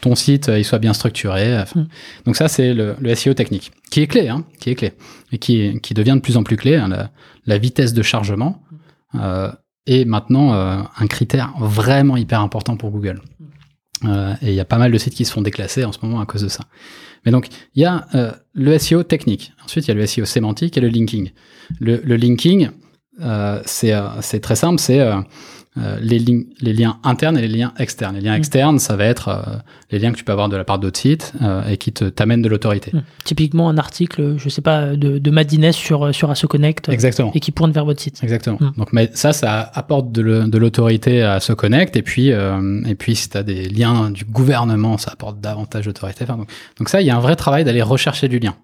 [0.00, 1.58] ton site euh, il soit bien structuré.
[1.58, 1.86] Enfin, Mm.
[2.26, 4.92] Donc ça c'est le, le SEO technique qui est clé, hein, qui est clé
[5.32, 6.76] et qui qui devient de plus en plus clé.
[6.76, 7.10] hein, la,
[7.46, 8.62] la vitesse de chargement
[9.14, 9.50] euh,
[9.86, 13.20] est maintenant euh, un critère vraiment hyper important pour Google.
[14.04, 15.98] Euh, et il y a pas mal de sites qui se font déclasser en ce
[16.02, 16.64] moment à cause de ça.
[17.24, 19.52] Mais donc, il y a euh, le SEO technique.
[19.64, 21.30] Ensuite, il y a le SEO sémantique et le linking.
[21.78, 22.70] Le, le linking,
[23.20, 25.00] euh, c'est euh, c'est très simple, c'est
[25.78, 28.16] euh, les, li- les liens internes et les liens externes.
[28.16, 28.36] Les liens Mm.
[28.38, 29.40] externes, ça va être euh,
[29.90, 32.42] les liens que tu peux avoir de la part d'autres sites euh, et qui t'amènent
[32.42, 32.90] de l'autorité.
[32.94, 33.02] Hum.
[33.24, 37.32] Typiquement, un article, je sais pas, de, de Madines sur, sur AssoConnect euh, Exactement.
[37.34, 38.20] et qui pointe vers votre site.
[38.22, 38.58] Exactement.
[38.60, 38.72] Mm.
[38.76, 40.20] Donc mais ça, ça apporte de
[40.58, 44.98] l'autorité à se connect et puis et puis si tu as des liens du gouvernement,
[44.98, 46.24] ça apporte davantage d'autorité.
[46.24, 48.54] Enfin, donc, donc ça, il y a un vrai travail d'aller rechercher du lien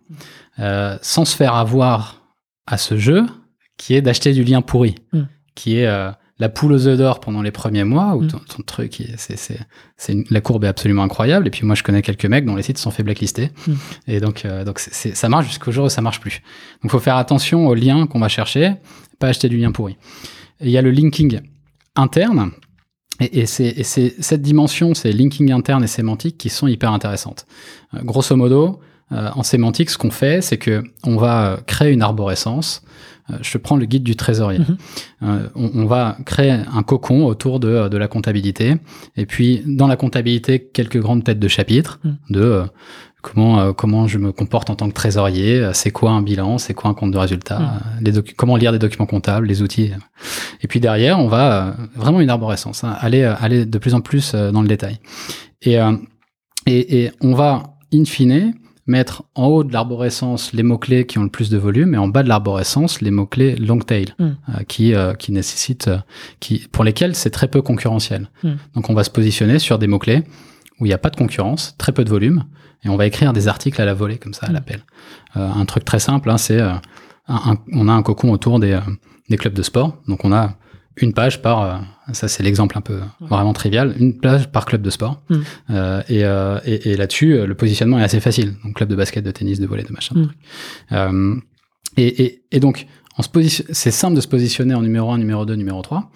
[1.02, 2.22] sans se faire avoir
[2.66, 3.24] à ce jeu
[3.76, 5.20] qui est d'acheter du lien pourri, Mm.
[5.54, 5.88] qui est
[6.40, 8.28] la poule aux œufs d'or pendant les premiers mois où Mm.
[8.28, 9.58] ton, ton truc, c'est
[10.30, 11.46] la courbe est absolument incroyable.
[11.48, 13.72] Et puis moi, je connais quelques mecs dont les sites sont fait blacklister Mm.
[14.06, 16.40] et donc euh, donc ça marche jusqu'au jour où ça marche plus.
[16.82, 18.74] Donc, faut faire attention aux liens qu'on va chercher,
[19.18, 19.96] pas acheter du lien pourri.
[20.60, 21.40] Il y a le linking
[21.96, 22.50] interne.
[23.20, 26.92] Et, et c'est et c'est cette dimension, c'est linking interne et sémantique qui sont hyper
[26.92, 27.46] intéressantes.
[27.94, 28.78] Euh, grosso modo,
[29.10, 32.82] euh, en sémantique, ce qu'on fait, c'est que on va créer une arborescence.
[33.30, 34.60] Euh, je prends le guide du trésorier.
[34.60, 34.76] Mhm.
[35.24, 38.76] Euh, on, on va créer un cocon autour de, de la comptabilité.
[39.16, 42.16] Et puis, dans la comptabilité, quelques grandes têtes de chapitre Mhm.
[42.30, 42.64] de euh,
[43.22, 46.72] comment euh, comment je me comporte en tant que trésorier, c'est quoi un bilan, c'est
[46.74, 48.04] quoi un compte de résultat, Mhm.
[48.04, 49.90] les comment lire des documents comptables, les outils.
[50.62, 54.34] Et puis derrière, on va vraiment une arborescence, hein, aller aller de plus en plus
[54.34, 54.98] dans le détail.
[55.62, 55.76] Et
[56.66, 58.54] et, et on va in fine
[58.88, 62.08] mettre en haut de l'arborescence les mots-clés qui ont le plus de volume et en
[62.08, 64.24] bas de l'arborescence les mots-clés long tail Mm.
[64.24, 65.98] euh, qui, euh, qui nécessitent, euh,
[66.40, 68.28] qui, pour lesquels c'est très peu concurrentiel.
[68.42, 68.52] Mm.
[68.74, 70.24] Donc on va se positionner sur des mots-clés
[70.80, 72.44] où il n'y a pas de concurrence, très peu de volume,
[72.84, 74.52] et on va écrire des articles à la volée comme ça, à Mm.
[74.54, 74.80] l'appel.
[75.36, 76.60] Euh, un truc très simple, hein, c'est
[77.72, 78.78] on a un cocon autour des,
[79.28, 80.54] des clubs de sport, donc on a
[81.00, 81.76] une page par, euh,
[82.12, 85.20] ça c'est l'exemple un peu vraiment trivial, une page par club de sport.
[85.28, 85.36] Mm.
[85.70, 88.54] Euh, et euh, et, et là-dessus, euh, le positionnement est assez facile.
[88.64, 90.14] Donc club de basket, de tennis, de volley, de machin.
[90.16, 90.22] Mm.
[90.24, 90.38] truc.
[90.92, 91.34] Euh,
[91.96, 92.86] et, et, et donc,
[93.72, 96.10] c'est simple de se positionner en numéro 1, numéro 2, numéro 3.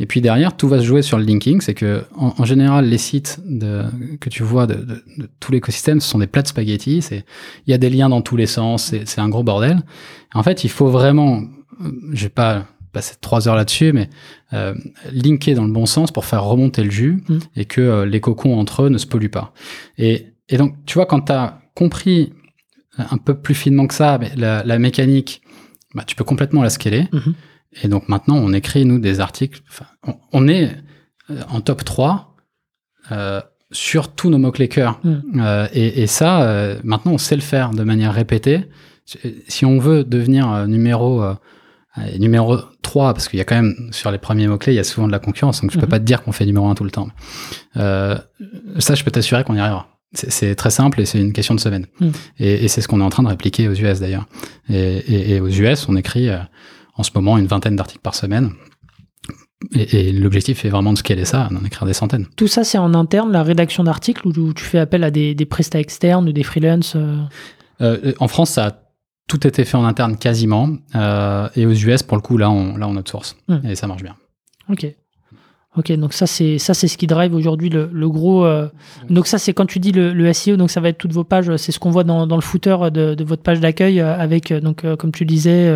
[0.00, 1.60] Et puis derrière, tout va se jouer sur le linking.
[1.60, 3.84] C'est que, en, en général, les sites de,
[4.20, 7.04] que tu vois de, de, de tout l'écosystème, ce sont des plats de spaghettis.
[7.66, 8.92] Il y a des liens dans tous les sens.
[9.04, 9.82] C'est, un gros bordel.
[10.34, 11.42] En fait, il faut vraiment,
[11.80, 12.66] euh, je vais pas
[12.98, 14.08] passer trois heures là-dessus, mais
[14.52, 14.74] euh,
[15.12, 17.38] linker dans le bon sens pour faire remonter le jus Mm.
[17.56, 19.52] et que euh, les cocons entre eux ne se polluent pas.
[19.98, 22.32] Et et donc, tu vois, quand tu as compris
[22.96, 25.42] un peu plus finement que ça, mais la, la mécanique,
[25.94, 27.06] bah, tu peux complètement la scaler.
[27.12, 27.34] Mhm.
[27.82, 29.60] Et donc maintenant, on écrit, nous, des articles.
[30.06, 30.70] On, on est
[31.30, 32.34] euh, en top 3
[33.12, 35.00] euh, sur tous nos mots-clés cœur.
[35.04, 38.64] Euh, et, et ça, euh, maintenant, on sait le faire de manière répétée.
[39.48, 41.22] Si on veut devenir euh, numéro,
[41.96, 44.80] euh, numéro 3, parce qu'il y a quand même, sur les premiers mots-clés, il y
[44.80, 45.90] a souvent de la concurrence, donc je peux Mhm.
[45.90, 47.08] pas te dire qu'on fait numéro 1 tout le temps.
[47.76, 48.16] Euh,
[48.78, 49.88] ça, je peux t'assurer qu'on y arrivera.
[50.14, 51.86] C'est- très simple et c'est une question de semaine.
[52.00, 52.12] Mhm.
[52.38, 54.26] Et, et c'est ce qu'on est en train de répliquer aux US d'ailleurs.
[54.70, 56.38] Et, et- et aux US, on écrit euh,
[56.94, 58.52] en ce moment une vingtaine d'articles par semaine.
[59.74, 62.26] Et, et l'objectif est vraiment de scaler ça, d'en écrire des centaines.
[62.36, 65.34] Tout ça, c'est en interne, la rédaction d'articles, où, où tu fais appel à des,
[65.34, 66.96] des prestats externes ou des freelances
[67.80, 68.72] Euh, en France, ça a
[69.28, 70.70] tout été fait en interne quasiment.
[70.96, 73.36] Euh, et aux US, pour le coup, là, on, là, on outsource.
[73.48, 73.60] Mhm.
[73.70, 74.16] Et ça marche bien.
[74.68, 74.86] Ok.
[75.76, 78.44] Ok, donc ça c'est ça c'est ce qui drive aujourd'hui le, le gros.
[78.44, 78.68] euh,
[79.10, 81.22] donc ça c'est quand tu dis le, le SEO, donc ça va être toutes vos
[81.22, 81.54] pages.
[81.56, 84.52] C'est ce qu'on voit dans, dans le footer de, de votre page d'accueil euh, avec
[84.52, 85.68] donc euh, comme tu disais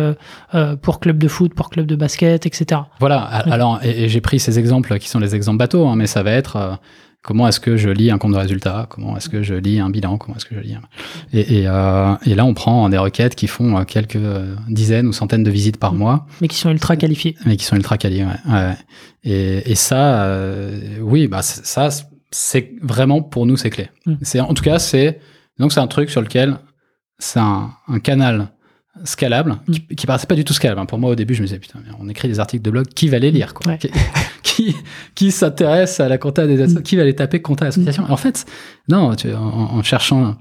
[0.53, 2.81] euh, pour club de foot, pour club de basket, etc.
[2.99, 3.19] Voilà.
[3.21, 6.21] Alors, et, et j'ai pris ces exemples qui sont les exemples bateaux, hein, mais ça
[6.21, 6.79] va être
[7.23, 9.89] comment est-ce que je lis un compte de résultat, comment est-ce que je lis un
[9.89, 10.75] bilan, comment est-ce que je lis.
[10.75, 10.81] un-
[11.33, 15.07] Et, et, euh, et là, on prend des requêtes qui font euh, quelques euh, dizaines
[15.07, 15.99] ou centaines de visites par Mhm.
[15.99, 17.35] mois, Mais qui sont ultra qualifiés.
[17.45, 18.23] mais qui sont ultra quali.
[18.23, 18.73] Ouais, ouais.
[19.23, 21.89] Et, et ça, euh, oui, bah ça,
[22.31, 23.89] c'est vraiment pour nous, c'est clé.
[24.21, 25.19] C'est en tout cas, c'est
[25.59, 26.57] donc c'est un truc sur lequel
[27.19, 28.49] c'est un, un canal
[29.05, 30.79] scalable qui, qui paraissait pas du tout scalable.
[30.81, 30.85] hein.
[30.85, 33.09] Pour moi, au début, je me disais putain, on écrit des articles de blog, qui
[33.09, 33.77] va les lire quoi Ouais.
[33.79, 33.89] Qui,
[34.43, 34.75] qui,
[35.15, 38.45] qui s'intéresse à la compta des associations Qui va les taper compta association En fait,
[38.89, 39.15] non.
[39.15, 40.35] Tu, en, en cherchant,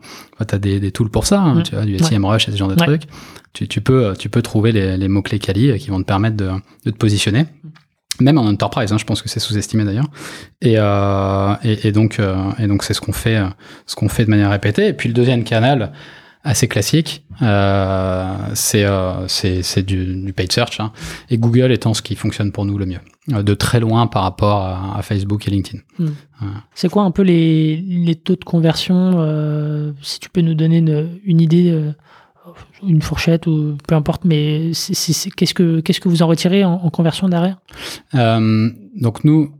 [0.47, 1.41] tu as des, des tools pour ça.
[1.41, 1.63] hein.
[1.63, 1.99] Tu vois, du.
[1.99, 3.03] SEMrush et ce genre de trucs.
[3.55, 6.37] Tu, tu peux, tu peux trouver les, les mots clés quali qui vont te permettre
[6.37, 6.51] de,
[6.85, 7.47] de te positionner.
[8.21, 10.07] Même en enterprise, hein, je pense que c'est sous-estimé d'ailleurs.
[10.61, 13.47] Et, euh, et, et donc, euh, et donc c'est ce qu'on fait, euh,
[13.87, 14.89] ce qu'on fait de manière répétée.
[14.89, 15.93] Et puis le deuxième canal,
[16.45, 20.81] assez classique, euh, c'est euh, c'est du, du paid search.
[20.81, 20.93] hein.
[21.31, 22.99] Et Google étant ce qui fonctionne pour nous le mieux,
[23.33, 25.79] euh, de très loin par rapport à, à Facebook et LinkedIn.
[26.75, 30.79] C'est quoi un peu les, les taux de conversion euh, Si tu peux nous donner
[30.79, 31.93] une, une idée,
[32.87, 34.73] une fourchette ou peu importe, mais
[35.37, 37.59] qu'est-ce que qu'est-ce que vous en retirez en, en conversion derrière?
[38.13, 39.53] Donc nous,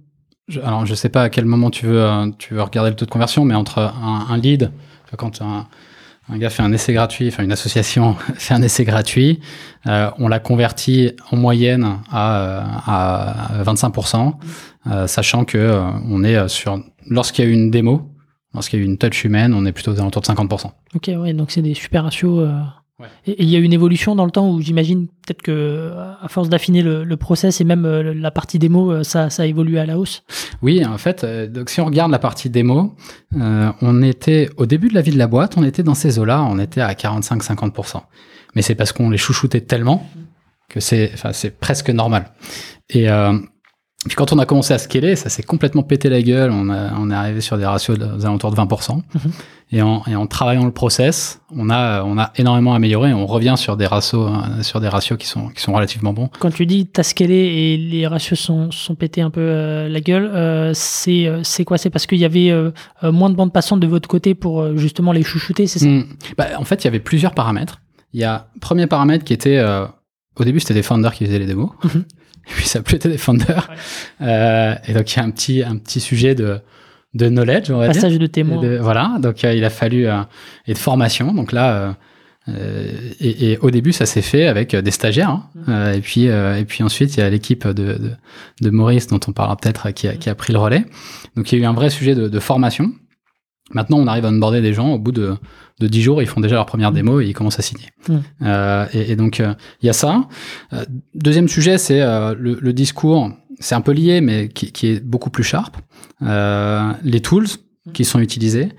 [0.49, 3.07] je, alors je sais pas à quel moment tu veux tu veux regarder le taux
[3.07, 4.73] de conversion, mais entre un, un lead,
[5.17, 5.69] quand un,
[6.33, 9.41] un gars fait un essai gratuit, enfin une association fait un essai gratuit,
[9.87, 14.35] euh, on l'a converti en moyenne à, euh, à 25%,
[14.87, 18.11] euh, sachant que euh, on est sur lorsqu'il y a eu une démo,
[18.55, 20.71] lorsqu'il y a eu une touch humaine, on est plutôt aux alentours de 50%.
[20.95, 22.49] Ok, ouais, donc c'est des super ratios.
[23.27, 26.49] Et il y a une évolution dans le temps où j'imagine peut-être que à force
[26.49, 29.79] d'affiner le, le process et même euh, la partie démo, euh, ça, ça a évolué
[29.79, 30.23] à la hausse?
[30.63, 32.95] Oui, en fait, euh, donc si on regarde la partie démo,
[33.41, 36.19] euh, on était au début de la vie de la boîte, on était dans ces
[36.19, 38.03] eaux-là, on était à 45-50%.
[38.55, 40.09] Mais c'est parce qu'on les chouchoutait tellement
[40.69, 42.33] que c'est, enfin, c'est presque normal.
[42.91, 43.09] Et
[44.07, 46.51] puis quand on a commencé à scaler, ça s'est complètement pété la gueule.
[46.51, 48.97] On, a, on est arrivé sur des ratios de- aux alentours de 20%.
[48.97, 49.03] Mhm.
[49.75, 53.15] Et, en, et en travaillant le process, on a, on a énormément amélioré.
[53.15, 56.29] On revient sur des ratios, euh, sur des ratios qui sont, qui sont relativement bons.
[56.41, 60.01] Quand tu dis t'as scalé et les ratios sont, sont pétés un peu euh, la
[60.01, 61.79] gueule, euh, c'est c'est quoi?
[61.79, 62.71] C'est parce qu'il y avait euh,
[63.05, 65.87] moins de bandes passantes de votre côté pour justement les chouchouter, c'est ça?
[66.37, 67.81] Bah, en fait, il y avait plusieurs paramètres.
[68.13, 69.63] Il y a premier paramètre qui était
[70.39, 72.05] au début c'était des founders qui faisaient les démos, Mhm.
[72.49, 73.71] Et puis ça a plus été des founders.
[74.21, 76.59] Euh, et donc il y a un petit un petit sujet de
[77.15, 77.95] de knowledge, on va dire.
[78.03, 78.63] Passage de témoin.
[78.63, 80.23] de- voilà, donc euh, il a fallu euh,
[80.67, 81.35] et de formation.
[81.35, 81.93] Donc là, euh,
[82.49, 82.91] euh,
[83.21, 85.31] et, et au début ça s'est fait avec des stagiaires.
[85.31, 85.45] hein.
[85.69, 88.11] Euh, et puis euh, et puis ensuite il y a l'équipe de, de
[88.63, 90.85] de Maurice dont on parlera peut-être qui a, qui a pris le relais.
[91.37, 92.93] Donc il y a eu un vrai sujet de, de formation.
[93.71, 95.35] Maintenant, on arrive à onboarder des gens au bout de,
[95.81, 97.89] de 10 jours, ils font déjà leur première démo et ils commencent à signer.
[98.09, 98.17] Mm.
[98.43, 100.29] Euh, et, et donc, euh, il y a ça.
[100.73, 100.85] Euh,
[101.15, 103.31] deuxième sujet, c'est euh, le, le discours.
[103.61, 105.77] C'est un peu lié, mais qui, qui est beaucoup plus sharp.
[106.23, 107.47] Euh, les tools
[107.93, 108.71] qui sont utilisés.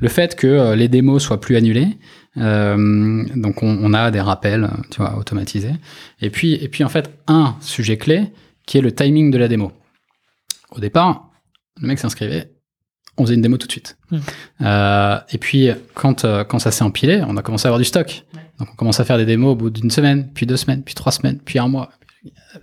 [0.00, 1.98] Le fait que les démos soient plus annulées.
[2.36, 5.74] Euh, donc, on, on a des rappels, tu vois, automatisés.
[6.20, 8.32] Et puis, et puis, en fait, un sujet clé
[8.66, 9.72] qui est le timing de la démo.
[10.70, 11.30] Au départ,
[11.80, 12.52] le mec s'inscrivait,
[13.20, 13.96] on faisait une démo tout de suite.
[14.10, 14.18] Hmm.
[14.62, 17.84] Euh, et puis, quand, euh, quand ça s'est empilé, on a commencé à avoir du
[17.84, 18.24] stock.
[18.58, 20.94] Donc, on commence à faire des démos au bout d'une semaine, puis deux semaines, puis
[20.94, 21.90] trois semaines, puis un mois.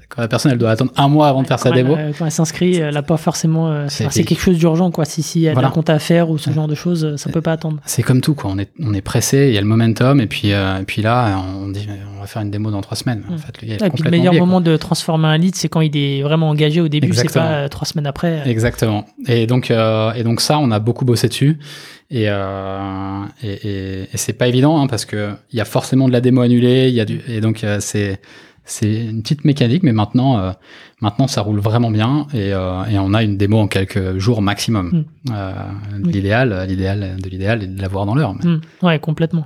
[0.10, 1.96] Quand la personne elle doit attendre un mois avant de faire sa démo.
[1.96, 3.72] euh, quand elle s'inscrit, elle n'a pas forcément.
[3.72, 5.06] euh, C'est- quelque chose d'urgent, quoi.
[5.06, 5.70] Si, si elle Voilà.
[5.70, 7.80] a un compte à faire ou ce genre de choses, euh, ça peut pas attendre.
[7.86, 8.52] C'est comme tout, quoi.
[8.54, 11.02] On est, on est pressé, il y a le momentum, et puis, euh, et puis
[11.02, 13.24] là, on dit, on va faire une démo dans trois semaines.
[13.30, 13.38] En Mm.
[13.40, 14.40] fait, le Et puis le meilleur quoi.
[14.46, 17.48] moment de transformer un lead, c'est quand il est vraiment engagé au début, c'est pas
[17.54, 18.44] euh, trois semaines après.
[18.48, 19.06] Exactement.
[19.28, 21.58] Et donc, et donc ça, on a beaucoup bossé dessus.
[22.10, 26.08] Et, euh, et, et, et c'est pas évident hein, parce que il y a forcément
[26.08, 26.88] de la démo annulée.
[26.88, 28.22] Il y a du, et donc euh, c'est
[28.68, 30.52] c'est une petite mécanique, mais maintenant euh,
[31.02, 34.42] maintenant ça roule vraiment bien et, euh, et on a une démo en quelques jours
[34.42, 34.88] maximum.
[34.90, 35.32] Mm.
[35.32, 35.54] Euh,
[36.04, 36.12] Oui.
[36.14, 38.36] L'idéal, l'idéal de l'idéal est de l'avoir dans l'heure.
[38.36, 38.62] Mais Hmm.
[38.84, 39.44] Ouais, complètement.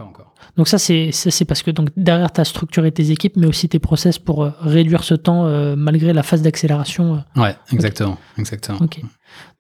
[0.57, 3.47] Donc ça, c'est ça, c'est parce que donc derrière, tu as structuré tes équipes, mais
[3.47, 5.45] aussi tes process pour réduire ce temps
[5.77, 7.23] malgré la phase d'accélération.
[7.35, 8.79] Ouais, exactement, exactement.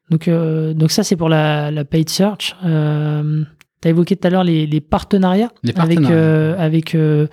[0.09, 2.55] Donc, donc ça, c'est pour la, la paid search.
[3.81, 6.15] Tu as évoqué tout à l'heure les, les partenariats, Les avec, partenariats.
[6.15, 7.27] euh, avec euh,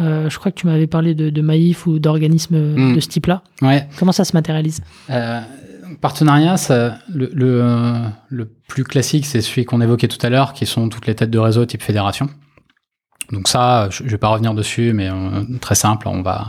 [0.00, 2.94] euh, je crois que tu m'avais parlé de, de Maïf ou d'organismes Mm.
[2.96, 3.42] de ce type-là.
[3.62, 3.86] Ouais.
[3.98, 4.80] Comment ça se matérialise?
[5.10, 5.40] Euh,
[6.00, 7.94] partenariat, ça, le, le, euh,
[8.28, 11.30] le plus classique, c'est celui qu'on évoquait tout à l'heure, qui sont toutes les têtes
[11.30, 12.28] de réseau type fédération.
[13.30, 15.08] Donc ça, je, je vais pas revenir dessus, mais
[15.60, 16.48] très simple, on va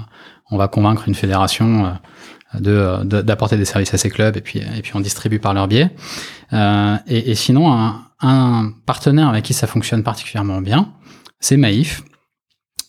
[0.52, 1.86] on va convaincre une fédération
[2.56, 5.40] euh, de de- d'apporter des services à ses clubs et puis et puis on distribue
[5.40, 5.92] par leur biais.
[6.54, 10.94] Euh, et, et sinon, un, un partenaire avec qui ça fonctionne particulièrement bien,
[11.40, 12.04] c'est Maïf.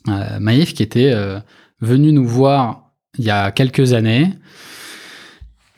[0.08, 1.40] Euh, Maïf qui était euh,
[1.80, 4.30] venu nous voir il y a quelques années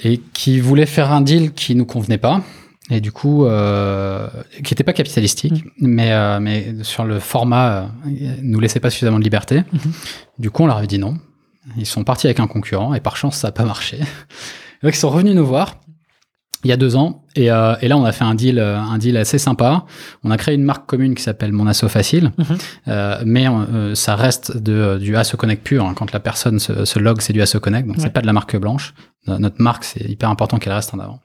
[0.00, 2.42] et qui voulait faire un deal qui nous convenait pas
[2.90, 4.28] et du coup euh,
[4.62, 7.90] qui n'était pas capitalistique mais euh, mais sur le format
[8.42, 9.62] nous laissait pas suffisamment de liberté.
[9.72, 9.92] Mhm.
[10.38, 11.16] du coup on leur avait dit non.
[11.76, 13.98] Ils sont partis avec un concurrent et par chance ça n'a pas marché.
[14.82, 15.80] Donc ils sont revenus nous voir
[16.66, 17.24] il y a deux ans.
[17.36, 19.84] Et, euh, et là on a fait un deal euh, un deal assez sympa.
[20.24, 22.32] On a créé une marque commune qui s'appelle Mon Asso Facile.
[22.38, 22.44] Mhm.
[22.88, 25.94] euh, mais euh, ça reste de, du Asso Connect pur hein.
[25.94, 27.86] quand la personne se, se log c'est du Asso Connect.
[27.86, 28.02] Donc Ouais.
[28.02, 28.94] c'est pas de la marque blanche.
[29.26, 31.20] No- notre marque c'est hyper important qu'elle reste en avant.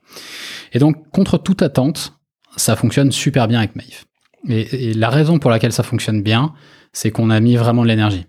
[0.72, 2.14] Et donc contre toute attente
[2.56, 4.04] ça fonctionne super bien avec Maïf.
[4.48, 6.52] Et, et la raison pour laquelle ça fonctionne bien
[6.92, 8.26] c'est qu'on a mis vraiment de l'énergie.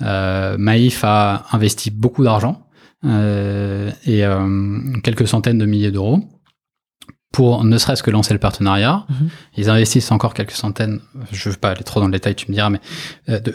[0.00, 2.66] Maïf a investi beaucoup d'argent
[3.04, 4.22] et
[5.02, 6.20] quelques centaines de milliers d'euros
[7.32, 9.06] pour ne serait-ce que lancer le partenariat.
[9.08, 9.28] Mhm.
[9.56, 11.00] Ils investissent encore quelques centaines,
[11.32, 12.80] je ne veux pas aller trop dans le détail, tu me diras, mais
[13.28, 13.54] euh, de,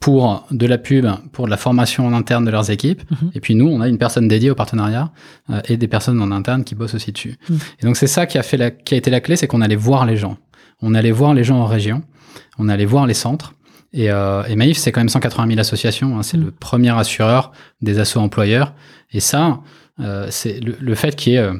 [0.00, 3.02] pour de la pub, pour de la formation en interne de leurs équipes.
[3.10, 3.30] Mhm.
[3.34, 5.10] Et puis nous, on a une personne dédiée au partenariat
[5.50, 7.36] euh, et des personnes en interne qui bossent aussi dessus.
[7.48, 7.58] Mhm.
[7.82, 9.60] Et donc c'est ça qui a fait la, qui a été la clé, c'est qu'on
[9.60, 10.38] allait voir les gens.
[10.80, 12.02] On allait voir les gens en région,
[12.58, 13.52] on allait voir les centres.
[13.92, 16.16] Et, euh, et Maïf, c'est quand même 180 000 associations.
[16.16, 17.50] hein, c'est le premier assureur
[17.82, 18.72] des assos employeurs.
[19.10, 19.60] Et ça,
[19.98, 21.50] euh, c'est le, le fait qu'il y ait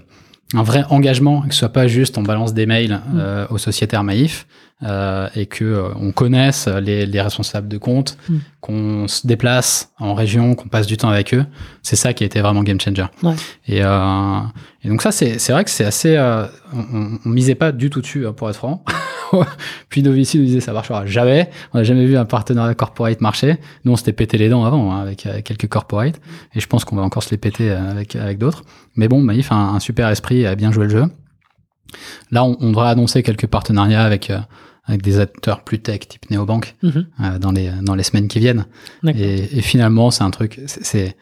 [0.55, 4.05] un vrai engagement, que ce soit pas juste on balance des mails euh, aux sociétaires
[4.05, 4.47] Maïf
[4.83, 8.37] euh, et que euh, on connaisse les, les responsables de compte, Mm.
[8.61, 11.45] qu'on se déplace en région, qu'on passe du temps avec eux.
[11.83, 13.07] C'est ça qui a été vraiment game changer.
[13.23, 13.35] Ouais.
[13.67, 14.41] Et, euh,
[14.85, 16.17] et donc ça, c'est vrai que c'est assez.
[16.17, 18.85] euh, on, on, misait pas du tout dessus, hein, pour être franc.
[19.89, 21.51] Puis Novici nous disait ça marchera jamais.
[21.73, 23.59] On n'a jamais vu un partenariat corporate marcher.
[23.85, 26.21] Nous, on s'était pété les dents avant hein, avec, avec quelques corporates.
[26.55, 28.65] Et je pense qu'on va encore se les péter euh, avec, avec d'autres.
[28.97, 31.05] Mais bon, Maïf a un, un super esprit, a bien joué le jeu.
[32.31, 34.39] Là, on, on devrait annoncer quelques partenariats avec, euh,
[34.91, 37.07] avec des acteurs plus tech, type Neobank, Mhm.
[37.21, 38.67] euh, dans, les, dans les semaines qui viennent.
[39.17, 41.17] Et, et finalement, c'est un truc, c'est,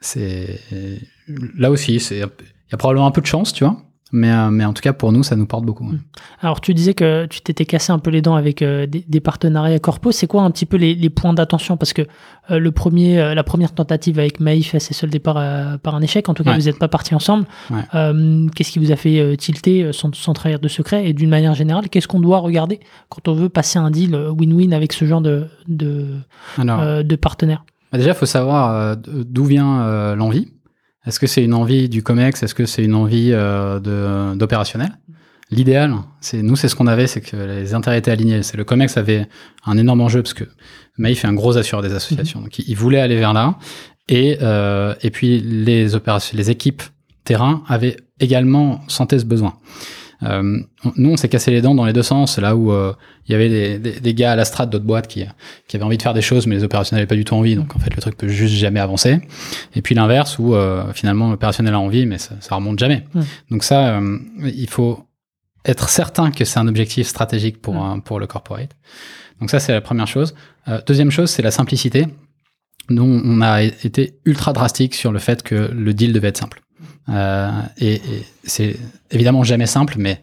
[0.00, 0.60] c'est,
[1.56, 3.80] là aussi, c'est, il y a probablement un peu de chance, tu vois.
[4.14, 5.84] Mais, euh, mais en tout cas, pour nous, ça nous porte beaucoup.
[5.84, 6.00] Mm.
[6.42, 9.20] Alors, tu disais que tu t'étais cassé un peu les dents avec euh, des, des
[9.20, 10.12] partenariats corpos.
[10.12, 11.78] C'est quoi un petit peu les, les points d'attention?
[11.78, 12.02] Parce que
[12.50, 16.28] euh, le premier, euh, la première tentative avec Maïf elle s'est soldée par, un échec.
[16.28, 16.58] En tout cas, Ouais.
[16.58, 17.46] vous n'êtes pas partis ensemble.
[17.70, 17.82] Ouais.
[18.54, 21.08] Qu'est-ce qui vous a fait tilter sans, sans trahir de secret?
[21.08, 24.74] Et d'une manière générale, qu'est-ce qu'on doit regarder quand on veut passer un deal win-win
[24.74, 26.06] avec ce genre de, de,
[26.58, 27.64] Alors, de partenaire?
[27.90, 30.48] Bah déjà, il faut savoir d'où vient l'envie.
[31.06, 32.42] Est-ce que c'est une envie du COMEX?
[32.42, 34.98] Est-ce que c'est une envie euh, d'opérationnel?
[35.50, 38.42] L'idéal, c'est nous, c'est ce qu'on avait, c'est que les intérêts étaient alignés.
[38.42, 39.28] C'est le COMEX avait
[39.66, 40.44] un énorme enjeu parce que
[40.96, 43.58] Maïf est un gros assureur des associations, donc il, il voulait aller vers là.
[44.08, 46.82] Et euh, et puis les opérations, les équipes
[47.24, 49.58] terrain avaient également sentaient ce besoin.
[50.22, 50.60] Euh,
[50.96, 52.92] nous, on s'est cassé les dents dans les deux sens, là où euh,
[53.26, 55.24] il y avait des, des, des gars à la strate d'autres boîtes qui,
[55.68, 57.56] qui avaient envie de faire des choses, mais les opérationnels n'avaient pas du tout envie,
[57.56, 59.20] donc en fait le truc peut juste jamais avancer.
[59.74, 63.04] Et puis l'inverse, où euh, finalement l'opérationnel a envie, mais ça, ça remonte jamais.
[63.14, 63.20] Mm.
[63.50, 65.04] Donc ça, euh, il faut
[65.64, 67.78] être certain que c'est un objectif stratégique pour, Mm.
[67.78, 68.70] un- pour le corporate.
[69.40, 70.34] Donc ça, c'est la première chose.
[70.68, 72.06] Euh, deuxième chose, c'est la simplicité.
[72.90, 76.62] Nous, on a été ultra drastique sur le fait que le deal devait être simple.
[77.08, 78.76] Euh, et et c'est
[79.10, 80.20] évidemment jamais simple, mais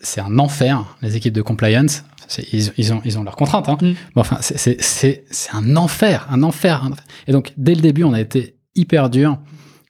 [0.00, 2.04] c'est un enfer, les équipes de compliance.
[2.52, 3.68] Ils, ils, ont, ils ont leurs contraintes.
[3.68, 3.78] Hein.
[3.80, 3.92] Mm.
[4.16, 5.20] enfin, c'est
[5.52, 7.04] un enfer, un enfer, un enfer.
[7.26, 9.38] Et donc, dès le début, on a été hyper dur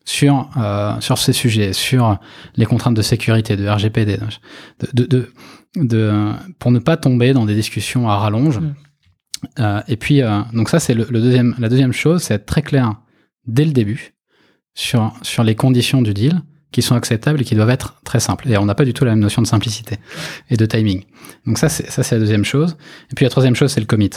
[0.05, 2.19] sur, euh, sur ces sujets, sur
[2.57, 4.19] les contraintes de sécurité, de RGPD,
[4.95, 5.33] de, de,
[5.77, 8.61] de, pour ne pas tomber dans des discussions à rallonge.
[8.61, 8.75] Mm.
[9.59, 12.63] Euh, et puis, euh, donc ça, c'est le, deuxième, la deuxième chose, c'est être très
[12.63, 12.95] clair
[13.47, 14.15] dès le début
[14.75, 18.51] sur, sur les conditions du deal qui sont acceptables et qui doivent être très simples.
[18.51, 19.97] Et on n'a pas du tout la même notion de simplicité
[20.51, 21.05] et de timing.
[21.47, 22.77] Donc ça, c'est ça, c'est la deuxième chose.
[23.11, 24.11] Et puis la troisième chose, c'est le commit.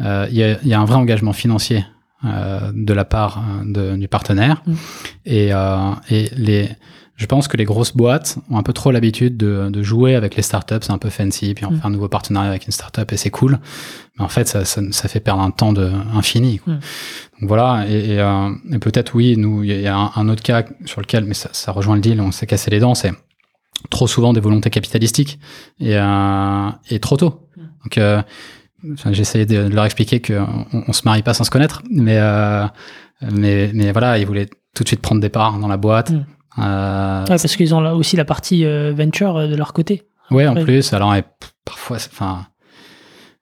[0.00, 1.84] Euh, il y, a, y, a, un vrai engagement financier
[2.22, 4.62] de la part de, du partenaire.
[4.66, 4.74] Mm.
[5.24, 5.50] Et,
[6.10, 6.68] et les,
[7.20, 10.36] je pense que les grosses boîtes ont un peu trop l'habitude de, de, jouer avec
[10.36, 11.76] les startups, c'est un peu fancy, puis on mm.
[11.76, 13.58] fait un nouveau partenariat avec une startup et c'est cool.
[14.18, 16.60] Mais en fait, ça, ça, ça, fait perdre un temps de, infini.
[16.60, 16.72] Quoi.
[16.72, 16.80] Mm.
[17.40, 20.64] Donc voilà, et, et, euh, et peut-être oui, nous, il y a un, autre cas
[20.86, 23.12] sur lequel, mais ça, ça rejoint le deal, on s'est cassé les dents, c'est
[23.90, 25.38] trop souvent des volontés capitalistiques
[25.78, 27.48] et, euh, et trop tôt.
[27.54, 27.62] Mm.
[27.84, 28.22] Donc euh,
[29.10, 32.66] j'ai essayé de leur expliquer qu'on on se marie pas sans se connaître, mais, euh,
[33.30, 36.12] mais, mais voilà, ils voulaient tout de suite prendre des parts dans la boîte.
[36.58, 40.02] Euh, ouais, parce qu'ils ont là aussi la partie euh, venture euh, de leur côté.
[40.30, 40.92] Ouais, en plus.
[40.92, 41.14] Alors,
[41.64, 42.46] parfois, enfin,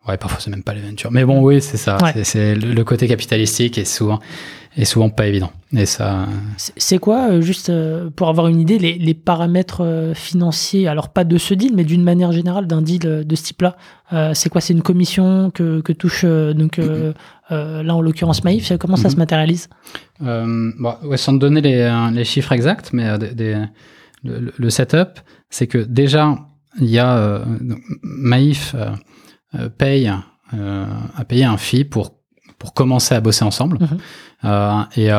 [0.07, 1.11] ouais, parfois c'est même pas les ventures.
[1.11, 1.99] Mais bon, oui, c'est ça.
[2.23, 4.21] C'est le, côté capitalistique est souvent,
[4.77, 5.51] est souvent pas évident.
[5.77, 6.27] Et ça.
[6.57, 7.71] C'est quoi, juste
[8.17, 12.03] pour avoir une idée, les, les, paramètres financiers, alors pas de ce deal, mais d'une
[12.03, 13.77] manière générale d'un deal de ce type-là
[14.33, 14.63] C'est quoi?
[14.63, 16.79] C'est une commission que, que touche donc
[17.51, 19.21] euh, là, en l'occurrence, Maïf, comment ça se mhm.
[19.21, 19.69] matérialise?
[20.23, 23.65] Euh, bon, ouais, Sans te donner les, euh, les chiffres exacts, mais euh, des,
[24.25, 26.37] le, le, setup, c'est que déjà,
[26.81, 27.45] il y a euh,
[28.03, 28.75] Maïf
[29.79, 32.18] paye a payé un fee pour
[32.59, 34.87] pour commencer à bosser ensemble mhm.
[34.97, 35.11] et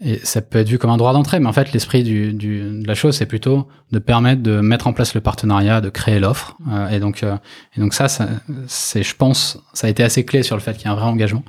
[0.00, 2.82] et ça peut être vu comme un droit d'entrée, mais en fait, l'esprit du, du,
[2.82, 6.18] de la chose, c'est plutôt de permettre de mettre en place le partenariat, de créer
[6.18, 6.56] l'offre.
[6.68, 7.36] Euh, et donc, euh,
[7.76, 8.28] et donc ça, ça
[8.66, 10.96] c'est, je pense, ça a été assez clé sur le fait qu'il y a un
[10.96, 11.44] vrai engagement.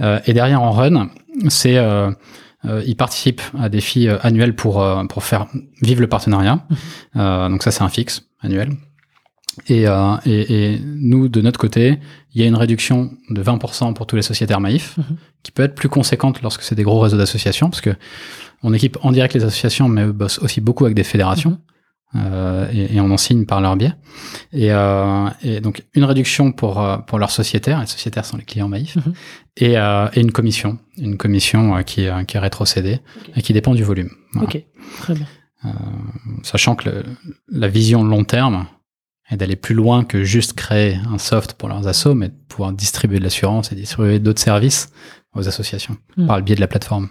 [0.00, 1.10] Euh, et derrière, en run,
[1.48, 2.10] c'est euh,
[2.64, 5.46] ils participent à des filles annuelles pour pour faire
[5.82, 6.66] vivre le partenariat.
[7.14, 7.50] Mmh.
[7.50, 8.70] donc ça, c'est un fixe annuel.
[9.68, 11.98] Et, euh, et, et, nous, de notre côté,
[12.34, 15.16] il y a une réduction de 20% pour tous les sociétaires Maïf, mhm.
[15.42, 17.94] qui peut être plus conséquente lorsque c'est des gros réseaux d'associations, parce que
[18.62, 21.50] on équipe en direct les associations, mais eux bossent aussi beaucoup avec des fédérations.
[21.50, 21.58] Mhm.
[22.14, 23.92] Euh, et, et, on en signe par leur biais.
[24.52, 28.44] Et, euh, et donc une réduction pour euh, pour leurs sociétaires, les sociétaires sont les
[28.44, 29.12] clients Maïf, mhm.
[29.56, 33.00] et, euh, et, une commission, une commission euh, qui, qui est rétrocédée
[33.34, 34.10] et qui dépend du volume.
[34.40, 34.62] Ok,
[35.00, 35.26] très bien.
[36.42, 37.04] sachant que le,
[37.50, 38.66] la vision long terme,
[39.30, 42.72] et d'aller plus loin que juste créer un soft pour leurs assos, mais de pouvoir
[42.72, 44.90] distribuer de l'assurance et distribuer d'autres services
[45.34, 46.26] aux associations hmm.
[46.26, 47.08] par le biais de la plateforme.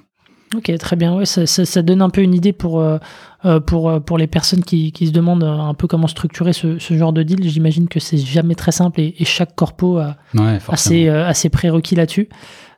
[0.55, 1.15] Ok, très bien.
[1.15, 2.97] Ouais, ça, ça, ça donne un peu une idée pour, euh,
[3.45, 6.77] euh pour, euh, pour les personnes qui, qui, se demandent un peu comment structurer ce,
[6.77, 7.49] ce genre de deal.
[7.49, 11.27] J'imagine que c'est jamais très simple et, et chaque corpo a, ouais, a, ses, euh,
[11.27, 12.29] a, ses, prérequis là-dessus.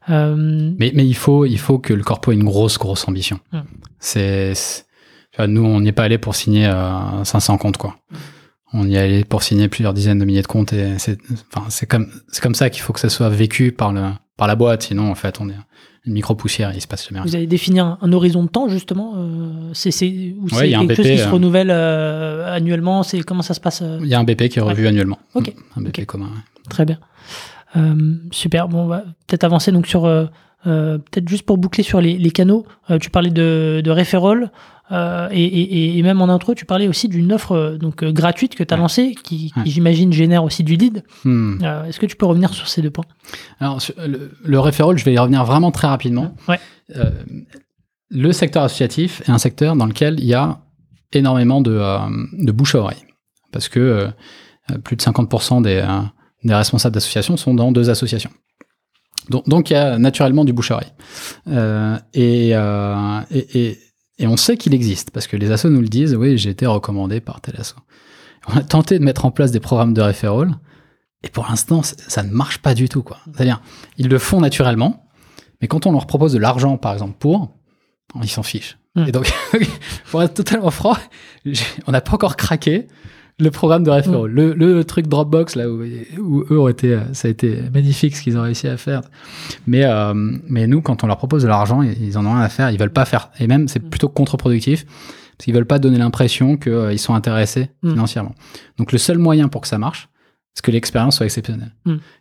[0.09, 0.71] Euh...
[0.79, 3.39] Mais, mais il, faut, il faut que le corpo ait une grosse, grosse ambition.
[3.51, 3.59] Hmm.
[3.99, 4.53] C'est,
[5.45, 6.71] nous, on n'y est pas allé pour signer
[7.23, 7.97] 500 comptes, quoi.
[8.09, 8.15] Hmm
[8.73, 11.17] on y allait pour signer plusieurs dizaines de milliers de comptes et c'est
[11.53, 14.03] enfin c'est comme c'est comme ça qu'il faut que ça soit vécu par le
[14.35, 15.55] par la boîte sinon en fait on est
[16.05, 19.13] une micro poussière il se passe jamais Vous avez défini un, horizon de temps justement
[19.17, 23.41] euh, c'est c'est ou c'est quelque chose qui se euh, renouvelle euh, annuellement c'est comment
[23.41, 25.19] ça se passe Il y a un BP qui est revu annuellement.
[25.33, 25.53] OK.
[25.75, 26.29] Un BP commun.
[26.69, 26.99] Très bien.
[28.31, 30.05] super bon on va peut-être avancer donc sur
[30.63, 32.65] peut-être juste pour boucler sur les, les canaux
[32.99, 34.51] tu parlais de de referral
[34.91, 38.11] euh, et, et, et, même en intro, tu parlais aussi d'une offre euh, donc euh,
[38.11, 41.03] gratuite que tu as lancée, qui, qui j'imagine génère aussi du lead.
[41.25, 41.57] Hmm.
[41.61, 43.05] Euh, Est-ce que tu peux revenir sur ces deux points?
[43.59, 46.33] Alors, le, le referral, je vais y revenir vraiment très rapidement.
[46.47, 46.59] Ouais.
[46.95, 47.11] Euh,
[48.09, 50.59] le secteur associatif est un secteur dans lequel il y a
[51.11, 51.81] énormément de,
[52.45, 53.03] de bouche à oreille.
[53.51, 54.09] Parce que
[54.83, 55.85] plus de 50% des,
[56.45, 58.29] des responsables d'associations sont dans deux associations.
[59.29, 60.93] Donc, il y a naturellement du bouche à oreille.
[62.13, 63.77] et, et
[64.19, 66.65] et on sait qu'il existe, parce que les assos nous le disent, oui, j'ai été
[66.65, 67.75] recommandé par tel asso.
[68.47, 70.57] On a tenté de mettre en place des programmes de referral,
[71.23, 73.03] et pour l'instant, ça ne marche pas du tout.
[73.03, 73.17] quoi.
[73.33, 73.61] C'est-à-dire,
[73.97, 75.07] ils le font naturellement,
[75.61, 77.55] mais quand on leur propose de l'argent, par exemple, pour,
[78.21, 78.77] ils s'en fichent.
[78.95, 79.05] Hmm.
[79.07, 79.31] Et donc,
[80.11, 80.97] pour être totalement franc,
[81.85, 82.87] on n'a pas encore craqué
[83.39, 84.33] le programme de referral, mm.
[84.33, 85.83] le, le, truc Dropbox là où,
[86.17, 89.01] où, eux ont été, ça a été magnifique ce qu'ils ont réussi à faire.
[89.67, 92.49] Mais euh, mais nous, quand on leur propose de l'argent, ils en ont rien à
[92.49, 93.29] faire, ils veulent pas faire.
[93.39, 93.89] Et même c'est mm.
[93.89, 97.91] plutôt contre-productif parce qu'ils veulent pas donner l'impression qu'ils euh, sont intéressés mm.
[97.91, 98.33] financièrement.
[98.77, 100.09] Donc le seul moyen pour que ça marche,
[100.55, 101.75] c'est que l'expérience soit exceptionnelle.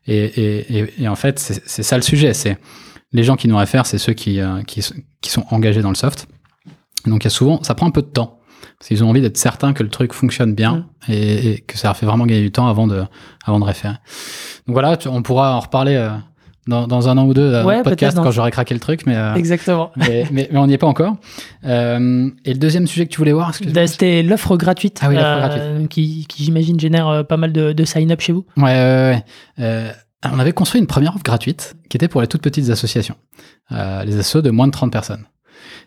[0.06, 2.34] Et, et, et, et, en fait, c'est ça le sujet.
[2.34, 2.58] C'est
[3.12, 4.84] les gens qui nous réfèrent, c'est ceux qui, euh, qui,
[5.22, 6.28] qui sont engagés dans le soft.
[7.06, 8.35] Donc il y a souvent, ça prend un peu de temps
[8.78, 11.96] Parce qu'ils ont envie d'être certains que le truc fonctionne bien et, que ça leur
[11.96, 13.04] fait vraiment gagner du temps avant de,
[13.44, 13.94] avant de référer.
[14.66, 16.10] Donc voilà, on pourra en reparler euh,
[16.66, 19.16] dans, dans, un an ou deux euh, ouais, podcast quand j'aurai craqué le truc, mais,
[19.16, 19.92] euh, Exactement.
[19.96, 21.16] mais, mais, on n'y est pas encore.
[21.64, 25.14] Euh, et le deuxième sujet que tu voulais voir, bah, c'était l'offre gratuite, ah oui,
[25.14, 25.88] gratuite.
[25.88, 28.44] qui, qui j'imagine génère pas mal de, de sign-up chez vous.
[28.56, 29.22] Ouais, ouais,
[29.58, 29.92] ouais.
[30.24, 33.16] on avait construit une première offre gratuite qui était pour les toutes petites associations,
[33.70, 35.24] les assos de moins de 30 personnes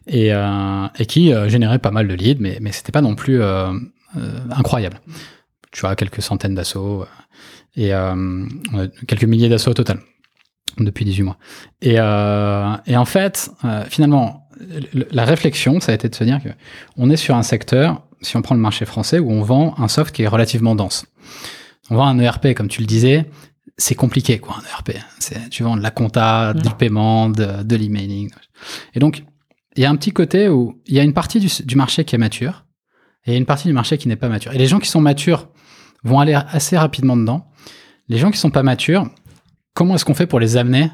[0.10, 3.16] et, euh, et qui euh, générait pas mal de leads, mais, mais c'était pas non
[3.16, 3.72] plus euh,
[4.50, 5.00] incroyable.
[5.72, 7.06] Tu vois, quelques centaines d'assauts
[7.78, 7.92] et
[9.08, 10.00] quelques milliers d'assauts au total
[10.80, 11.38] depuis 18 mois.
[11.84, 13.52] Et, et en fait,
[13.88, 14.50] finalement,
[15.12, 16.50] la réflexion, ça a été de se dire que
[16.98, 19.88] on est sur un secteur, si on prend le marché français, où on vend un
[19.88, 21.06] soft qui est relativement dense.
[21.92, 23.30] On vend un ERP, comme tu le disais,
[23.78, 24.98] c'est compliqué, quoi, un ERP.
[25.52, 28.32] Tu vends de la compta, du paiement, de, de l'emailing.
[28.96, 29.24] Et donc,
[29.76, 32.16] il y a un petit côté où il y a une partie du, marché qui
[32.16, 32.66] est mature
[33.26, 34.54] et une partie du marché qui n'est pas mature.
[34.54, 35.50] Et les gens qui sont matures
[36.04, 37.52] vont aller assez rapidement dedans.
[38.08, 39.08] Les gens qui sont pas matures,
[39.74, 40.92] comment est-ce qu'on fait pour les amener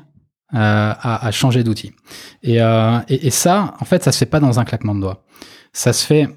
[0.53, 1.93] euh, à, changer d'outil?
[2.47, 5.25] Euh, et, ça, en fait, ça se fait pas dans un claquement de doigts.
[5.71, 6.27] Ça se fait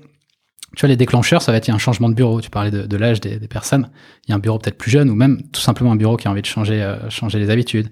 [0.77, 2.41] tu vois, les déclencheurs, ça va être un changement de bureau.
[2.41, 3.91] Tu parlais de, l'âge des, personnes.
[4.27, 6.29] Il y a un bureau peut-être plus jeune ou même tout simplement un bureau qui
[6.29, 7.89] a envie de changer, euh, changer les habitudes.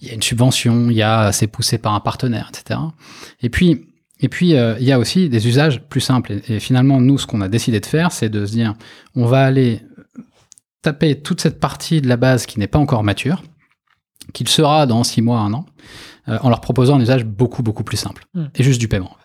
[0.00, 2.80] Il y a une subvention, il y a c'est poussé par un partenaire, etc.
[3.42, 3.86] Et puis,
[4.20, 6.40] et puis euh, il y a aussi des usages plus simples.
[6.48, 8.74] Et, finalement, nous, ce qu'on a décidé de faire, c'est de se dire,
[9.14, 9.82] on va aller
[10.82, 13.42] taper toute cette partie de la base qui n'est pas encore mature,
[14.32, 15.66] qu'il sera dans six mois, un an,
[16.28, 18.46] euh, en leur proposant un usage beaucoup beaucoup plus simple hmm.
[18.54, 19.16] et juste du paiement.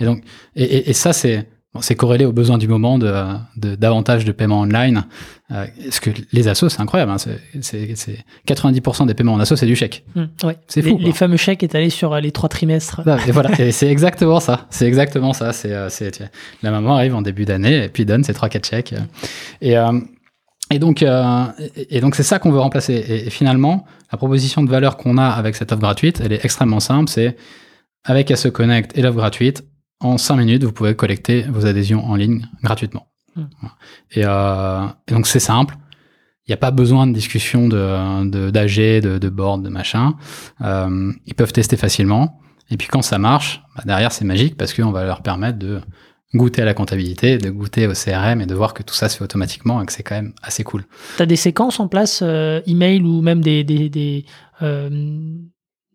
[0.00, 0.22] Et donc,
[0.54, 1.48] et, et ça c'est
[1.80, 3.12] c'est corrélé aux besoins du moment de,
[3.56, 5.04] de davantage de paiements online.
[5.50, 7.12] Euh, ce que les assos, c'est incroyable.
[7.12, 7.16] Hein,
[7.60, 10.04] c'est 90% des paiements en assos, c'est du chèque.
[10.14, 10.24] Mmh,
[10.66, 10.98] c'est fou.
[10.98, 13.02] Les, fameux chèques étalés sur euh, les trois trimestres.
[13.26, 14.66] Et voilà, c'est exactement ça.
[14.70, 15.52] C'est exactement ça.
[15.52, 15.88] C'est euh,
[16.62, 18.94] la maman arrive en début d'année et puis donne ses trois quatre chèques.
[19.60, 20.00] Et euh,
[20.70, 21.44] et donc, euh,
[21.76, 22.94] et donc c'est ça qu'on veut remplacer.
[22.94, 26.44] Et, et, finalement, la proposition de valeur qu'on a avec cette offre gratuite, elle est
[26.44, 27.08] extrêmement simple.
[27.08, 27.36] C'est
[28.04, 29.64] avec SE Connect et l'offre gratuite,
[30.00, 33.08] en 5 minutes, vous pouvez collecter vos adhésions en ligne gratuitement.
[33.36, 33.44] Hmm.
[34.16, 35.76] Euh, et, donc c'est simple.
[36.46, 40.14] Il n'y a pas besoin de discussion de d'AG, de, de, board, de machin.
[40.62, 42.40] Euh, ils peuvent tester facilement.
[42.70, 45.80] Et puis quand ça marche, bah, derrière c'est magique parce qu'on va leur permettre de
[46.34, 49.16] goûter à la comptabilité, de goûter au CRM et de voir que tout ça se
[49.16, 50.84] fait automatiquement et que c'est quand même assez cool.
[51.16, 54.24] Tu as des séquences en place, euh, email ou même des, des, des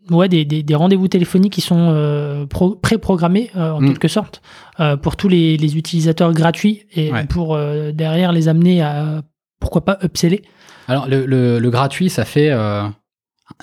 [0.09, 2.45] ouais, des, des, des rendez-vous téléphoniques qui sont euh,
[2.81, 3.87] pré-programmés euh, en mm.
[3.87, 4.41] quelque sorte
[4.79, 9.21] euh, pour tous les, les, utilisateurs gratuits et pour euh, derrière les amener à
[9.59, 10.43] pourquoi pas upseller.
[10.87, 12.83] Alors le, le, le gratuit, ça fait euh,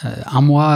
[0.04, 0.68] un mois,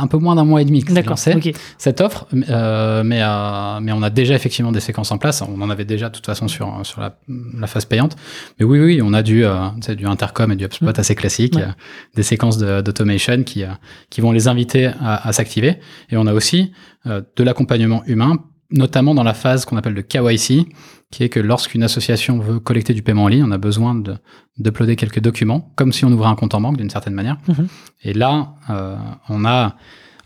[0.00, 3.92] un peu moins d'un mois et demi que lancé cette offre, euh, mais euh, mais
[3.92, 5.42] on a déjà effectivement des séquences en place.
[5.42, 7.18] On en avait déjà de toute façon sur sur la,
[7.58, 8.16] la phase payante.
[8.58, 11.00] Mais oui, oui, on a du euh, du intercom et du HubSpot mm.
[11.00, 11.58] assez classique,
[12.14, 13.64] des séquences d'automation qui
[14.08, 15.78] qui vont les inviter à, à s'activer.
[16.10, 16.72] Et on a aussi
[17.06, 18.36] de l'accompagnement humain,
[18.70, 20.66] notamment dans la phase qu'on appelle le KYC,
[21.10, 24.16] qui est que lorsqu'une association veut collecter du paiement en ligne, on a besoin de
[24.58, 27.38] d'uploader quelques documents, comme si on ouvrait un compte en banque d'une certaine manière.
[27.48, 27.68] Mhm.
[28.04, 28.96] Et là, euh,
[29.28, 29.74] on a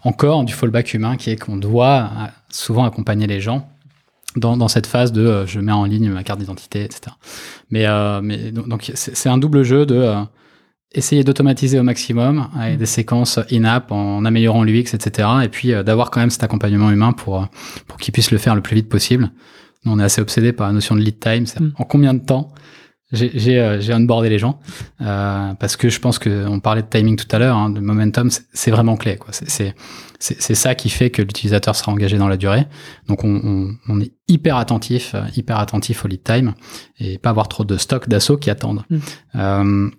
[0.02, 3.68] encore du fallback humain, qui est qu'on doit euh, souvent accompagner les gens
[4.36, 7.14] dans, dans cette phase de euh, je mets en ligne ma carte d'identité, etc.
[7.70, 10.14] Mais, euh, mais donc c'est un double jeu de
[10.94, 12.78] essayer d'automatiser au maximum avec mhm.
[12.78, 15.28] des séquences in-app en améliorant l'UX, etc.
[15.42, 17.48] Et puis d'avoir quand même cet accompagnement humain pour
[17.86, 19.30] pour qu'ils puissent le faire le plus vite possible
[19.86, 21.44] on est assez obsédé par la notion de lead time.
[21.44, 21.70] Mm.
[21.78, 22.52] En combien de temps
[23.12, 24.58] j'ai euh, onboardé les gens
[25.00, 27.78] euh, parce que je pense que on parlait de timing tout à l'heure, hein, de
[27.78, 29.18] momentum, c'est vraiment clé.
[29.30, 29.74] C'est
[30.18, 32.66] c'est ça qui fait que l'utilisateur sera engagé dans la durée.
[33.08, 36.54] Donc on, on, on, est hyper attentif, euh, hyper attentif au lead time
[36.98, 38.84] et pas avoir trop de stock d'assaut qui attendent.
[39.34, 39.90] Mm.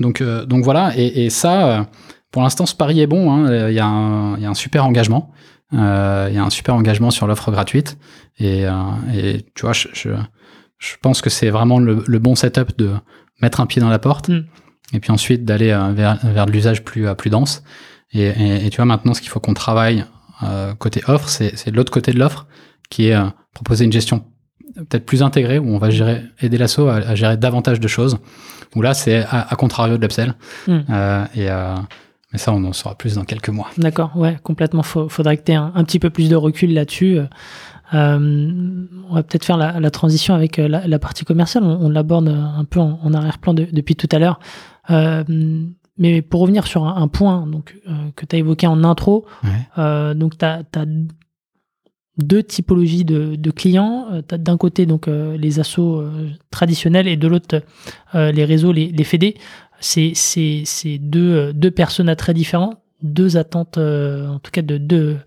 [0.00, 1.88] Euh, donc euh, donc voilà et, et ça,
[2.30, 3.32] pour l'instant, ce pari est bon.
[3.32, 3.68] Hein.
[3.68, 5.32] Il y, a un, il y a un super engagement.
[5.72, 7.98] Euh, il y a un super engagement sur l'offre gratuite.
[8.38, 8.72] Et, euh,
[9.14, 10.10] et, tu vois, je, je,
[10.78, 12.90] je pense que c'est vraiment le, le, bon setup de
[13.40, 14.44] mettre un pied dans la porte mm.
[14.92, 17.62] et puis ensuite d'aller euh, vers, vers de l'usage plus, plus dense.
[18.12, 20.04] Et, tu vois, maintenant, ce qu'il faut qu'on travaille
[20.42, 22.46] euh, côté offre, c'est l'autre côté de l'offre
[22.88, 23.16] qui est
[23.52, 24.24] proposer une gestion
[24.74, 28.18] peut-être plus intégrée où on va gérer, aider l'asso à, à, gérer davantage de choses.
[28.74, 30.34] Où là, c'est à, à, contrario de l'upsell.
[30.66, 30.80] Mm.
[31.36, 31.48] et
[32.32, 33.70] mais ça, on en saura plus dans quelques mois.
[33.78, 34.82] D'accord, ouais, complètement.
[34.82, 37.20] Il faudrait que tu aies un, petit peu plus de recul là-dessus.
[37.94, 41.64] Euh, on va peut-être faire la, transition avec euh, la, partie commerciale.
[41.64, 44.40] On, l'aborde un peu en, arrière-plan depuis tout à l'heure.
[44.90, 45.24] Euh,
[45.98, 47.76] mais pour revenir sur un, point donc,
[48.16, 49.24] que tu as évoqué en intro,
[49.76, 50.62] donc tu as,
[52.18, 54.06] deux typologies de, clients.
[54.12, 57.62] Euh, d'un côté donc euh, les assos euh, traditionnels et de l'autre
[58.14, 59.36] les réseaux, les, fédés.
[59.80, 65.20] C'est, c'est, deux, deux personnages très différents, deux attentes, en tout cas de deux,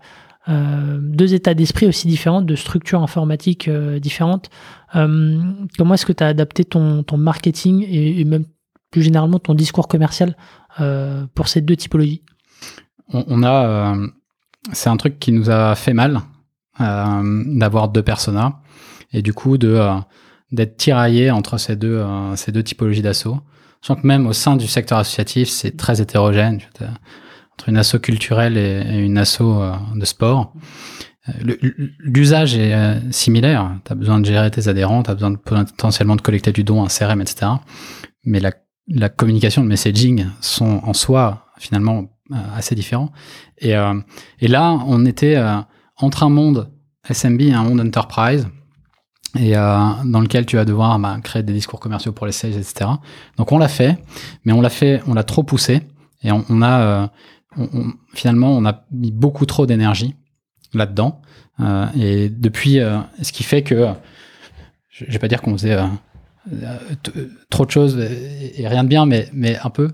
[1.34, 3.70] états d'esprit aussi différents, de structures informatiques
[4.00, 4.50] différentes.
[4.92, 8.44] comment est-ce que tu as adapté ton, marketing et, même
[8.90, 10.36] plus généralement ton discours commercial
[11.36, 12.22] pour ces deux typologies?
[13.12, 13.94] On, a,
[14.72, 16.20] c'est un truc qui nous a fait mal euh,
[16.80, 18.60] d'avoir deux personas
[19.12, 19.94] et du coup de euh,
[20.52, 23.38] d'être tiraillé entre ces deux euh, ces deux typologies d'assaut.
[23.82, 26.60] Je que même au sein du secteur associatif, c'est très hétérogène
[27.54, 29.40] entre une asso culturelle et, une asso
[29.94, 30.52] de sport.
[32.00, 33.70] L'usage est similaire.
[33.86, 36.84] Tu as besoin de gérer tes adhérents, tu as besoin potentiellement de collecter du don,
[36.84, 37.52] un CRM, etc.
[38.24, 38.52] Mais la,
[38.86, 42.10] la communication, le messaging sont en soi finalement
[42.54, 43.12] assez différents.
[43.56, 43.72] Et,
[44.40, 45.36] et là, on était
[46.00, 46.70] entre un monde
[47.10, 48.46] SMB et un monde enterprise,
[49.38, 52.56] et euh, dans lequel tu vas devoir bah, créer des discours commerciaux pour les sales,
[52.56, 52.90] etc.
[53.36, 53.98] Donc on l'a fait,
[54.44, 55.82] mais on l'a fait, on l'a trop poussé,
[56.22, 57.08] et on, a
[57.58, 57.66] euh,
[58.12, 60.16] finalement on a mis beaucoup trop d'énergie
[60.74, 61.22] là-dedans,
[61.60, 62.78] euh, et depuis,
[63.22, 63.88] ce qui fait que
[64.88, 65.78] je, vais pas dire qu'on faisait
[67.50, 69.90] trop de choses et, rien de bien, mais mais un peu.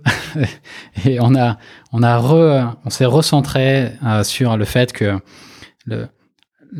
[1.04, 1.58] et on a
[1.92, 2.20] on a
[2.84, 3.92] on s'est recentré
[4.22, 5.20] sur le fait que
[5.86, 6.08] le,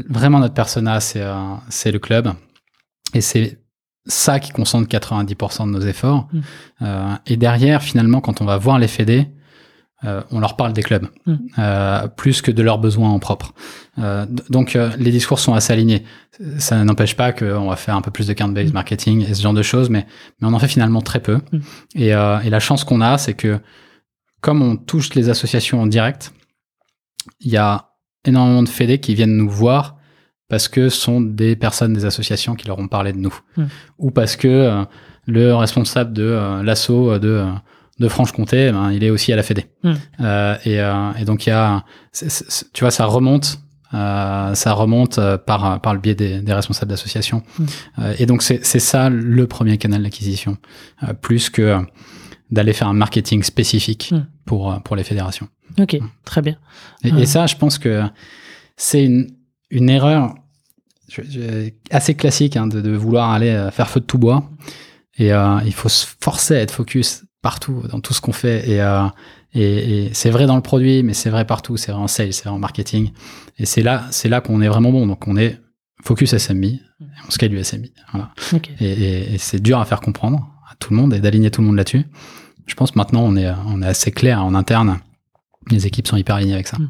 [0.08, 2.32] vraiment notre persona, c'est euh, c'est le club.
[3.14, 3.60] Et c'est
[4.06, 6.28] ça qui concentre 90% de nos efforts.
[6.32, 6.40] Mm.
[6.82, 9.28] Euh, et derrière, finalement, quand on va voir les fédés,
[10.04, 11.34] euh, on leur parle des clubs, mm.
[11.58, 13.54] euh, plus que de leurs besoins en propre.
[13.98, 16.04] Euh, donc les discours sont assez alignés.
[16.58, 18.74] Ça n'empêche pas qu'on va faire un peu plus de count-based mm.
[18.74, 20.06] marketing et ce genre de choses, mais,
[20.40, 21.40] mais on en fait finalement très peu.
[21.94, 23.58] Et, et la chance qu'on a, c'est que
[24.42, 26.32] comme on touche les associations en direct,
[27.40, 27.95] il y a
[28.26, 29.96] énormément de fédés qui viennent nous voir
[30.48, 33.34] parce que ce sont des personnes des associations qui leur ont parlé de nous.
[33.56, 33.66] Hmm.
[33.98, 34.84] Ou parce que euh,
[35.26, 37.44] le responsable de euh, l'assaut euh, de,
[37.98, 39.66] de Franche-Comté, ben, il est aussi à la Fédé.
[39.82, 39.94] Hmm.
[40.64, 40.76] Et,
[41.20, 41.84] et, donc il y a,
[42.72, 43.60] tu vois, ça remonte.
[43.92, 47.42] ça remonte par, par le biais des, des responsables d'associations.
[47.58, 47.64] Hmm.
[48.18, 50.58] et donc c'est ça le premier canal d'acquisition,
[51.22, 51.80] plus que
[52.50, 55.48] d'aller faire un marketing spécifique pour, pour les fédérations.
[55.78, 56.56] Ok, très bien.
[57.04, 58.02] Et, ça, je pense que
[58.76, 59.28] c'est une,
[59.70, 60.34] une erreur
[61.90, 64.50] assez classique hein, de, vouloir aller euh, faire feu de tout bois.
[65.18, 68.68] Et euh, il faut se forcer à être focus partout, dans tout ce qu'on fait.
[68.68, 69.06] Et, euh,
[69.54, 71.76] et, c'est vrai dans le produit, mais c'est vrai partout.
[71.76, 73.12] C'est vrai en sales, c'est vrai en marketing.
[73.58, 75.06] Et c'est là, c'est là qu'on est vraiment bon.
[75.06, 75.60] Donc on est
[76.04, 76.82] focus SMI,
[77.26, 77.92] on scale du SMI.
[78.12, 78.30] Voilà.
[78.80, 81.76] Et, et c'est dur à faire comprendre tout le monde et d'aligner tout le monde
[81.76, 82.04] là-dessus.
[82.66, 84.98] Je pense maintenant on est, on est assez clair en interne
[85.70, 86.78] les équipes sont hyper alignées avec ça.
[86.78, 86.88] Hmm.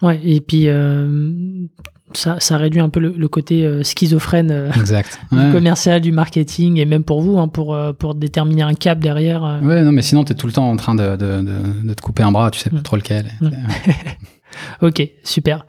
[0.00, 1.66] Ouais, et puis euh,
[2.12, 5.18] ça, ça, réduit un peu le, côté euh, schizophrène euh, exact.
[5.32, 9.58] du commercial, du marketing, et même pour vous, hein, pour, pour déterminer un cap derrière.
[9.62, 11.44] Ouais, non, mais sinon, tu es tout le temps en train de, de,
[11.84, 12.82] de, te couper un bras, tu sais pas hmm.
[12.82, 13.26] trop lequel.
[13.40, 13.50] Hmm.
[14.82, 15.66] ok, super.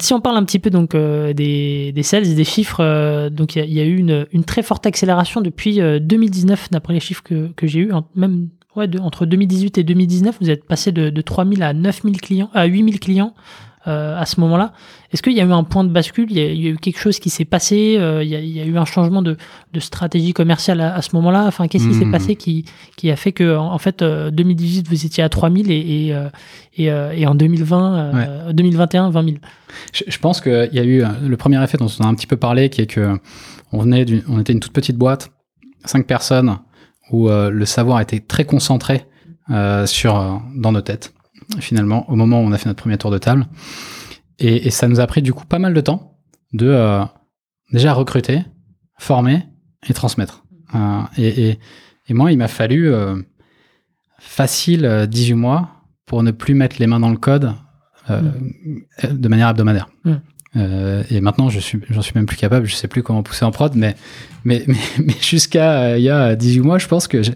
[0.00, 3.80] si on parle un petit peu donc des, des sales, des chiffres, donc il y,
[3.80, 7.80] a eu une, une, très forte accélération depuis 2019, d'après les chiffres que, que j'ai
[7.80, 12.20] eu, même ouais, entre 2018 et 2019, vous êtes passé de, de 3000 à 9000
[12.20, 13.34] clients, à 8000 clients
[13.86, 14.72] euh, à ce moment-là.
[15.12, 16.30] Est-ce qu'il y a eu un point de bascule?
[16.30, 18.84] Il y, a, eu quelque chose qui s'est passé euh, il, y a, eu un
[18.84, 19.36] changement de,
[19.72, 21.44] de stratégie commerciale à, ce moment-là?
[21.46, 22.12] Enfin, qu'est-ce qui s'est hmm.
[22.12, 22.64] passé qui,
[22.96, 26.14] qui a fait que, en, fait, 2018, euh, vous étiez à 3000 et, et,
[26.76, 29.36] et, et en 2020, 2021, 20 000
[29.92, 32.26] je, je pense qu'il y a eu le premier effet dont on a un petit
[32.26, 33.18] peu parlé, qui est que
[33.72, 35.30] on, venait on était une toute petite boîte,
[35.84, 36.58] cinq personnes,
[37.10, 39.06] où euh, le savoir était très concentré
[39.50, 41.12] euh, sur euh, dans nos têtes
[41.60, 43.46] finalement au moment où on a fait notre premier tour de table
[44.38, 46.18] et, et ça nous a pris du coup pas mal de temps
[46.52, 47.02] de
[47.72, 48.42] déjà recruter
[48.98, 49.46] former
[49.88, 50.44] et transmettre
[51.16, 51.58] et, et,
[52.08, 52.92] et, moi il m'a fallu
[54.18, 55.70] facile 18 mois
[56.06, 57.54] pour ne plus mettre les mains dans le code
[58.08, 59.08] mmh.
[59.10, 59.88] de manière hebdomadaire.
[60.04, 60.14] Mmh.
[60.56, 62.66] Euh, et maintenant, je suis, j'en suis même plus capable.
[62.66, 63.94] Je sais plus comment pousser en prod, mais,
[64.44, 67.32] mais, mais, jusqu'à euh, il y a 18 mois, je pense que je,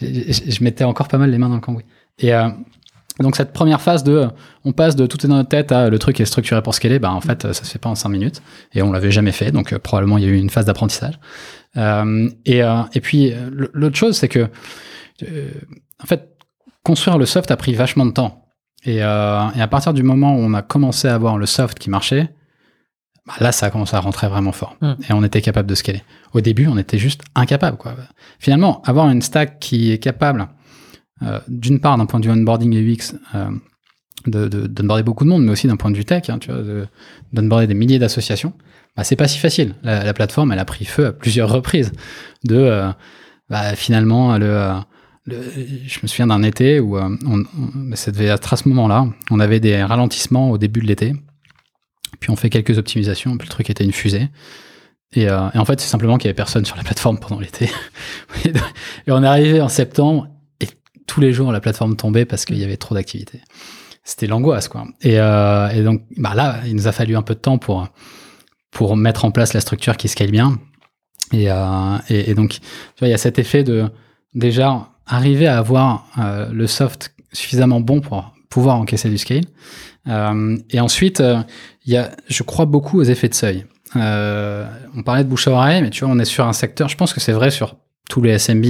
[0.00, 1.84] je, mettais encore pas mal les mains dans le cambouis.
[2.18, 2.48] Et euh,
[3.20, 4.28] donc cette première phase de,
[4.64, 6.98] on passe de tout est dans notre tête à le truc est structuré pour scaler,
[6.98, 8.42] bah en fait, ça se fait pas en 5 minutes.
[8.72, 11.18] Et on l'avait jamais fait, donc probablement il y a eu une phase d'apprentissage.
[11.76, 14.48] et, et puis l'autre chose, c'est que,
[15.22, 16.36] en fait,
[16.84, 18.46] construire le soft a pris vachement de temps.
[18.84, 21.90] Et, et, à partir du moment où on a commencé à avoir le soft qui
[21.90, 22.30] marchait,
[23.26, 24.76] bah, là, ça a commencé à rentrer vraiment fort.
[24.80, 24.94] Hmm.
[25.08, 26.02] Et on était capable de scaler.
[26.32, 27.76] Au début, on était juste incapable.
[27.76, 27.94] Quoi.
[28.38, 30.44] Finalement, avoir une stack qui est capable, euh,
[31.48, 33.50] d'une part, d'un point de vue onboarding et UX, euh,
[34.26, 36.50] de, de, d'onboarder beaucoup de monde, mais aussi d'un point de vue tech, hein, tu
[36.50, 36.86] vois, de,
[37.32, 38.52] d'onboarder des milliers d'associations,
[38.96, 39.74] bah, c'est pas si facile.
[39.82, 41.92] La, la, plateforme, elle a pris feu à plusieurs reprises.
[42.44, 42.90] De euh,
[43.48, 44.74] bah, finalement, le, euh,
[45.24, 45.36] le,
[45.86, 47.16] je me souviens d'un été où euh,
[47.92, 47.96] à
[48.56, 51.14] ce moment-là, on avait des ralentissements au début de l'été,
[52.20, 54.28] puis on fait quelques optimisations, puis le truc était une fusée.
[55.14, 57.40] Et, euh, et en fait, c'est simplement qu'il y avait personne sur la plateforme pendant
[57.40, 57.70] l'été.
[58.46, 60.28] et on est arrivé en septembre
[61.06, 63.40] tous les jours la plateforme tombait parce qu'il y avait trop d'activité
[64.04, 64.86] c'était l'angoisse quoi.
[65.00, 67.88] Et, euh, et, donc bah là, il nous a fallu un peu de temps pour
[68.70, 70.58] pour mettre en place la structure qui scale bien.
[71.32, 72.58] Et, euh, donc tu
[72.98, 73.90] vois, il y a cet effet de
[74.34, 79.44] déjà arriver à avoir euh, le soft suffisamment bon pour pouvoir encaisser du scale.
[80.06, 81.22] Et ensuite,
[81.86, 83.64] il y a, je crois beaucoup aux effets de seuil.
[83.94, 86.88] on parlait de bouche à oreille, mais tu vois, on est sur un secteur.
[86.88, 87.76] Je pense que c'est vrai sur
[88.10, 88.66] tous les SMB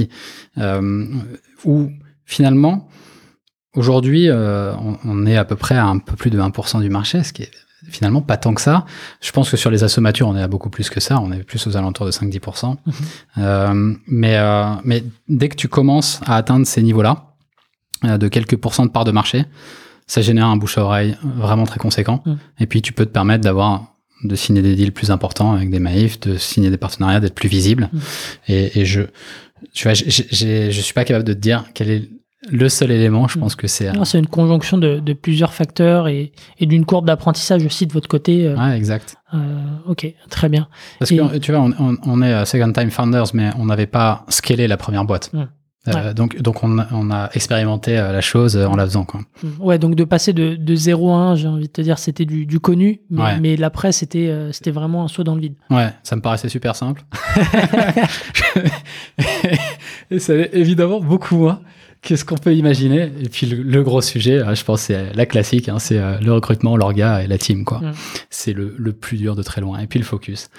[1.65, 1.89] où
[2.25, 2.89] finalement
[3.75, 6.89] Aujourd'hui, euh, on, on, est à peu près à un peu plus de 1% du
[6.89, 7.51] marché, ce qui est
[7.89, 8.85] finalement pas tant que ça.
[9.19, 11.19] Je pense que sur les assauts matures, on est à beaucoup plus que ça.
[11.19, 12.71] On est plus aux alentours de 5-10%.
[12.71, 12.91] Mmh.
[13.39, 17.29] Euh, mais, euh, mais dès que tu commences à atteindre ces niveaux-là,
[18.03, 19.45] de quelques pourcents de part de marché,
[20.07, 22.21] ça génère un bouche à oreille vraiment très conséquent.
[22.25, 22.33] Mmh.
[22.59, 25.79] Et puis, tu peux te permettre d'avoir de signer des deals plus importants avec des
[25.79, 27.89] maïfs, de signer des partenariats, d'être plus visible.
[27.91, 27.99] Mmh.
[28.49, 29.01] Et, et, je,
[29.73, 32.09] tu vois, je suis pas capable de te dire quel est
[32.51, 33.91] le seul élément, je pense que c'est.
[34.03, 38.07] C'est une conjonction de, de, plusieurs facteurs et, et d'une courbe d'apprentissage aussi de votre
[38.07, 38.47] côté.
[38.47, 39.15] Euh, ouais, exact.
[39.33, 39.37] Euh,
[39.85, 40.67] ok, très bien.
[40.99, 44.67] Parce que tu vois, on, on, est Second Time Founders, mais on n'avait pas scalé
[44.67, 45.31] la première boîte.
[45.33, 45.43] Mmh.
[45.89, 49.03] Euh, donc, donc on, on, a expérimenté euh, la chose en la faisant.
[49.03, 49.19] Quoi.
[49.43, 49.47] Mmh.
[49.59, 52.23] Ouais, donc de passer de, de 0 à 1, j'ai envie de te dire, c'était
[52.23, 53.39] du, du, connu, mais, ouais.
[53.41, 55.55] mais l'après, c'était euh, c'était vraiment un saut dans le vide.
[55.69, 57.03] Ouais, ça me paraissait super simple.
[60.11, 61.59] et ça allait évidemment beaucoup moins
[62.03, 63.11] qu'est-ce qu'on peut imaginer?
[63.21, 66.19] Et puis le, le, gros sujet, hein, je pense, c'est la classique, hein, c'est euh,
[66.19, 67.79] le recrutement, l'orga et la team, quoi.
[67.79, 67.93] Mm.
[68.29, 69.79] C'est le, le, plus dur de très loin.
[69.79, 70.49] Et puis le focus.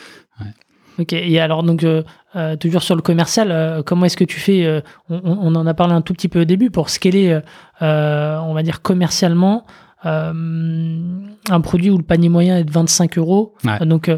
[0.40, 0.46] Ouais.
[0.98, 1.12] Ok.
[1.12, 2.02] Et alors donc euh,
[2.36, 5.66] euh, toujours sur le commercial, euh, comment est-ce que tu fais euh, on, on, en
[5.66, 7.40] a parlé un tout petit peu au début pour scaler,
[7.80, 9.66] on va dire commercialement.
[10.04, 13.54] un produit où le panier moyen est de 25 euros.
[13.64, 13.86] Ouais.
[13.86, 14.10] donc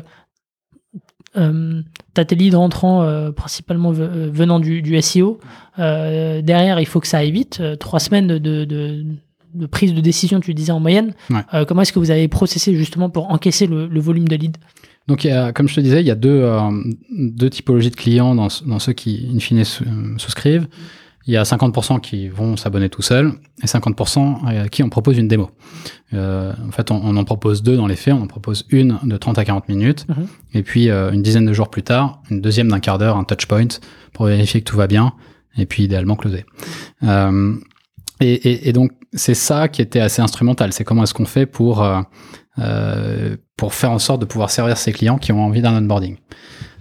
[1.36, 1.82] euh,
[2.14, 5.38] tu as tes leads rentrants euh, principalement venant du, du SEO.
[5.78, 7.62] Euh, derrière, il faut que ça aille vite.
[7.78, 9.04] trois semaines de, de,
[9.54, 11.14] de, prise de décision, tu disais en moyenne.
[11.30, 11.42] Ouais.
[11.66, 14.58] comment est-ce que vous avez processé justement pour encaisser le, le volume de leads?
[15.08, 16.44] Donc, il y a, comme je te disais, il y a deux,
[17.10, 19.62] deux typologies de clients dans, dans ceux qui, in fine,
[20.18, 20.66] souscrivent.
[21.26, 23.32] Il y a 50% qui vont s'abonner tout seuls
[23.62, 25.50] et 50% à qui on propose une démo.
[26.14, 28.14] Euh, en fait, on, on, en propose deux dans les faits.
[28.14, 30.12] On en propose une de 30 à 40 minutes mmh.
[30.54, 33.24] et puis euh, une dizaine de jours plus tard, une deuxième d'un quart d'heure, un
[33.24, 33.66] touch point
[34.12, 35.12] pour vérifier que tout va bien
[35.58, 36.44] et puis idéalement closer.
[37.02, 37.56] Euh,
[38.20, 40.72] et, et, et, donc, c'est ça qui était assez instrumental.
[40.72, 42.00] C'est comment est-ce qu'on fait pour, euh,
[42.58, 46.16] euh, pour faire en sorte de pouvoir servir ces clients qui ont envie d'un onboarding.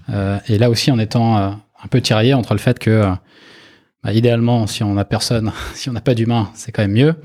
[0.10, 3.12] Euh, et là aussi, en étant un peu tiraillé entre le fait que
[4.06, 7.15] bah, idéalement, si on a personne, si on n'a pas d'humain, c'est quand même mieux.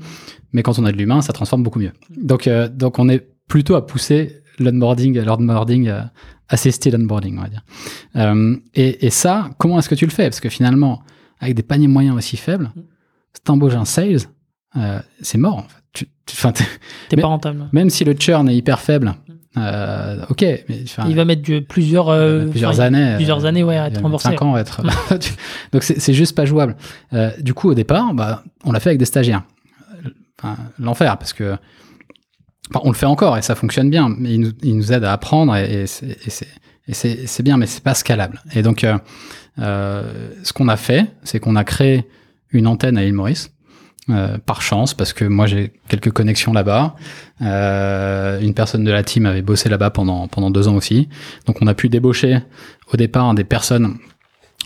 [0.51, 1.93] Mais quand on a de l'humain, ça transforme beaucoup mieux.
[2.09, 6.01] Donc, euh, donc on est plutôt à pousser l'onboarding, l'onboarding, euh,
[6.49, 7.63] assisté l'onboarding, on va dire.
[8.15, 10.23] Euh, et, et, ça, comment est-ce que tu le fais?
[10.23, 11.03] Parce que finalement,
[11.39, 12.71] avec des paniers moyens aussi faibles,
[13.33, 14.19] si t'embauches un sales,
[14.75, 15.59] euh, c'est mort.
[15.59, 15.81] En fait.
[15.93, 16.35] Tu, tu,
[17.09, 17.67] t'es pas rentable.
[17.73, 19.13] Même si le churn est hyper faible,
[19.57, 24.01] euh, ok, mais il va mettre plusieurs euh, plusieurs années, plusieurs années, ouais, à être
[24.01, 24.29] remboursé.
[24.29, 24.81] 5 ans à être.
[25.73, 26.75] Donc c'est juste pas jouable.
[27.13, 29.43] Euh, du coup, au départ, bah, on l'a fait avec des stagiaires.
[30.41, 31.57] Enfin, L'enfer, parce que
[32.69, 35.03] enfin, on le fait encore et ça fonctionne bien, mais il nous, il nous aide
[35.03, 35.85] à apprendre et,
[36.87, 38.41] et c'est bien, mais c'est pas scalable.
[38.53, 38.97] Et donc, euh,
[39.59, 42.07] euh, ce qu'on a fait, c'est qu'on a créé
[42.49, 43.51] une antenne à île Maurice
[44.09, 46.95] euh, par chance, parce que moi j'ai quelques connexions là-bas.
[47.41, 51.07] Euh, une personne de la team avait bossé là-bas pendant, pendant deux ans aussi.
[51.45, 52.39] Donc on a pu débaucher
[52.91, 53.97] au départ des personnes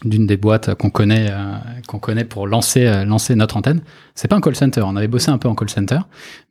[0.04, 1.56] d'une des boîtes qu'on connaît, euh,
[1.88, 3.82] qu'on connaît pour lancer, euh, lancer notre antenne.
[4.14, 6.00] C'est pas un call center, on avait bossé un peu en call center,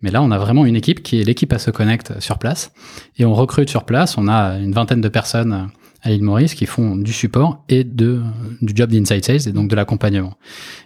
[0.03, 2.73] mais là on a vraiment une équipe qui est l'équipe à se connecte sur place.
[3.19, 5.69] Et on recrute sur place, on a une vingtaine de personnes
[6.05, 8.23] à Maurice qui font du support et de,
[8.61, 10.35] du job d'inside sales et donc de l'accompagnement.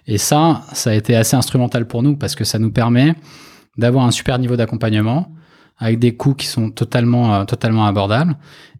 [0.07, 3.15] Et ça, ça a été assez instrumental pour nous parce que ça nous permet
[3.77, 5.32] d'avoir un super niveau d'accompagnement
[5.77, 8.36] avec des coûts qui sont totalement, euh, totalement abordables.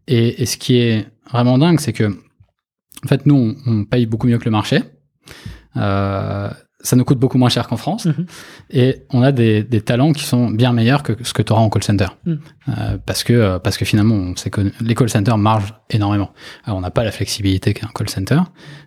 [0.06, 4.27] Et, ce qui est vraiment dingue, c'est que, en fait, nous, on, on paye beaucoup
[4.27, 4.82] mieux que le marché.
[5.77, 8.06] Euh, ça nous coûte beaucoup moins cher qu'en France.
[8.06, 8.26] -hmm.
[8.70, 11.62] et on a des, des, talents qui sont bien meilleurs que ce que tu auras
[11.62, 12.06] en call center.
[12.24, 12.32] Mm.
[12.34, 16.30] euh, parce que parce que finalement on sait que les call centers margent énormément.
[16.64, 18.40] Alors on n'a pas la flexibilité qu'un call center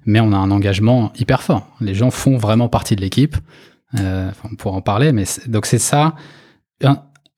[0.06, 1.68] mais on a un engagement hyper fort.
[1.82, 3.36] Les gens font vraiment partie de l'équipe.
[4.00, 6.16] Euh, on pourra en parler mais donc c'est ça.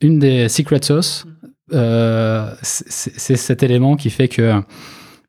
[0.02, 1.26] Une des secret sauce,
[1.72, 4.62] euh, c'est cet élément qui fait que,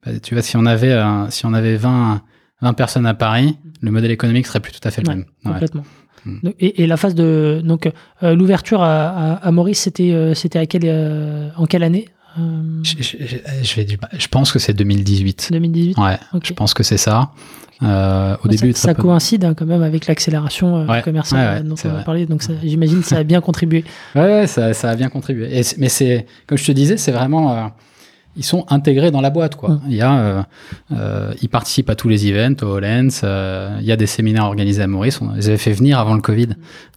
[0.04, 0.96] bah, tu vois, si on avait,
[1.30, 2.22] si on avait 20,
[2.64, 5.24] 20 personnes à Paris, le modèle économique serait plus tout à fait le même.
[5.44, 5.84] Complètement.
[6.24, 6.38] Hmm.
[6.58, 7.90] Et, la phase de donc
[8.22, 12.08] l'ouverture à, à, Maurice, c'était c'était à quelle en quelle année
[12.82, 12.96] je,
[13.62, 13.86] je, vais
[14.18, 15.50] je pense que c'est 2018.
[15.52, 17.30] 2018 Ouais, je pense que c'est ça.
[17.82, 22.02] Euh, au début, ça, coïncide hein, quand même avec l'accélération euh, commerciale dont on va
[22.02, 23.84] parler, donc j'imagine que ça a bien contribué.
[24.14, 25.58] Ouais, ça, ça, a bien contribué.
[25.58, 27.66] Et, mais c'est, comme je te disais, c'est vraiment euh,
[28.36, 29.70] ils sont intégrés dans la boîte quoi.
[29.70, 29.80] Mm.
[29.88, 30.42] Il y a, euh,
[30.92, 33.22] euh, ils participent à tous les events, au Lens.
[33.24, 35.20] Euh, il y a des séminaires organisés à Maurice.
[35.20, 36.50] On les avait fait venir avant le Covid.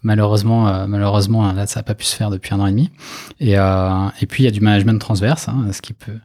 [0.04, 2.90] Malheureusement, euh, malheureusement là ça n'a pas pu se faire depuis un an et demi.
[3.40, 6.20] Et, et puis il y a du management transverse, hein, ce qui peut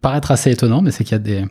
[0.00, 1.44] paraître assez étonnant, mais c'est qu'il y a des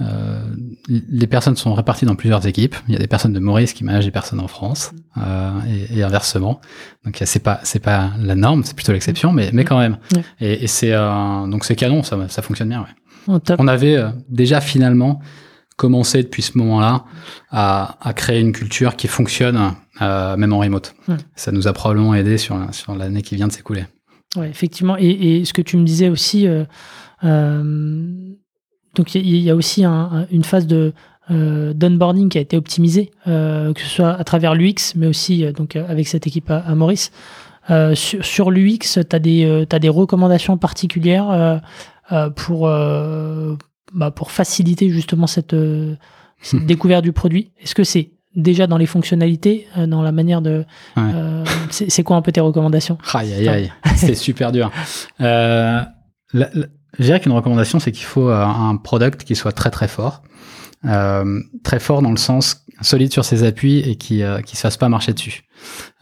[0.00, 0.40] euh,
[0.88, 2.74] les personnes sont réparties dans plusieurs équipes.
[2.88, 5.98] Il y a des personnes de Maurice qui managent des personnes en France euh, et,
[5.98, 6.60] et, inversement.
[7.04, 9.98] Donc c'est pas c'est pas la norme, c'est plutôt l'exception, mais mais quand même.
[10.40, 12.86] Et, et c'est euh, donc c'est canon, ça ça fonctionne bien.
[13.28, 13.40] Ouais.
[13.58, 15.20] On avait euh, déjà finalement
[15.76, 17.04] commencé depuis ce moment-là
[17.50, 20.94] à, à, créer une culture qui fonctionne même en remote.
[21.36, 23.84] Ça nous a probablement aidé sur sur l'année qui vient de s'écouler.
[24.36, 24.96] Ouais, effectivement.
[24.98, 26.46] Et, et, ce que tu me disais aussi.
[27.24, 28.34] Euh,
[28.94, 30.92] donc il y, a aussi une phase de
[31.30, 35.44] euh, d'onboarding qui a été optimisée, euh, que ce soit à travers l'UX, mais aussi
[35.44, 37.12] euh, donc avec cette équipe à, Maurice.
[37.94, 41.60] sur, sur l'UX, tu as, des, as des recommandations particulières
[42.34, 45.54] pour, bah, pour faciliter justement cette,
[46.52, 47.52] découverte du produit?
[47.62, 50.64] Est-ce que c'est déjà dans les fonctionnalités, dans la manière de...
[51.70, 52.98] c'est quoi un peu tes recommandations?
[53.14, 54.72] Aïe, aïe, aïe, c'est super dur.
[55.20, 55.90] la,
[56.98, 60.22] je dirais qu'une recommandation, c'est qu'il faut euh, un product qui soit très très fort.
[60.86, 64.62] Euh, très fort dans le sens solide sur ses appuis et qui euh, qui se
[64.62, 65.42] fasse pas marcher dessus.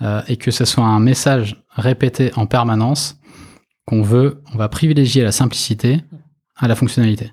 [0.03, 3.19] Euh, et que ce soit un message répété en permanence
[3.87, 6.05] qu'on veut, on va privilégier la simplicité
[6.57, 7.33] à la fonctionnalité.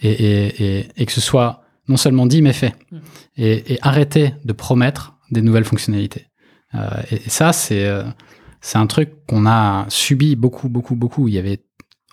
[0.00, 2.74] Et, et, et, et que ce soit non seulement dit mais fait.
[3.36, 6.26] Et, arrêter de promettre des nouvelles fonctionnalités.
[6.74, 7.88] Euh, et, ça, c'est
[8.60, 11.28] c'est un truc qu'on a subi beaucoup, beaucoup, beaucoup.
[11.28, 11.62] Il y avait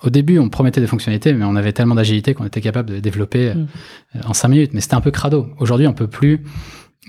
[0.04, 3.00] au début, on promettait des fonctionnalités, mais on avait tellement d'agilité qu'on était capable de
[3.00, 3.68] développer mm.
[4.16, 4.72] euh, en cinq minutes.
[4.74, 5.50] Mais c'était un peu crado.
[5.60, 6.44] Aujourd'hui, on peut plus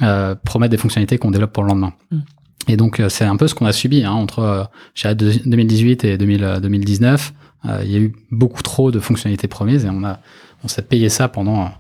[0.03, 1.93] euh, promettre des fonctionnalités qu'on développe pour le lendemain.
[2.11, 2.19] Mm.
[2.69, 4.69] Et donc, euh, c'est un peu ce qu'on a subi hein, entre
[5.05, 7.33] 2018 et 2019.
[7.83, 10.21] il y a eu beaucoup trop de fonctionnalités promises et on a
[10.63, 11.71] on s'est payé ça pendant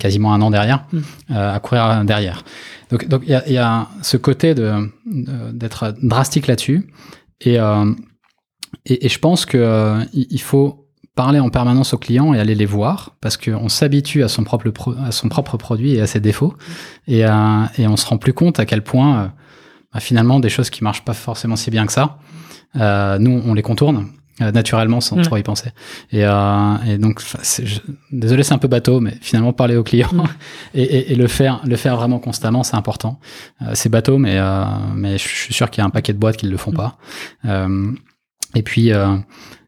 [0.00, 1.00] quasiment un an derrière, mm.
[1.34, 2.42] à courir derrière.
[2.90, 6.88] Donc, donc il y a, y a, ce côté de d'être drastique là-dessus
[7.40, 7.58] et
[8.86, 10.84] et, et je pense que euh, il faut
[11.14, 14.96] parler en permanence aux clients et aller les voir parce qu'on s'habitue à son propre
[15.04, 16.54] à son propre produit et à ses défauts.
[17.06, 17.30] Et, euh,
[17.78, 19.26] et on se rend plus compte à quel point euh,
[19.92, 22.18] bah, finalement des choses qui marchent pas forcément si bien que ça
[22.76, 24.08] euh, nous on les contourne
[24.40, 25.70] naturellement sans trop y penser.
[26.10, 27.78] Et, et donc je,
[28.10, 30.10] désolé c'est un peu bateau mais finalement parler aux clients
[30.74, 33.20] et, et, et, le faire le faire vraiment constamment c'est important.
[33.74, 34.36] C'est bateau mais
[34.92, 36.98] mais je suis sûr qu'il y a un paquet de boîtes qui le font pas
[38.54, 39.16] et puis, euh,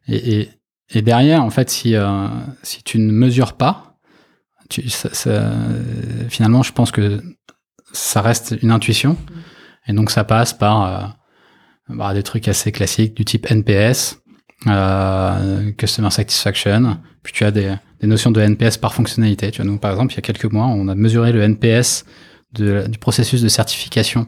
[0.08, 0.50] et, et,
[0.90, 2.28] et, derrière, en fait, si, euh,
[2.62, 3.98] si tu ne mesures pas,
[4.68, 5.52] tu, ça, ça,
[6.28, 7.22] finalement, je pense que
[7.92, 9.16] ça reste une intuition.
[9.86, 11.06] Et donc, ça passe par euh,
[11.88, 14.20] bah, des trucs assez classiques du type NPS,
[14.66, 16.98] euh, Customer Satisfaction.
[17.22, 19.50] Puis tu as des, des, notions de NPS par fonctionnalité.
[19.50, 22.04] Tu vois, nous, par exemple, il y a quelques mois, on a mesuré le NPS
[22.52, 24.26] du processus de certification.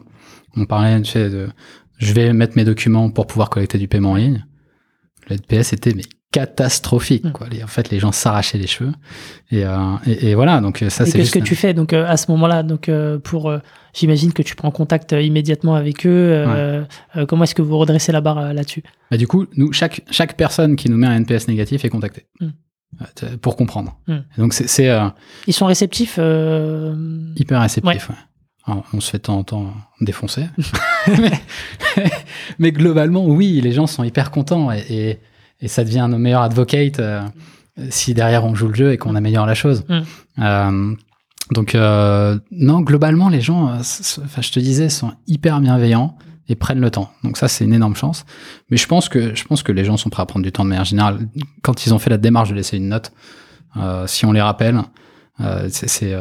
[0.55, 1.49] On parlait tu sais, de
[1.97, 4.45] je vais mettre mes documents pour pouvoir collecter du paiement en ligne
[5.29, 7.31] le NPS était mais catastrophique mm.
[7.31, 7.47] quoi.
[7.63, 8.91] en fait, les gens s'arrachaient les cheveux
[9.51, 10.61] et, euh, et, et, voilà.
[10.61, 11.17] Donc ça, c'est.
[11.17, 12.63] Qu'est-ce que tu fais donc euh, à ce moment-là?
[12.63, 13.51] Donc euh, pour,
[13.93, 16.85] j'imagine que tu prends contact immédiatement avec eux.
[17.27, 18.83] comment est-ce que vous redressez la barre là-dessus?
[19.11, 22.27] Bah, du coup, nous chaque chaque personne qui nous met un NPS négatif est contactée.
[22.39, 22.49] Mm.
[23.41, 23.99] Pour comprendre.
[24.07, 24.17] Mm.
[24.37, 24.89] Donc c'est.
[25.47, 26.17] Ils sont réceptifs.
[26.17, 28.09] Hyper réceptifs.
[28.09, 28.15] Ouais
[28.93, 30.45] on se fait de temps en temps défoncer.
[31.07, 31.31] mais,
[32.59, 35.19] mais, globalement, oui, les gens sont hyper contents et,
[35.61, 37.21] et, ça devient nos meilleurs advocates euh,
[37.89, 39.83] si derrière on joue le jeu et qu'on améliore la chose.
[39.87, 39.99] Mm.
[40.41, 40.95] Euh,
[41.51, 46.17] donc, euh, non, globalement, les gens, enfin, je te disais, sont hyper bienveillants
[46.47, 47.11] et prennent le temps.
[47.23, 48.25] Donc ça, c'est une énorme chance.
[48.69, 50.63] Mais je pense que je pense que les gens sont prêts à prendre du temps
[50.63, 51.27] de manière générale.
[51.61, 53.11] Quand ils ont fait la démarche de laisser une note,
[54.07, 54.81] si on les rappelle,
[55.69, 56.15] c'est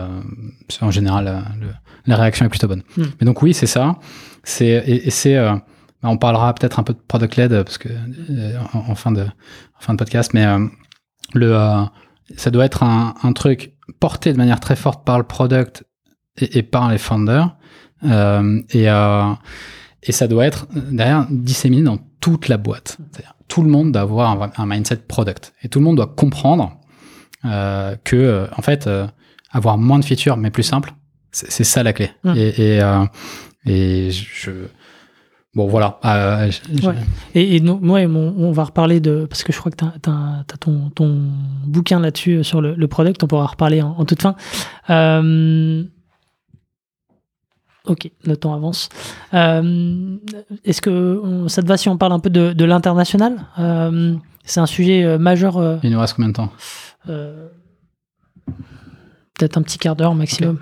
[0.80, 1.68] en général le,
[2.08, 2.82] la réaction est plutôt bonne.
[2.96, 3.04] Hmm.
[3.20, 3.98] Mais donc oui, c'est ça.
[4.42, 5.52] C'est et, c'est euh,
[6.02, 9.22] bah, on parlera peut-être un peu de product led parce que euh, en, fin de
[9.22, 10.66] en fin de podcast, mais euh,
[11.34, 11.84] le
[12.36, 15.84] ça doit être un, un, truc porté de manière très forte par le product
[16.38, 17.56] et, et par les founders
[18.02, 18.86] et
[20.04, 22.98] et ça doit être derrière disséminé dans toute la boîte.
[23.48, 26.78] Tout le monde doit avoir un, un, mindset product et tout le monde doit comprendre
[27.44, 29.06] euh, que, euh, en fait, euh,
[29.50, 30.92] avoir moins de features mais plus simple,
[31.32, 32.10] c'est ça la clé.
[32.24, 32.32] Mm.
[32.36, 33.04] Et, et, euh,
[33.66, 34.50] et je
[35.54, 35.98] Bon, voilà.
[36.04, 36.50] Euh,
[36.84, 36.94] Ouais.
[37.34, 39.24] Et, et nous, ouais, on va reparler de.
[39.28, 41.20] Parce que je crois que tu as, ton, ton
[41.66, 43.22] bouquin là-dessus sur le, le product.
[43.24, 44.36] On pourra reparler en, en toute fin.
[44.90, 45.82] Euh,
[47.86, 48.88] ok, le temps avance.
[49.34, 50.16] Euh,
[50.64, 53.38] Est-ce que on- ça te va si on parle un peu de, de l'international?
[54.44, 55.78] C'est un sujet majeur.
[55.82, 56.52] Il nous reste combien de temps?
[59.34, 60.58] Peut-être un petit quart d'heure maximum.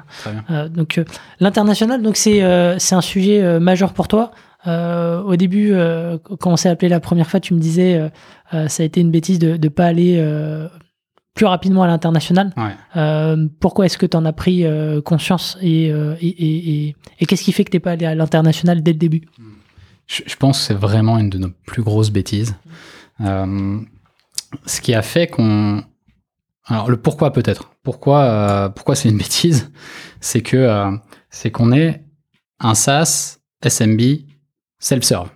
[0.50, 1.04] Euh, donc euh,
[1.40, 4.32] l'international, donc c'est euh, c'est un sujet euh, majeur pour toi.
[4.66, 8.08] Euh, au début, euh, quand on s'est appelé la première fois, tu me disais euh,
[8.52, 10.68] euh, ça a été une bêtise de ne pas aller euh,
[11.34, 12.52] plus rapidement à l'international.
[12.56, 12.74] Ouais.
[12.96, 16.96] Euh, pourquoi est-ce que tu en as pris euh, conscience et, euh, et, et, et-
[17.20, 19.22] et qu'est-ce qui fait que t'es pas allé à l'international dès le début?
[20.06, 22.56] Je, je pense que c'est vraiment une de nos plus grosses bêtises.
[23.22, 23.78] Euh,
[24.66, 25.82] ce qui a fait qu'on.
[26.66, 27.70] Alors, le pourquoi peut-être.
[27.82, 29.70] Pourquoi, euh, pourquoi c'est une bêtise?
[30.20, 30.90] C'est que euh,
[31.30, 32.05] c'est qu'on est
[32.60, 34.01] un SaaS SMB
[34.78, 35.30] self-serve.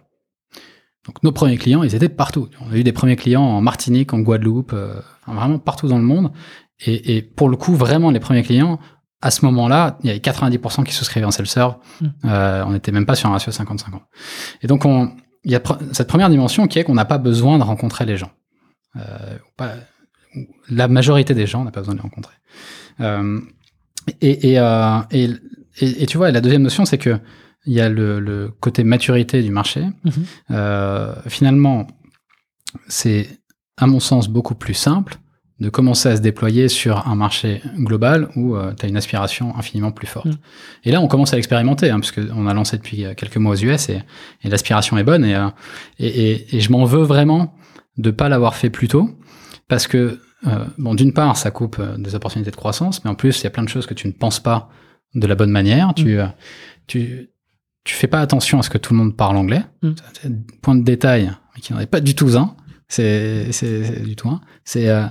[1.07, 2.49] Donc, nos premiers clients, ils étaient partout.
[2.61, 6.05] On a eu des premiers clients en Martinique, en Guadeloupe, euh, vraiment partout dans le
[6.05, 6.31] monde.
[6.85, 8.79] Et, et pour le coup, vraiment, les premiers clients,
[9.23, 11.77] à ce moment-là, il y avait 90% qui souscrivaient en self-serve.
[12.01, 12.07] Mm.
[12.27, 14.01] Euh, on n'était même pas sur un ratio 50-50.
[14.63, 15.13] Et donc, on,
[15.45, 15.63] il y a
[15.93, 18.31] cette première dimension qui est qu'on n'a pas besoin de rencontrer les gens.
[18.97, 19.75] Euh, pas-
[20.71, 22.35] la majorité des gens n'a pas besoin de les rencontrer.
[23.01, 23.41] Euh,
[24.21, 27.19] et, et, euh, et, tu vois, la deuxième notion, c'est que
[27.67, 29.83] il y a le, le côté maturité du marché.
[30.05, 30.13] Mhm.
[30.53, 31.87] Euh, finalement,
[32.89, 33.29] c'est,
[33.77, 35.19] à mon sens, beaucoup plus simple
[35.61, 39.93] de commencer à se déployer sur un marché global où tu as une aspiration infiniment
[39.93, 40.27] plus forte.
[40.27, 40.39] Mm.
[40.85, 43.53] Et là, on commence à l'expérimenter, hein, parce qu'on a lancé depuis euh, quelques mois
[43.53, 44.01] aux US et,
[44.43, 45.25] et l'aspiration est bonne.
[45.25, 45.49] Et, euh,
[45.99, 47.55] et, et, et je m'en veux vraiment
[47.99, 49.11] de pas l'avoir fait plus tôt,
[49.71, 53.15] parce que, euh, bon, d'une part, ça coupe euh, des opportunités de croissance, mais en
[53.15, 54.69] plus, il y a plein de choses que tu ne penses pas
[55.15, 55.95] de la bonne manière.
[55.95, 56.27] Tu, euh,
[56.87, 57.31] tu,
[57.85, 59.63] tu fais pas attention à ce que tout le monde parle anglais.
[59.83, 59.91] Mm.
[60.25, 60.31] Un
[60.61, 62.57] point de détail, mais qui n'en est pas du tout un.
[62.89, 63.49] C'est,
[64.05, 64.41] du tout un.
[64.65, 65.07] C'est, euh,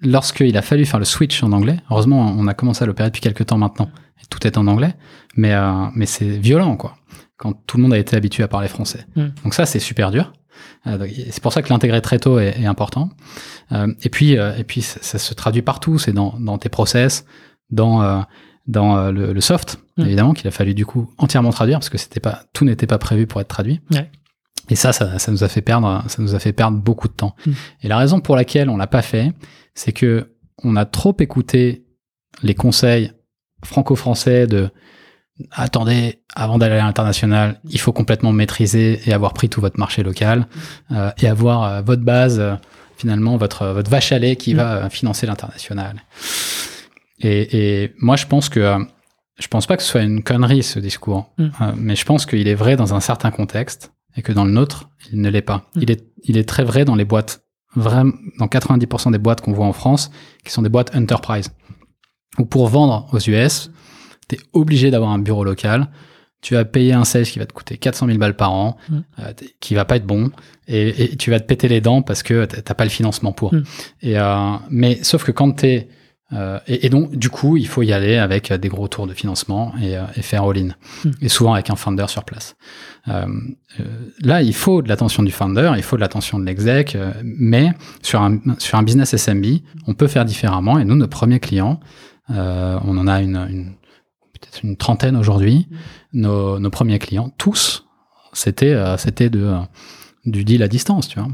[0.00, 3.20] lorsqu'il a fallu faire le switch en anglais, heureusement, on a commencé à l'opérer depuis
[3.20, 3.90] quelques temps maintenant,
[4.22, 4.94] et tout est en anglais,
[5.36, 6.96] mais, euh, mais c'est violent, quoi,
[7.36, 9.06] quand tout le monde a été habitué à parler français.
[9.16, 9.26] Mm.
[9.44, 10.32] Donc ça, c'est super dur.
[10.86, 13.10] Euh, c'est pour ça que l'intégrer très tôt est, est important.
[13.72, 16.68] Euh, et puis, euh, et puis ça, ça se traduit partout, c'est dans, dans tes
[16.68, 17.24] process,
[17.70, 18.24] dans,
[18.66, 20.02] dans le, le soft, Mm.
[20.06, 22.98] évidemment, qu'il a fallu du coup entièrement traduire, parce que c'était pas, tout n'était pas
[22.98, 23.80] prévu pour être traduit.
[23.92, 24.10] Ouais.
[24.70, 27.12] Et ça, ça, ça nous a fait perdre, ça nous a fait perdre beaucoup de
[27.12, 27.36] temps.
[27.46, 27.52] Mm.
[27.82, 29.32] Et la raison pour laquelle on l'a pas fait,
[29.74, 30.30] c'est que
[30.62, 31.84] on a trop écouté
[32.42, 33.12] les conseils
[33.64, 34.70] franco-français de
[35.50, 40.02] attendez, avant d'aller à l'international, il faut complètement maîtriser et avoir pris tout votre marché
[40.02, 40.46] local
[40.92, 42.54] euh, et avoir euh, votre base, euh,
[42.96, 44.58] finalement, votre, votre vache à lait qui Mm.
[44.58, 46.02] va financer l'international.
[47.20, 48.78] Et, et moi, je pense que
[49.38, 51.48] je pense pas que ce soit une connerie ce discours, Mm.
[51.76, 54.88] Mais je pense qu'il est vrai dans un certain contexte et que dans le nôtre,
[55.12, 55.58] il ne l'est pas.
[55.74, 55.80] Mm.
[55.82, 57.42] Il est il est très vrai dans les boîtes
[57.76, 60.10] vraiment dans 90% des boîtes qu'on voit en France,
[60.44, 61.50] qui sont des boîtes enterprise.
[62.38, 63.70] Où pour vendre aux US,
[64.28, 65.88] tu es obligé d'avoir un bureau local.
[66.40, 68.98] Tu vas payer un sales qui va te coûter 400 000 balles par an, Mm.
[69.20, 70.30] euh, qui va pas être bon,
[70.68, 73.54] et, et tu vas te péter les dents parce que t'as pas le financement pour.
[73.54, 73.62] Mm.
[74.02, 75.88] Et euh, mais sauf que quand t'es
[76.32, 79.12] euh, et, et donc du coup, il faut y aller avec des gros tours de
[79.14, 80.70] financement et, euh, et faire all-in,
[81.04, 81.10] Mm.
[81.22, 82.56] et souvent avec un founder sur place.
[83.08, 83.26] Euh,
[83.80, 83.84] euh,
[84.22, 87.72] là, il faut de l'attention du founder, il faut de l'attention de l'exec, mais
[88.02, 89.46] sur un, sur un business SMB,
[89.86, 90.78] on peut faire différemment.
[90.78, 91.80] Et nous, nos premiers clients,
[92.28, 93.72] on en a une, une
[94.44, 95.66] peut-être une trentaine aujourd'hui.
[96.12, 97.86] Nos, nos premiers clients, tous,
[98.32, 99.54] c'était euh, c'était de
[100.26, 101.28] du deal à distance, tu vois.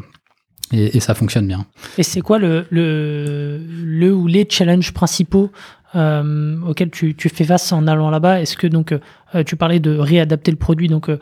[0.73, 1.67] Et, et ça fonctionne bien.
[1.99, 5.51] Et c'est quoi le, le, le ou les challenges principaux
[5.97, 8.41] euh, auxquels tu, tu fais face en allant là-bas?
[8.41, 11.19] Est-ce que donc euh, tu parlais de réadapter le produit, donc, euh,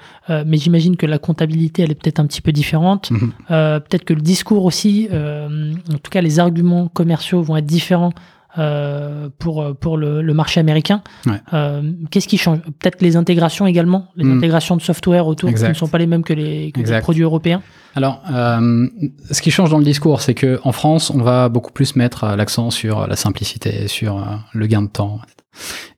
[0.47, 3.10] mais j'imagine que la comptabilité elle est peut-être un petit peu différente.
[3.10, 3.32] Mhm.
[3.48, 8.12] Peut-être que le discours aussi, en tout cas les arguments commerciaux vont être différents
[8.59, 11.02] euh, pour, pour le, le marché américain.
[11.26, 11.40] Ouais.
[11.52, 12.59] Euh, Qu'est-ce qui change?
[12.78, 14.36] Peut-être les intégrations également, les Mm.
[14.39, 15.68] intégrations de software autour qui Exact.
[15.70, 17.02] ne sont pas les mêmes que les, que les Exact.
[17.02, 17.62] produits européens?
[17.94, 18.89] Alors, euh,
[19.30, 22.26] ce qui change dans le discours, c'est que en France, on va beaucoup plus mettre
[22.36, 25.20] l'accent sur la simplicité, sur le gain de temps,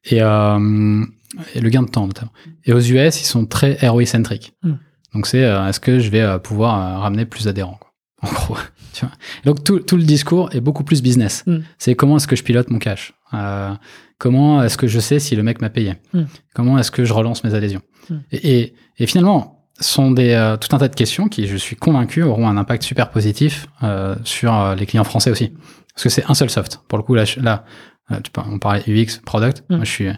[0.04, 2.32] et, et le gain de temps notamment.
[2.64, 4.52] Et aux US, ils sont très ROI centriques.
[4.62, 4.72] Mm.
[5.14, 7.80] Donc c'est est-ce que je vais pouvoir ramener plus d'adhérents,
[8.22, 8.56] en gros?
[8.92, 9.14] Tu vois.
[9.44, 11.44] Donc tout, tout le discours est beaucoup plus business.
[11.46, 11.58] Mm.
[11.78, 13.12] C'est comment est-ce que je pilote mon cash?
[13.34, 13.72] Euh,
[14.18, 15.94] comment est-ce que je sais si le mec m'a payé?
[16.12, 16.22] Mm.
[16.54, 17.82] Comment est-ce que je relance mes adhésions?
[18.08, 18.14] Mm.
[18.32, 21.76] Et, et, et finalement, sont des euh, tout un tas de questions qui, je suis
[21.76, 25.52] convaincu, auront un impact super positif euh, sur euh, les clients français aussi.
[25.94, 26.80] Parce que c'est un seul soft.
[26.88, 27.64] Pour le coup, là, là
[28.10, 29.64] euh, on parlait UX, product.
[29.70, 30.08] Moi, je suis,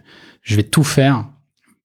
[0.42, 1.26] je vais tout faire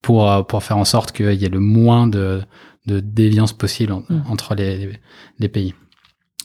[0.02, 2.42] pour euh, pour faire en sorte qu'il y ait le moins de
[2.88, 4.98] de déviance possible en- entre les,
[5.40, 5.74] les pays.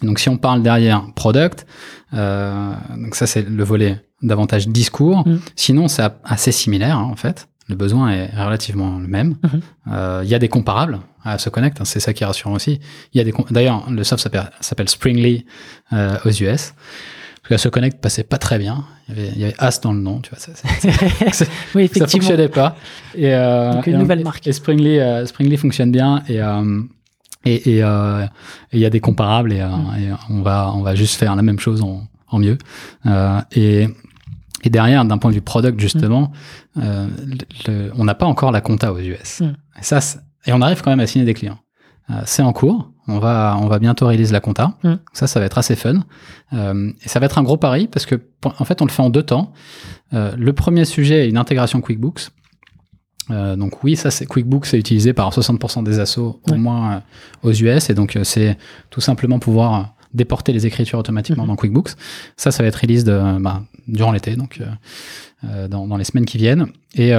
[0.02, 1.66] Donc, si on parle derrière product,
[2.14, 5.26] euh, donc ça c'est le volet davantage discours.
[5.26, 5.40] Mm.
[5.56, 7.48] Sinon, c'est assez similaire hein, en fait.
[7.68, 9.36] Le besoin est relativement le même.
[9.42, 9.60] Mhm.
[9.92, 12.54] Euh, Il y a des comparables à se connect, hein, c'est ça qui est rassurant
[12.54, 12.80] aussi.
[13.14, 14.28] Il y a des d'ailleurs le soft
[14.60, 15.46] s'appelle Springly
[15.92, 16.74] euh, aux US.
[17.42, 18.84] Parce que se connect passait pas très bien.
[19.08, 20.38] Il y avait, il y avait As dans le nom, tu vois.
[20.38, 21.44] Ça, ça, oui, ça
[21.78, 22.08] effectivement.
[22.08, 22.76] fonctionnait pas.
[23.16, 24.46] Et, euh, Donc, une et nouvelle marque.
[24.46, 26.82] Et Springly, euh, Springly fonctionne bien et euh,
[27.44, 28.24] et et euh,
[28.73, 29.97] et il y a des comparables et, euh, Mm.
[29.98, 32.59] et on va on va juste faire la même chose en, en mieux.
[33.06, 33.89] Euh, et
[34.64, 36.31] et derrière, d'un point de vue product justement,
[36.78, 37.09] euh,
[37.66, 39.40] le- le- on n'a pas encore la compta aux US.
[39.40, 39.55] Mm.
[39.81, 39.98] Et ça,
[40.47, 41.59] et on arrive quand même à signer des clients.
[42.10, 42.90] Euh, c'est en cours.
[43.09, 44.74] On va, on va bientôt réaliser la compta.
[44.85, 44.94] Mm.
[45.12, 46.05] Ça, ça va être assez fun.
[46.52, 48.14] Euh, et ça va être un gros pari parce que,
[48.44, 49.52] en fait, on le fait en deux temps.
[50.14, 52.28] Euh, le premier sujet est une intégration QuickBooks.
[53.30, 56.58] Euh, donc oui, ça c'est QuickBooks c'est utilisé par 60% des assos au Ouais.
[56.58, 56.98] moins euh,
[57.48, 58.58] aux US et donc euh, c'est
[58.90, 61.48] tout simplement pouvoir déporter les écritures automatiquement Mhm.
[61.50, 61.90] dans QuickBooks.
[62.36, 64.60] Ça, ça va être release de, bah, durant l'été, donc
[65.70, 66.66] dans, dans les semaines qui viennent.
[66.94, 67.12] Et,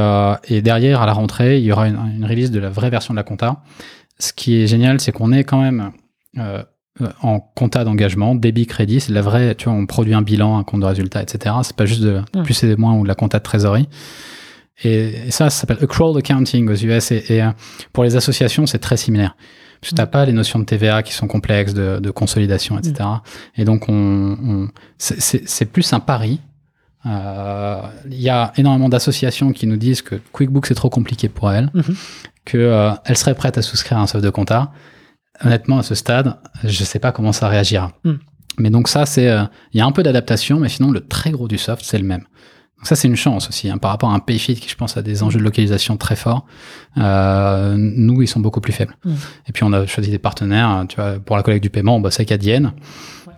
[0.53, 3.13] et derrière, à la rentrée, il y aura une, une release de la vraie version
[3.13, 3.63] de la compta.
[4.19, 5.91] Ce qui est génial, c'est qu'on est quand même
[7.23, 10.59] en compta d'engagement, débit, crédit, c'est de la vraie, tu vois, on produit un bilan,
[10.59, 11.55] un compte de résultat, etc.
[11.63, 12.43] C'est pas juste de Mm.
[12.43, 13.89] plus et moins ou de la compta de trésorerie.
[14.83, 17.11] Et, ça, ça s'appelle accrual accounting aux US.
[17.11, 17.49] Et, et, euh,
[17.91, 19.35] pour les associations, c'est très similaire.
[19.81, 20.11] Parce que t'as Mm.
[20.11, 23.07] pas les notions de TVA qui sont complexes, de, de consolidation, etc.
[23.57, 26.39] Et donc, on, on- c'est- plus un pari.
[27.05, 31.51] Euh, Il y a énormément d'associations qui nous disent que QuickBooks c'est trop compliqué pour
[31.51, 31.69] elles,
[32.45, 34.71] que euh, elles seraient prêtes à souscrire à un soft de compta.
[35.43, 37.91] Honnêtement, à ce stade, je sais pas comment ça réagira.
[38.05, 38.13] Mm.
[38.59, 39.43] Mais donc ça, c'est, euh,
[39.73, 42.05] il y a un peu d'adaptation, mais sinon le très gros du soft, c'est le
[42.05, 42.23] même.
[42.83, 45.01] Ça, c'est une chance aussi, hein, par rapport à un payfit qui, je pense, a
[45.01, 46.45] des enjeux de localisation très forts.
[46.97, 48.95] Euh, nous, ils sont beaucoup plus faibles.
[49.05, 49.11] Mm.
[49.47, 51.95] Et puis, on a choisi des partenaires, hein, tu vois, pour la collecte du paiement,
[51.95, 52.73] on bosse avec Adyen,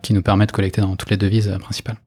[0.01, 1.97] qui nous permet de collecter dans toutes les devises euh, principales.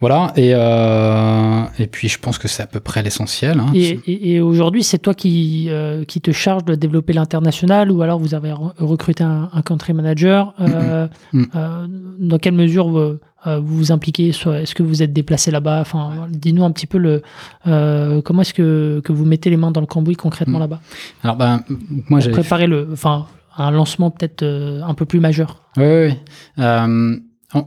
[0.00, 3.58] Voilà, et, euh, et puis je pense que c'est à peu près l'essentiel.
[3.58, 3.66] hein.
[3.74, 8.00] Et, et- et aujourd'hui, c'est toi qui, euh, qui te charge de développer l'international ou
[8.02, 10.54] alors vous avez re- recruté un, un country manager.
[10.60, 11.44] Euh, Mm.
[11.56, 11.86] euh,
[12.20, 15.80] dans quelle mesure vous, euh, vous vous impliquez Est-ce que vous êtes déplacé là-bas?
[15.80, 17.22] Enfin, Dis-nous un petit peu le,
[17.66, 20.62] euh, comment est-ce que, que vous mettez les mains dans le cambouis concrètement Mm.
[20.62, 20.80] là-bas?
[21.22, 21.62] Alors, ben,
[22.08, 25.62] moi, j'ai préparer le, enfin, un lancement peut-être euh, un peu plus majeur.
[25.76, 26.14] Oui, oui, oui.
[26.58, 27.16] Euh,
[27.54, 27.66] on,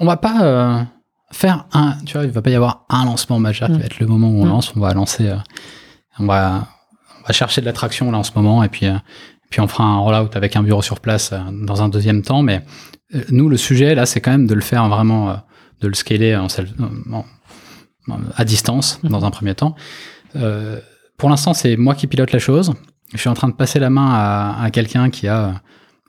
[0.00, 0.86] on va pas
[1.30, 3.78] faire un, tu vois, il va pas y avoir un lancement majeur qui Mm.
[3.78, 4.48] va être le moment où on Mm.
[4.48, 4.72] lance.
[4.76, 5.32] On va lancer,
[6.18, 6.66] on va,
[7.22, 8.86] on va chercher de l'attraction là en ce moment et puis,
[9.50, 12.42] puis on fera un rollout avec un bureau sur place dans un deuxième temps.
[12.42, 12.62] Mais
[13.30, 15.34] nous, le sujet là, c'est quand même de le faire vraiment, euh,
[15.80, 16.72] de le scaler en, self-
[17.12, 17.24] en-
[18.12, 19.10] en- à distance Mhm.
[19.10, 19.74] dans un premier temps.
[20.36, 20.80] Euh,
[21.18, 22.72] pour l'instant, c'est moi qui pilote la chose.
[23.12, 25.60] Je suis en train de passer la main à, à quelqu'un qui a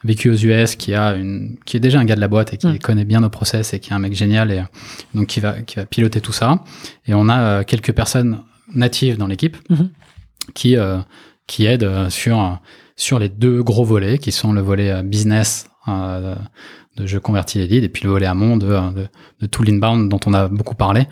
[0.05, 2.57] vécu aux US, qui a une, qui est déjà un gars de la boîte et
[2.57, 2.79] qui Mm.
[2.79, 4.63] connaît bien nos process et qui est un mec génial et euh,
[5.13, 6.63] donc qui va, qui va piloter tout ça.
[7.07, 8.39] Et on a euh, quelques personnes
[8.73, 9.89] natives dans l'équipe Mhm.
[10.53, 10.99] qui, euh,
[11.47, 12.49] qui aident euh, sur, euh,
[12.95, 16.35] sur les deux gros volets qui sont le volet euh, business euh,
[16.97, 19.07] de je convertis les leads et puis le volet amont de, euh, de,
[19.41, 21.07] de tout l'inbound dont on a beaucoup parlé.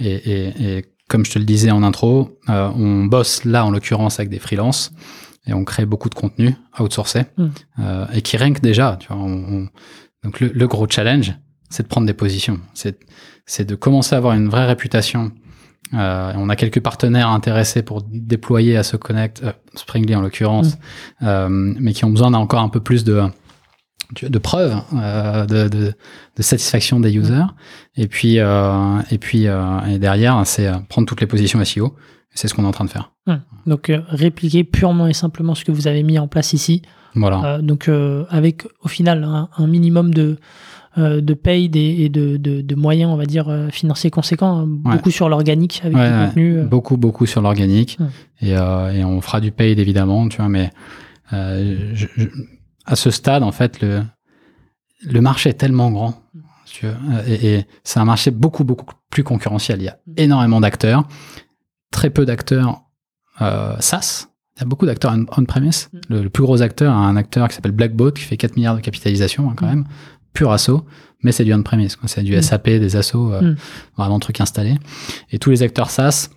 [0.00, 3.70] Et, et, et comme je te le disais en intro, euh, on bosse là en
[3.70, 4.92] l'occurrence avec des freelances
[5.46, 7.46] et on crée beaucoup de contenu outsourcé Mm.
[7.80, 8.96] euh, et qui rank déjà.
[9.00, 9.68] Tu vois, on- on-
[10.24, 11.34] donc le, le gros challenge,
[11.68, 12.58] c'est de prendre des positions.
[12.74, 12.98] C'est
[13.46, 15.30] c'est de commencer à avoir une vraie réputation.
[15.92, 20.78] Euh, on a quelques partenaires intéressés pour déployer à ce connect, euh, Springly en l'occurrence,
[21.22, 23.22] euh, mais qui ont besoin d'un encore un peu plus de
[24.22, 25.92] de preuves, euh, de, de,
[26.36, 27.46] de satisfaction des users.
[27.96, 31.94] Et puis euh, et puis euh, et derrière, c'est euh, prendre toutes les positions SEO.
[32.36, 33.12] C'est ce qu'on est en train de faire.
[33.66, 36.82] Donc euh, répliquer purement et simplement ce que vous avez mis en place ici.
[37.14, 37.60] Voilà.
[37.62, 37.88] Donc
[38.28, 40.36] avec au final un, un minimum de
[40.96, 44.92] de paid et, de, de, de moyens, on va dire, financiers conséquents, hein, Ouais.
[44.96, 46.26] beaucoup sur l'organique avec Ouais, du ouais.
[46.26, 46.62] contenu.
[46.62, 47.98] Beaucoup, beaucoup sur l'organique.
[48.00, 48.48] Ouais.
[48.48, 48.50] Et,
[48.98, 50.70] et on fera du paid évidemment, tu vois, mais
[51.32, 52.28] euh, je- je-
[52.86, 54.02] à ce stade, en fait, le,
[55.02, 56.22] le marché est tellement grand.
[56.86, 56.94] vois,
[57.26, 59.80] et, et c'est un marché beaucoup, beaucoup plus concurrentiel.
[59.80, 61.06] Il y a énormément d'acteurs,
[61.90, 62.82] très peu d'acteurs
[63.40, 64.26] euh, SaaS.
[64.56, 65.88] Il y a beaucoup d'acteurs on- on-premise.
[65.92, 65.98] Mm.
[66.08, 68.80] Le, le plus gros acteur, un acteur qui s'appelle Blackboat, qui fait 4 milliards de
[68.80, 69.70] capitalisation hein, quand Mm.
[69.70, 69.84] même,
[70.32, 70.84] pur assaut,
[71.22, 71.96] mais c'est du on-premise.
[72.06, 72.42] C'est du Mm.
[72.42, 73.56] SAP, des assos, euh, Mm.
[73.96, 74.76] vraiment truc installé.
[75.30, 76.28] Et tous les acteurs SaaS,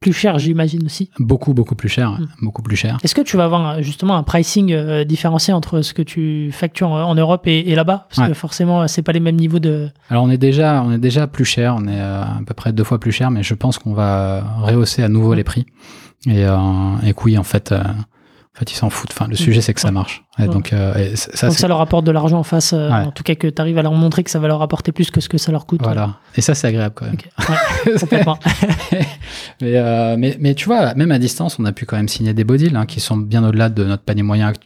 [0.00, 1.10] plus cher, j'imagine aussi.
[1.18, 2.12] Beaucoup, beaucoup plus cher.
[2.12, 2.26] Mm.
[2.42, 2.98] Beaucoup plus cher.
[3.02, 6.50] Est-ce que tu vas avoir euh, justement un pricing euh, différencié entre ce que tu
[6.52, 8.06] factures en, en Europe et, et là-bas?
[8.08, 8.28] Parce Ouais.
[8.28, 9.88] que forcément, c'est pas les mêmes niveaux de.
[10.10, 12.72] Alors on est déjà, on est déjà plus cher, on est euh, à peu près
[12.72, 15.66] deux fois plus cher, mais je pense qu'on va rehausser à nouveau les prix.
[16.26, 16.56] Et, euh,
[17.04, 17.82] et oui, en fait, euh,
[18.56, 19.10] en fait, ils s'en foutent.
[19.12, 20.24] Enfin, le sujet c'est que ça marche.
[20.38, 20.48] Et Ouais.
[20.48, 22.72] donc, euh, et c- ça, Donc ça leur apporte de l'argent en face.
[22.72, 23.04] euh, Ouais.
[23.06, 25.10] En tout cas, que tu arrives à leur montrer que ça va leur apporter plus
[25.10, 25.82] que ce que ça leur coûte.
[25.82, 26.16] voilà.
[26.36, 27.14] Et ça, c'est agréable quand même.
[27.16, 27.48] Ok.
[27.86, 28.38] Ouais, complètement.
[29.60, 32.32] mais, euh, mais, mais tu vois, même à distance, on a pu quand même signer
[32.34, 34.62] des beaux deals hein, qui sont bien au-delà de notre panier moyen act-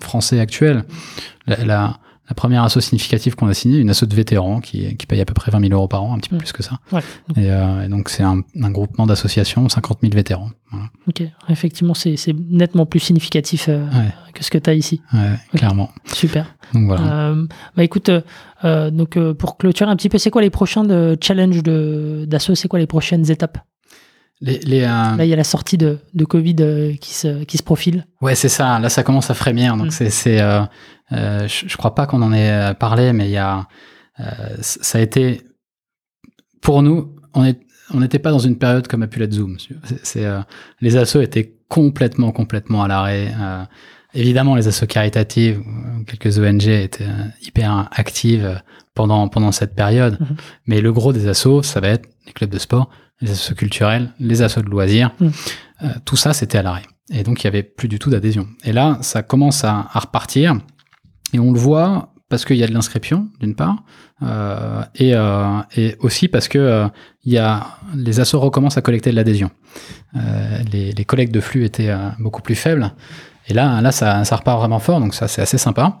[0.00, 0.84] français actuel.
[1.46, 1.96] La, la,
[2.28, 5.24] la première asso significative qu'on a signée, une asso de vétérans qui, qui paye à
[5.24, 6.40] peu près 20 000 euros par an, un petit peu Mm.
[6.40, 6.78] plus que ça.
[6.92, 7.00] Ouais.
[7.36, 10.50] Et, euh, et donc, c'est un, un groupement d'associations, 50 000 vétérans.
[10.70, 10.86] Voilà.
[11.08, 11.22] ok.
[11.48, 12.16] Effectivement, c'est
[12.50, 14.12] nettement plus significatif euh, Ouais.
[14.34, 15.00] que ce que tu as ici.
[15.14, 15.90] Ouais, clairement.
[16.12, 16.54] Super.
[16.74, 17.30] Donc voilà.
[17.30, 17.46] Euh,
[17.76, 18.10] bah écoute,
[18.62, 22.54] donc pour clôturer un petit peu, c'est quoi les prochains de challenge de d'assaut?
[22.54, 23.58] C'est quoi les prochaines étapes?
[24.40, 27.42] Les, les, euh, Là, il y a la sortie de, de Covid euh, qui se
[27.44, 28.06] qui se profile.
[28.20, 28.78] Ouais, c'est ça.
[28.78, 29.76] Là, ça commence à frémir.
[29.76, 29.90] Donc, Mm.
[29.90, 30.60] c'est, c'est, euh,
[31.12, 33.66] euh, je, je crois pas qu'on en ait euh, parlé, mais il y a,
[34.20, 34.24] euh,
[34.60, 35.42] ça a été,
[36.60, 37.60] pour nous, on est,
[37.92, 39.56] on n'était pas dans une période comme a pu l'être Zoom.
[40.02, 40.40] C'est, euh,
[40.80, 43.32] les assos étaient complètement, complètement à l'arrêt.
[43.38, 43.64] Euh,
[44.14, 45.62] évidemment, les assos caritatives,
[46.06, 48.60] quelques ONG étaient euh, hyper actives
[48.94, 50.18] pendant, pendant cette période.
[50.20, 50.36] Mhm.
[50.66, 52.90] Mais le gros des assos, ça va être les clubs de sport,
[53.20, 55.14] les assos culturels, les assos de loisirs.
[55.20, 55.32] Mhm.
[56.04, 56.82] Tout ça, c'était à l'arrêt.
[57.10, 58.48] Et donc, il y avait plus du tout d'adhésion.
[58.64, 60.58] Et là, ça commence à, à repartir.
[61.32, 63.82] Et on le voit parce qu'il y a de l'inscription, d'une part,
[64.22, 66.88] euh, et, euh, et aussi parce que euh,
[67.24, 69.50] il y a, les assos recommencent à collecter de l'adhésion.
[70.16, 72.92] Euh, les, les collectes de flux étaient euh, beaucoup plus faibles.
[73.48, 76.00] Et là, là ça, ça repart vraiment fort, donc ça, c'est assez sympa.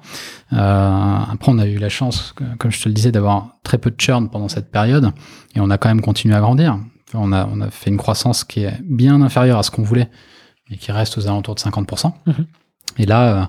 [0.52, 3.90] Euh, après, on a eu la chance, comme je te le disais, d'avoir très peu
[3.90, 5.12] de churn pendant cette période,
[5.54, 6.78] et on a quand même continué à grandir.
[7.14, 10.10] On a, on a fait une croissance qui est bien inférieure à ce qu'on voulait,
[10.68, 12.12] mais qui reste aux alentours de 50%.
[12.26, 12.34] Mhm.
[12.98, 13.44] Et là, euh,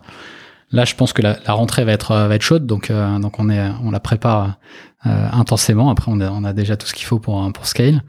[0.71, 3.39] là, je pense que la, la rentrée va être, va être chaude, donc, euh, donc
[3.39, 4.57] on, est, on la prépare
[5.05, 5.89] euh, intensément.
[5.89, 8.03] Après, on a, on a déjà tout ce qu'il faut pour, pour scale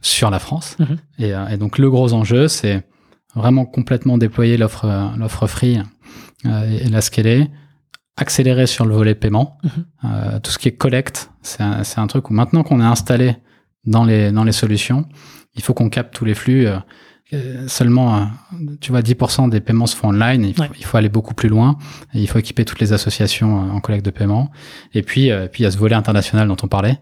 [0.00, 0.76] sur la France.
[0.78, 0.98] Mhm.
[1.18, 2.84] Et, euh, et donc, le gros enjeu, c'est
[3.34, 5.80] vraiment complètement déployer l'offre euh, l'offre free
[6.46, 7.50] euh, et, et la scaler,
[8.16, 9.58] accélérer sur le volet paiement.
[9.62, 9.70] Mhm.
[10.04, 13.36] Euh, tout ce qui est collecte, c'est un, truc où maintenant qu'on est installé
[13.84, 15.06] dans les, dans les solutions,
[15.54, 16.66] il faut qu'on capte tous les flux.
[17.68, 18.20] Seulement, euh,
[18.80, 20.44] tu vois, 10% des paiements se font online.
[20.44, 20.68] Il faut, Ouais.
[20.78, 21.76] il faut aller beaucoup plus loin.
[22.14, 24.50] Et il faut équiper toutes les associations euh, en collecte de paiement.
[24.94, 26.98] Et puis, euh, puis il y a ce volet international dont on parlait,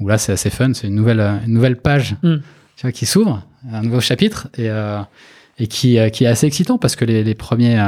[0.00, 0.72] où là, c'est assez fun.
[0.74, 2.36] C'est une nouvelle, une nouvelle page Mm.
[2.76, 3.42] tu vois, qui s'ouvre,
[3.72, 5.00] un nouveau chapitre, et, euh,
[5.58, 7.82] et qui, euh, qui est assez excitant parce que les, les, premiers,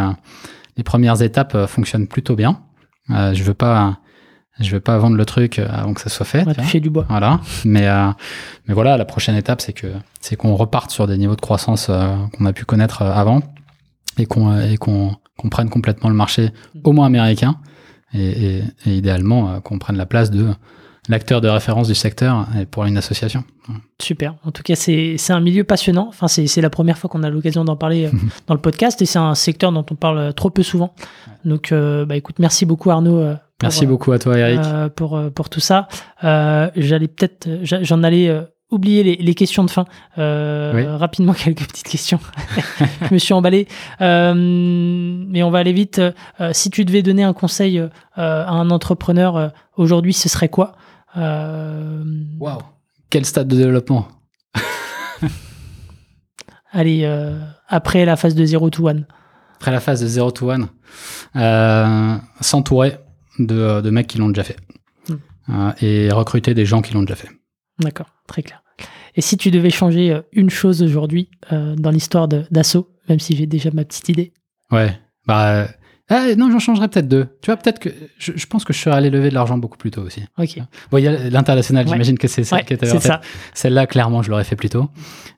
[0.77, 2.61] les premières étapes fonctionnent plutôt bien.
[3.09, 3.99] Je veux pas,
[4.61, 6.43] je veux pas vendre le truc euh, avant que ça soit fait.
[6.43, 6.65] On va tu vois.
[6.65, 7.07] toucher du bois.
[7.09, 7.41] Voilà.
[7.65, 8.11] Mais, euh,
[8.67, 9.89] mais voilà, la prochaine étape, c'est que
[10.21, 13.41] c'est qu'on reparte sur des niveaux de croissance euh, qu'on a pu connaître avant
[14.19, 15.17] et qu'on et qu'on
[15.51, 16.51] prenne complètement le marché,
[16.85, 17.57] au moins américain,
[18.13, 20.49] et, et, et idéalement qu'on prenne la place de
[21.11, 23.45] l'acteur de référence du secteur et pour une association.
[24.01, 24.35] Super.
[24.45, 26.07] En tout cas, c'est un milieu passionnant.
[26.09, 28.11] Enfin, c'est la première fois qu'on a l'occasion d'en parler euh,
[28.47, 30.95] dans le podcast et c'est un secteur dont on parle trop peu souvent.
[31.45, 33.19] Donc, euh, bah, écoute, merci beaucoup Arnaud.
[33.19, 34.61] euh, pour, Merci beaucoup à toi, Eric.
[34.65, 35.89] euh, pour, pour tout ça.
[36.25, 38.35] Euh, J'allais peut-être, j'en allais
[38.71, 39.85] oublier les, les questions de fin.
[40.19, 40.87] Euh, Oui.
[40.87, 42.21] Rapidement, quelques petites questions.
[43.09, 43.67] Je me suis emballé.
[44.01, 45.99] Euh, mais on va aller vite.
[46.01, 47.83] Euh, si tu devais donner un conseil
[48.17, 50.73] à un entrepreneur aujourd'hui, ce serait quoi?
[51.17, 52.05] Euh,
[52.39, 52.61] Waouh
[53.11, 54.09] Quel stade de développement
[56.73, 57.39] Allez, euh,
[57.69, 59.03] après la phase de 0 to 1.
[59.57, 60.69] Après la phase de 0 to 1,
[61.37, 62.99] euh, s'entourer
[63.39, 64.57] de, de mecs qui l'ont déjà fait.
[65.09, 65.15] Mm.
[65.51, 67.29] Euh, et recruter des gens qui l'ont déjà fait.
[67.81, 68.63] D'accord, très clair.
[69.17, 73.37] Et si tu devais changer une chose aujourd'hui euh, dans l'histoire de- d'Asso, même si
[73.37, 74.33] j'ai déjà ma petite idée,
[74.71, 74.97] Ouais.
[75.27, 75.67] Bah, euh,
[76.11, 77.29] ah, non, j'en changerais peut-être deux.
[77.41, 77.89] Tu vois, peut-être que
[78.19, 80.23] je, je pense que je serais allé lever de l'argent beaucoup plus tôt aussi.
[80.39, 80.59] ok,
[80.91, 81.93] Bon, il y a l'international, Ouais.
[81.93, 83.01] j'imagine que c'est celle Ouais, en tête.
[83.03, 83.21] ça.
[83.55, 84.91] Celle-là, clairement, je l'aurais fait plus tôt.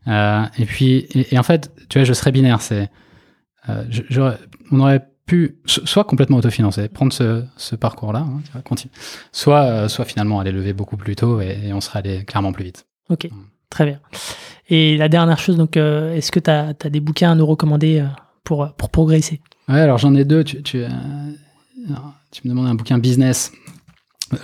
[0.09, 2.61] Euh, et puis, et, et en fait, tu vois, je serais binaire.
[2.62, 2.90] C'est,
[3.69, 3.85] euh,
[4.70, 8.90] on aurait pu so- soit complètement autofinancer, prendre ce, ce parcours-là, hein, tu vois, continue.
[9.31, 12.53] Soit, euh, soit finalement aller lever beaucoup plus tôt et, et on serait allé clairement
[12.53, 12.86] plus vite.
[13.11, 13.28] Ok,
[13.70, 14.01] très bien.
[14.69, 18.05] Et la dernière chose, donc, est-ce que tu as, des bouquins à nous recommander
[18.43, 19.40] pour, pour progresser?
[19.73, 20.44] Ouais, alors j'en ai deux.
[20.74, 20.89] Euh,
[22.31, 23.53] tu me demandes un bouquin business.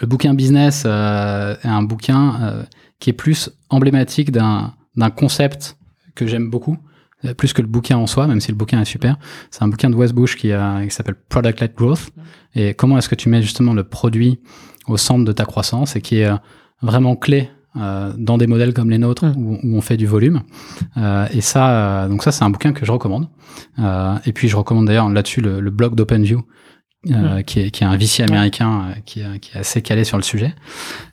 [0.01, 2.63] Le bouquin business euh, est un bouquin euh,
[2.99, 4.73] qui est plus emblématique d'un
[5.15, 5.77] concept
[6.15, 6.79] que j'aime beaucoup,
[7.27, 9.19] euh, plus que le bouquin en soi, même si le bouquin est super.
[9.51, 10.51] C'est un bouquin de Wes Bush qui,
[10.85, 12.09] qui s'appelle Product-led Growth.
[12.55, 14.41] Et comment est-ce que tu mets justement le produit
[14.87, 16.31] au centre de ta croissance et qui est
[16.81, 19.37] vraiment clé euh, dans des modèles comme les nôtres Mm.
[19.37, 20.43] où, où on fait du volume.
[20.97, 21.71] Euh, et ça,
[22.05, 23.29] euh, donc ça, c'est un bouquin que je recommande.
[24.27, 26.43] Et puis je recommande d'ailleurs là-dessus le, le blog d'OpenView,
[27.07, 27.43] Mm.
[27.45, 30.23] qui, est, qui est un VC américain qui, est- qui est assez calé sur le
[30.25, 30.53] sujet.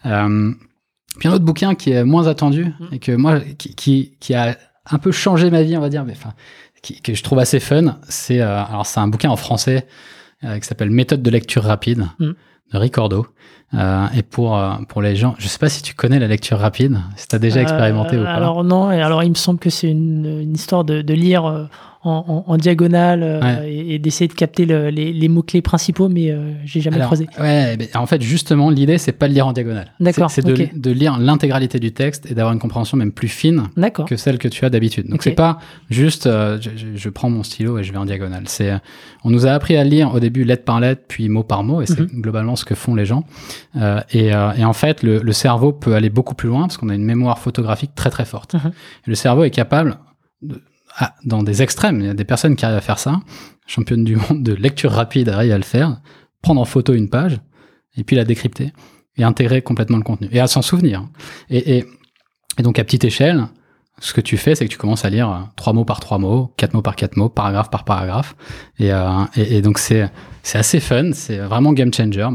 [0.03, 2.85] Puis un autre bouquin qui est moins attendu Mm.
[2.93, 4.57] et que moi, qui, qui, qui a
[4.89, 6.33] un peu changé ma vie, on va dire, mais enfin,
[7.03, 9.87] que je trouve assez fun, c'est alors c'est un bouquin en français
[10.41, 12.31] qui s'appelle Méthode de lecture rapide Mm.
[12.73, 13.27] De Ricordo.
[13.73, 16.57] Euh, et pour euh, pour les gens, je sais pas si tu connais la lecture
[16.59, 18.33] rapide, si tu as déjà expérimenté Euh, ou pas.
[18.33, 21.45] Alors non, et alors il me semble que c'est une, une histoire de, de lire
[21.45, 21.65] euh,
[22.05, 23.71] en, en- en diagonale euh, Ouais.
[23.71, 27.07] et, et d'essayer de capter le- les, les mots-clés principaux, mais euh, j'ai jamais Alors,
[27.07, 27.27] croisé.
[27.39, 29.91] Ouais, en fait, justement, l'idée, c'est pas de lire en diagonale.
[29.99, 33.63] D'accord, C'est de, lire l'intégralité du texte et d'avoir une compréhension même plus fine
[34.07, 35.05] que celle que tu as d'habitude.
[35.07, 35.23] Donc Ok.
[35.23, 35.59] c'est pas
[35.89, 36.57] juste euh,
[36.95, 38.43] je, prends mon stylo et je vais en diagonale.
[38.47, 38.71] C'est
[39.23, 41.81] on nous a appris à lire au début lettre par lettre puis mot par mot
[41.81, 42.21] et c'est Mhm.
[42.21, 43.23] globalement ce que font les gens.
[44.11, 46.95] Et, et en fait le, le cerveau peut aller beaucoup plus loin parce qu'on a
[46.95, 48.53] une mémoire photographique très très forte.
[48.53, 48.71] Mhm.
[49.07, 49.97] Le cerveau est capable
[50.41, 50.61] de,
[50.97, 53.19] ah, dans des extrêmes, il y a des personnes qui arrivent à faire ça.
[53.67, 56.01] Championne du monde de lecture rapide arrive à le faire,
[56.41, 57.39] prendre en photo une page
[57.97, 58.71] et puis la décrypter
[59.17, 61.07] et intégrer complètement le contenu et à s'en souvenir.
[61.49, 61.85] Et,
[62.59, 63.47] donc à petite échelle,
[63.99, 66.17] ce que tu fais, c'est que tu commences à lire euh, trois mots par trois
[66.17, 68.35] mots, quatre mots par quatre mots, paragraphe par paragraphe.
[68.77, 70.09] Et, euh, donc c'est
[70.53, 72.27] assez fun, c'est vraiment game changer.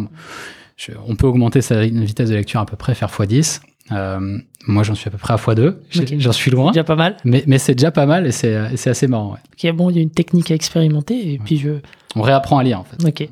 [1.07, 3.61] On peut augmenter sa vitesse de lecture à peu près, faire x10.
[3.93, 5.75] Euh, moi, j'en suis à peu près à x2.
[5.91, 6.15] J'ai- Ok.
[6.19, 6.71] J'en suis loin.
[6.73, 7.17] Déjà pas mal.
[7.25, 8.55] Mais, mais c'est déjà pas mal et c'est
[8.89, 9.33] assez marrant.
[9.33, 9.71] ouais.
[9.71, 11.71] Ok, bon, il y a une technique à expérimenter et puis je.
[12.17, 13.05] On réapprend à lire en fait.
[13.07, 13.29] Ok.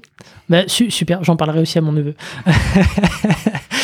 [0.48, 2.14] Bah, su- super, j'en parlerai aussi à mon neveu.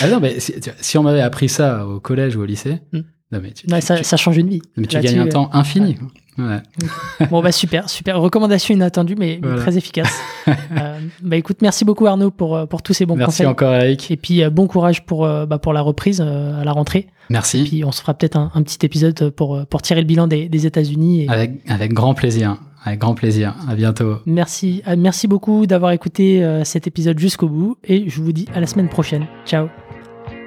[0.02, 2.98] Ah non, mais si, on m'avait appris ça au collège ou au lycée, Mm.
[3.32, 4.60] non, mais tu, tu- ça, tu- ça change une vie.
[4.76, 5.96] mais tu gagnes un euh, temps infini.
[6.38, 7.26] Ouais.
[7.30, 8.20] Bon, bah super, super.
[8.20, 10.12] Recommandation inattendue, mais, très efficace.
[10.76, 13.46] Euh, bah écoute, merci beaucoup Arnaud pour, euh, pour tous ces bons Merci conseils.
[13.46, 14.10] encore Eric.
[14.10, 17.06] Et puis euh, bon courage pour, euh, bah, pour la reprise à la rentrée.
[17.30, 17.64] Merci.
[17.64, 20.50] Puis on se fera peut-être un, un petit épisode pour, pour tirer le bilan des,
[20.50, 21.22] des États-Unis.
[21.22, 22.58] Et Avec, avec grand plaisir.
[22.84, 23.54] Avec grand plaisir.
[23.66, 24.16] À bientôt.
[24.26, 28.66] Merci, merci beaucoup d'avoir écouté cet épisode jusqu'au bout et je vous dis à la
[28.66, 29.26] semaine prochaine.
[29.46, 29.68] Ciao.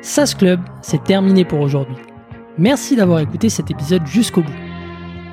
[0.03, 1.95] SAS Club, c'est terminé pour aujourd'hui.
[2.59, 4.66] Merci d'avoir écouté cet épisode jusqu'au bout.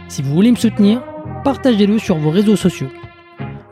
[0.09, 1.03] Si vous voulez me soutenir,
[1.45, 2.89] partagez-le sur vos réseaux sociaux.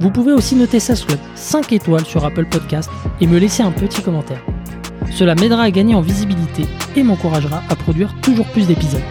[0.00, 2.90] Vous pouvez aussi noter Club 5 étoiles sur Apple Podcast
[3.20, 4.42] et me laisser un petit commentaire.
[5.12, 6.64] Cela m'aidera à gagner en visibilité
[6.96, 9.02] et m'encouragera à produire toujours plus d'épisodes.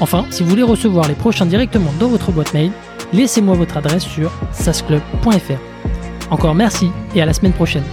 [0.00, 2.72] Enfin, si vous voulez recevoir les prochains directement dans votre boîte mail,
[3.12, 6.30] laissez-moi votre adresse sur sasclub.fr.
[6.30, 7.84] Encore merci et à la semaine prochaine.